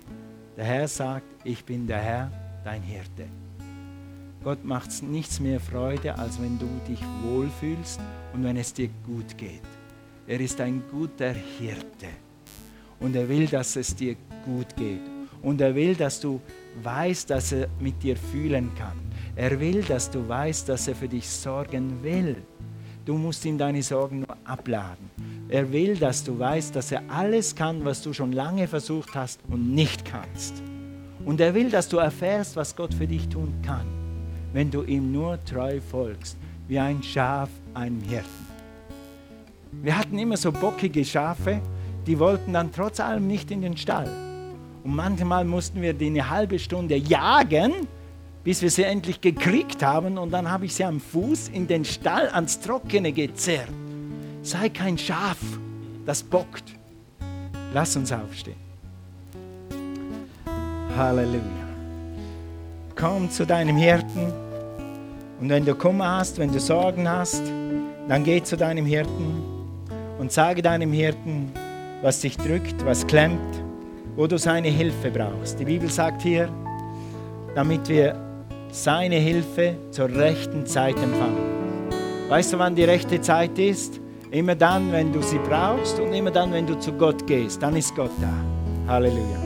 Der 0.57 0.65
Herr 0.65 0.89
sagt, 0.89 1.27
ich 1.45 1.65
bin 1.65 1.87
der 1.87 1.99
Herr, 1.99 2.31
dein 2.65 2.83
Hirte. 2.83 3.29
Gott 4.47 4.65
macht 4.65 5.03
nichts 5.03 5.41
mehr 5.41 5.59
Freude, 5.59 6.17
als 6.17 6.41
wenn 6.41 6.57
du 6.57 6.69
dich 6.87 7.01
wohlfühlst 7.25 7.99
und 8.33 8.45
wenn 8.45 8.57
es 8.57 8.73
dir 8.73 8.89
gut 9.05 9.37
geht. 9.37 9.67
Er 10.29 10.39
ist 10.39 10.61
ein 10.61 10.85
guter 10.89 11.33
Hirte 11.33 12.07
und 13.01 13.17
er 13.17 13.29
will, 13.29 13.49
dass 13.49 13.75
es 13.75 13.97
dir 13.97 14.15
gut 14.45 14.77
geht. 14.77 15.01
Und 15.43 15.61
er 15.61 15.75
will, 15.75 15.97
dass 15.97 16.21
du 16.21 16.41
weißt, 16.81 17.29
dass 17.29 17.51
er 17.51 17.67
mit 17.81 18.01
dir 18.01 18.17
fühlen 18.17 18.71
kann. 18.79 18.97
Er 19.35 19.59
will, 19.59 19.83
dass 19.83 20.09
du 20.13 20.29
weißt, 20.29 20.69
dass 20.69 20.87
er 20.87 20.95
für 20.95 21.09
dich 21.09 21.29
sorgen 21.29 22.01
will. 22.05 22.37
Du 23.05 23.15
musst 23.19 23.45
ihm 23.47 23.59
deine 23.59 23.83
Sorgen 23.83 24.21
nur 24.21 24.37
abladen. 24.45 25.11
Er 25.49 25.73
will, 25.73 25.97
dass 25.97 26.23
du 26.23 26.39
weißt, 26.39 26.77
dass 26.77 26.93
er 26.93 27.03
alles 27.09 27.57
kann, 27.57 27.85
was 27.85 28.01
du 28.01 28.13
schon 28.13 28.31
lange 28.31 28.69
versucht 28.69 29.13
hast 29.13 29.41
und 29.49 29.75
nicht 29.75 30.05
kannst. 30.05 30.63
Und 31.25 31.41
er 31.41 31.53
will, 31.53 31.69
dass 31.69 31.89
du 31.89 31.97
erfährst, 31.97 32.55
was 32.55 32.77
Gott 32.77 32.95
für 32.95 33.09
dich 33.09 33.29
tun 33.29 33.53
kann, 33.63 33.96
wenn 34.57 34.71
du 34.71 34.85
ihm 34.85 35.13
nur 35.13 35.39
treu 35.45 35.83
folgst, 35.83 36.39
wie 36.67 36.79
ein 36.79 37.03
Schaf 37.03 37.51
einem 37.75 38.01
Hirten. 38.01 38.47
Wir 39.83 39.99
hatten 39.99 40.19
immer 40.19 40.39
so 40.39 40.51
bockige 40.51 41.05
Schafe, 41.05 41.61
die 42.07 42.19
wollten 42.19 42.55
dann 42.55 42.73
trotz 42.73 42.99
allem 42.99 43.27
nicht 43.27 43.51
in 43.51 43.61
den 43.61 43.77
Stall. 43.77 44.09
Und 44.83 44.97
manchmal 44.97 45.45
mussten 45.45 45.83
wir 45.83 45.93
die 45.93 46.07
eine 46.07 46.31
halbe 46.31 46.59
Stunde 46.59 46.97
jagen, 46.97 47.87
bis 48.45 48.63
wir 48.63 48.71
sie 48.71 48.85
endlich 48.85 49.21
gekriegt 49.21 49.83
haben. 49.83 50.17
Und 50.17 50.31
dann 50.31 50.51
habe 50.51 50.65
ich 50.65 50.75
sie 50.75 50.85
am 50.85 51.01
Fuß 51.01 51.49
in 51.49 51.67
den 51.67 51.85
Stall 51.85 52.31
ans 52.31 52.59
Trockene 52.59 53.13
gezerrt. 53.13 53.69
Sei 54.41 54.71
kein 54.71 54.97
Schaf, 54.97 55.37
das 56.07 56.23
bockt. 56.23 56.73
Lass 57.75 57.95
uns 57.95 58.11
aufstehen. 58.11 58.57
Halleluja. 60.97 61.43
Komm 62.95 63.31
zu 63.31 63.45
deinem 63.45 63.77
Hirten. 63.77 64.46
Und 65.41 65.51
wenn 65.51 65.65
du 65.65 65.75
Kummer 65.75 66.19
hast, 66.19 66.39
wenn 66.39 66.53
du 66.53 66.59
Sorgen 66.59 67.09
hast, 67.09 67.43
dann 68.09 68.25
geh 68.25 68.43
zu 68.43 68.57
deinem 68.57 68.87
Hirten 68.87 69.43
und 70.19 70.33
sage 70.33 70.63
deinem 70.63 70.93
Hirten, 70.93 71.53
was 72.03 72.21
dich 72.21 72.37
drückt, 72.37 72.85
was 72.87 73.07
klemmt, 73.07 73.63
wo 74.17 74.27
du 74.27 74.39
seine 74.39 74.69
Hilfe 74.69 75.11
brauchst. 75.11 75.59
Die 75.59 75.65
Bibel 75.65 75.91
sagt 75.91 76.23
hier, 76.23 76.49
damit 77.55 77.89
wir 77.89 78.17
seine 78.71 79.17
Hilfe 79.17 79.75
zur 79.91 80.09
rechten 80.09 80.67
Zeit 80.67 80.97
empfangen. 80.97 81.57
Weißt 82.29 82.53
du, 82.53 82.59
wann 82.59 82.75
die 82.75 82.85
rechte 82.85 83.21
Zeit 83.21 83.59
ist? 83.59 84.01
Immer 84.31 84.55
dann, 84.55 84.91
wenn 84.91 85.13
du 85.13 85.23
sie 85.23 85.39
brauchst 85.39 86.01
und 86.01 86.13
immer 86.13 86.31
dann, 86.31 86.53
wenn 86.53 86.67
du 86.67 86.79
zu 86.79 86.93
Gott 86.93 87.27
gehst, 87.27 87.63
dann 87.63 87.77
ist 87.77 87.95
Gott 87.95 88.11
da. 88.21 88.93
Halleluja. 88.93 89.39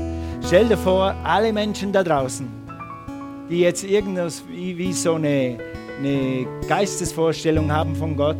Stell 0.46 0.66
dir 0.66 0.78
vor, 0.78 1.14
alle 1.22 1.52
Menschen 1.52 1.92
da 1.92 2.02
draußen, 2.02 2.48
die 3.50 3.60
jetzt 3.60 3.84
irgendwas 3.84 4.42
wie, 4.48 4.76
wie 4.76 4.92
so 4.92 5.14
eine, 5.14 5.58
eine 6.00 6.46
Geistesvorstellung 6.66 7.70
haben 7.70 7.94
von 7.94 8.16
Gott 8.16 8.38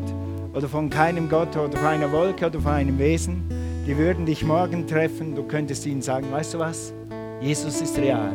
oder 0.54 0.66
von 0.66 0.88
keinem 0.88 1.28
Gott 1.28 1.54
oder 1.56 1.76
von 1.76 1.86
einer 1.86 2.10
Wolke 2.10 2.46
oder 2.46 2.58
von 2.58 2.72
einem 2.72 2.98
Wesen, 2.98 3.42
die 3.86 3.96
würden 3.96 4.24
dich 4.24 4.42
morgen 4.42 4.86
treffen. 4.86 5.34
Du 5.34 5.42
könntest 5.42 5.84
ihnen 5.84 6.00
sagen, 6.00 6.26
weißt 6.30 6.54
du 6.54 6.58
was? 6.58 6.94
Jesus 7.40 7.82
ist 7.82 7.98
real. 7.98 8.32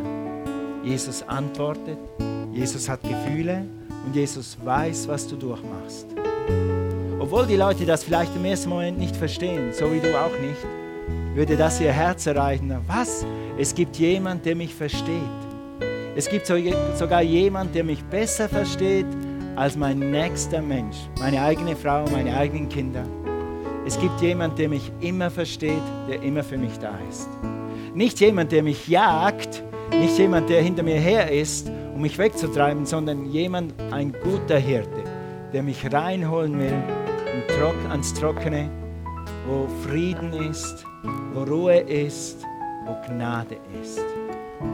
Jesus 0.83 1.23
antwortet. 1.23 1.97
Jesus 2.53 2.87
hat 2.87 3.01
Gefühle 3.01 3.65
und 4.05 4.15
Jesus 4.15 4.57
weiß, 4.63 5.07
was 5.07 5.27
du 5.27 5.35
durchmachst. 5.35 6.05
Obwohl 7.19 7.47
die 7.47 7.55
Leute 7.55 7.85
das 7.85 8.03
vielleicht 8.03 8.35
im 8.35 8.45
ersten 8.45 8.69
Moment 8.69 8.99
nicht 8.99 9.15
verstehen, 9.15 9.73
so 9.73 9.91
wie 9.91 9.99
du 9.99 10.15
auch 10.15 10.39
nicht, 10.39 10.61
würde 11.33 11.57
das 11.57 11.81
ihr 11.81 11.91
Herz 11.91 12.27
erreichen. 12.27 12.71
Was? 12.87 13.25
Es 13.57 13.73
gibt 13.73 13.97
jemand, 13.97 14.45
der 14.45 14.55
mich 14.55 14.75
versteht. 14.75 15.44
Es 16.17 16.29
gibt 16.29 16.45
sogar 16.47 17.21
jemand, 17.21 17.75
der 17.75 17.83
mich 17.83 18.01
besser 18.05 18.47
versteht 18.47 19.05
als 19.57 19.75
mein 19.75 19.99
nächster 19.99 20.61
Mensch, 20.61 20.95
meine 21.19 21.41
eigene 21.41 21.75
Frau, 21.75 22.05
meine 22.09 22.37
eigenen 22.37 22.69
Kinder. 22.69 23.03
Es 23.85 23.99
gibt 23.99 24.21
jemand, 24.21 24.57
der 24.57 24.69
mich 24.69 24.91
immer 25.01 25.29
versteht, 25.29 25.83
der 26.09 26.21
immer 26.23 26.41
für 26.41 26.57
mich 26.57 26.79
da 26.79 26.97
ist. 27.09 27.27
Nicht 27.93 28.21
jemand, 28.21 28.53
der 28.53 28.63
mich 28.63 28.87
jagt, 28.87 29.61
nicht 29.91 30.17
jemand, 30.17 30.49
der 30.49 30.61
hinter 30.61 30.83
mir 30.83 30.99
her 30.99 31.29
ist, 31.29 31.69
um 31.93 32.01
mich 32.01 32.17
wegzutreiben, 32.17 32.85
sondern 32.85 33.25
jemand, 33.25 33.73
ein 33.91 34.13
guter 34.23 34.57
Hirte, 34.57 35.03
der 35.51 35.63
mich 35.63 35.91
reinholen 35.91 36.57
will 36.57 36.83
ans 37.89 38.13
Trockene, 38.13 38.69
wo 39.47 39.67
Frieden 39.83 40.33
ist, 40.49 40.85
wo 41.33 41.43
Ruhe 41.43 41.79
ist, 41.79 42.41
wo 42.85 42.95
Gnade 43.07 43.57
ist. 43.81 44.24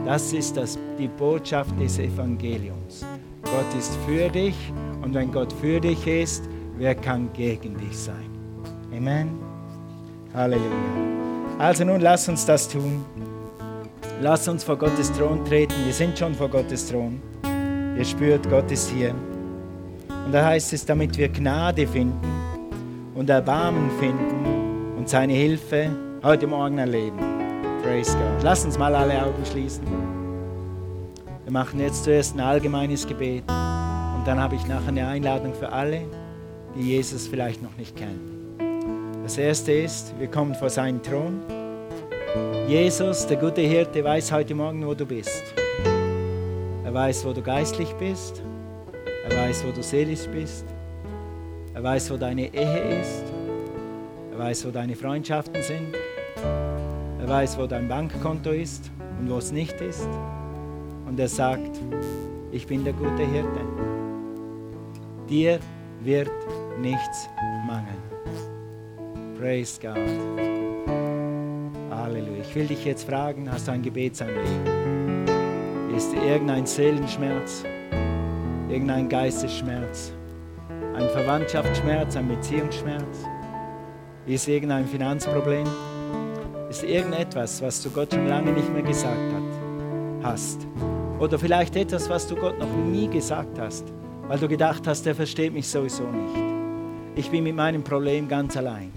Das 0.04 0.32
ist 0.32 0.56
das, 0.56 0.78
die 0.98 1.08
Botschaft 1.08 1.78
des 1.80 1.98
Evangeliums. 1.98 3.04
Gott 3.42 3.78
ist 3.78 3.96
für 4.06 4.28
dich 4.28 4.56
und 5.02 5.14
wenn 5.14 5.30
Gott 5.30 5.52
für 5.52 5.80
dich 5.80 6.06
ist, 6.06 6.48
wer 6.76 6.94
kann 6.94 7.32
gegen 7.32 7.76
dich 7.78 7.96
sein? 7.96 8.30
Amen. 8.96 9.30
Halleluja. 10.34 11.12
Also 11.58 11.84
nun 11.84 12.00
lass 12.00 12.28
uns 12.28 12.44
das 12.46 12.68
tun. 12.68 13.04
Lass 14.20 14.48
uns 14.48 14.64
vor 14.64 14.76
Gottes 14.76 15.12
Thron 15.12 15.44
treten. 15.44 15.74
Wir 15.84 15.92
sind 15.92 16.18
schon 16.18 16.34
vor 16.34 16.48
Gottes 16.48 16.88
Thron. 16.88 17.20
Ihr 17.96 18.04
spürt, 18.04 18.48
Gott 18.48 18.70
ist 18.70 18.90
hier. 18.90 19.14
Und 20.24 20.32
da 20.32 20.44
heißt 20.44 20.72
es, 20.72 20.86
damit 20.86 21.16
wir 21.18 21.28
Gnade 21.28 21.86
finden 21.86 22.20
und 23.14 23.28
Erbarmen 23.28 23.90
finden 23.98 24.96
und 24.96 25.08
seine 25.08 25.32
Hilfe 25.32 25.90
heute 26.22 26.46
Morgen 26.46 26.78
erleben. 26.78 27.41
Praise 27.82 28.12
God. 28.12 28.42
Lass 28.44 28.64
uns 28.64 28.78
mal 28.78 28.94
alle 28.94 29.20
Augen 29.20 29.44
schließen. 29.44 29.84
Wir 31.42 31.52
machen 31.52 31.80
jetzt 31.80 32.04
zuerst 32.04 32.36
ein 32.36 32.40
allgemeines 32.40 33.04
Gebet 33.04 33.42
und 33.48 34.22
dann 34.24 34.38
habe 34.38 34.54
ich 34.54 34.64
nachher 34.68 34.88
eine 34.88 35.06
Einladung 35.08 35.52
für 35.52 35.72
alle, 35.72 36.02
die 36.76 36.82
Jesus 36.82 37.26
vielleicht 37.26 37.60
noch 37.60 37.76
nicht 37.76 37.96
kennen. 37.96 39.20
Das 39.24 39.36
erste 39.36 39.72
ist, 39.72 40.14
wir 40.20 40.28
kommen 40.28 40.54
vor 40.54 40.70
seinen 40.70 41.02
Thron. 41.02 41.40
Jesus, 42.68 43.26
der 43.26 43.36
gute 43.36 43.62
Hirte, 43.62 44.04
weiß 44.04 44.30
heute 44.30 44.54
Morgen, 44.54 44.86
wo 44.86 44.94
du 44.94 45.04
bist. 45.04 45.42
Er 46.84 46.94
weiß, 46.94 47.24
wo 47.24 47.32
du 47.32 47.42
geistlich 47.42 47.92
bist. 47.94 48.42
Er 49.28 49.36
weiß, 49.36 49.64
wo 49.66 49.72
du 49.72 49.82
seelisch 49.82 50.28
bist. 50.28 50.66
Er 51.74 51.82
weiß, 51.82 52.12
wo 52.12 52.16
deine 52.16 52.42
Ehe 52.54 53.00
ist. 53.00 53.24
Er 54.30 54.38
weiß, 54.38 54.66
wo 54.66 54.70
deine 54.70 54.94
Freundschaften 54.94 55.60
sind. 55.62 55.96
Weiß, 57.32 57.56
wo 57.56 57.66
dein 57.66 57.88
Bankkonto 57.88 58.50
ist 58.50 58.90
und 59.18 59.30
wo 59.30 59.38
es 59.38 59.52
nicht 59.52 59.80
ist. 59.80 60.06
Und 61.06 61.18
er 61.18 61.28
sagt, 61.28 61.80
ich 62.50 62.66
bin 62.66 62.84
der 62.84 62.92
gute 62.92 63.22
Hirte. 63.22 63.60
Dir 65.30 65.58
wird 66.02 66.30
nichts 66.78 67.30
mangeln. 67.66 68.02
Praise 69.40 69.80
God. 69.80 69.96
Halleluja. 71.90 72.42
Ich 72.42 72.54
will 72.54 72.66
dich 72.66 72.84
jetzt 72.84 73.08
fragen, 73.08 73.50
hast 73.50 73.66
du 73.66 73.72
ein 73.72 73.80
Gebetsanliegen? 73.80 75.26
Ist 75.96 76.12
irgendein 76.12 76.66
Seelenschmerz, 76.66 77.64
irgendein 78.68 79.08
Geistesschmerz, 79.08 80.12
ein 80.94 81.08
Verwandtschaftsschmerz, 81.08 82.14
ein 82.14 82.28
Beziehungsschmerz? 82.28 83.24
Ist 84.26 84.46
irgendein 84.48 84.86
Finanzproblem? 84.86 85.66
Ist 86.72 86.84
irgendetwas, 86.84 87.60
was 87.60 87.82
du 87.82 87.90
Gott 87.90 88.14
schon 88.14 88.26
lange 88.26 88.50
nicht 88.50 88.72
mehr 88.72 88.80
gesagt 88.80 89.30
hat, 89.34 90.22
hast? 90.22 90.66
Oder 91.18 91.38
vielleicht 91.38 91.76
etwas, 91.76 92.08
was 92.08 92.26
du 92.26 92.34
Gott 92.34 92.58
noch 92.58 92.74
nie 92.90 93.08
gesagt 93.08 93.58
hast, 93.58 93.92
weil 94.26 94.38
du 94.38 94.48
gedacht 94.48 94.86
hast, 94.86 95.06
er 95.06 95.14
versteht 95.14 95.52
mich 95.52 95.68
sowieso 95.68 96.04
nicht. 96.04 96.34
Ich 97.14 97.30
bin 97.30 97.44
mit 97.44 97.54
meinem 97.54 97.84
Problem 97.84 98.26
ganz 98.26 98.56
allein. 98.56 98.90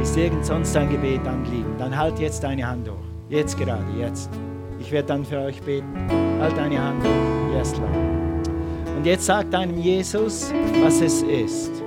Ist 0.00 0.16
irgend 0.16 0.46
sonst 0.46 0.74
ein 0.74 0.88
Gebet 0.88 1.20
anliegen, 1.28 1.74
dann 1.78 1.94
halt 1.94 2.18
jetzt 2.18 2.44
deine 2.44 2.66
Hand 2.66 2.88
hoch. 2.88 2.96
Jetzt 3.28 3.58
gerade, 3.58 3.84
jetzt. 3.98 4.30
Ich 4.78 4.90
werde 4.90 5.08
dann 5.08 5.22
für 5.22 5.40
euch 5.40 5.60
beten. 5.60 5.94
Halt 6.40 6.56
deine 6.56 6.82
Hand 6.82 7.04
hoch. 7.04 7.54
Yes, 7.54 7.76
Lord. 7.76 8.96
Und 8.96 9.04
jetzt 9.04 9.26
sag 9.26 9.50
deinem 9.50 9.76
Jesus, 9.76 10.50
was 10.82 11.02
es 11.02 11.20
ist. 11.24 11.79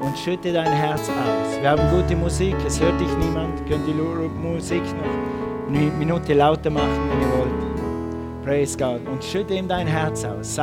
Und 0.00 0.16
schütte 0.18 0.52
dein 0.52 0.72
Herz 0.72 1.08
aus. 1.10 1.60
Wir 1.60 1.70
haben 1.70 1.90
gute 1.90 2.16
Musik, 2.16 2.56
es 2.66 2.80
hört 2.80 2.98
dich 2.98 3.14
niemand. 3.18 3.66
Könnt 3.68 3.86
die 3.86 3.92
Musik 3.92 4.82
noch 4.96 5.68
eine 5.68 5.90
Minute 5.90 6.32
lauter 6.32 6.70
machen, 6.70 6.88
wenn 7.10 7.20
ihr 7.20 7.38
wollt. 7.38 8.44
Praise 8.44 8.78
God. 8.78 9.06
Und 9.06 9.22
schütte 9.22 9.54
ihm 9.54 9.68
dein 9.68 9.86
Herz 9.86 10.24
aus. 10.24 10.58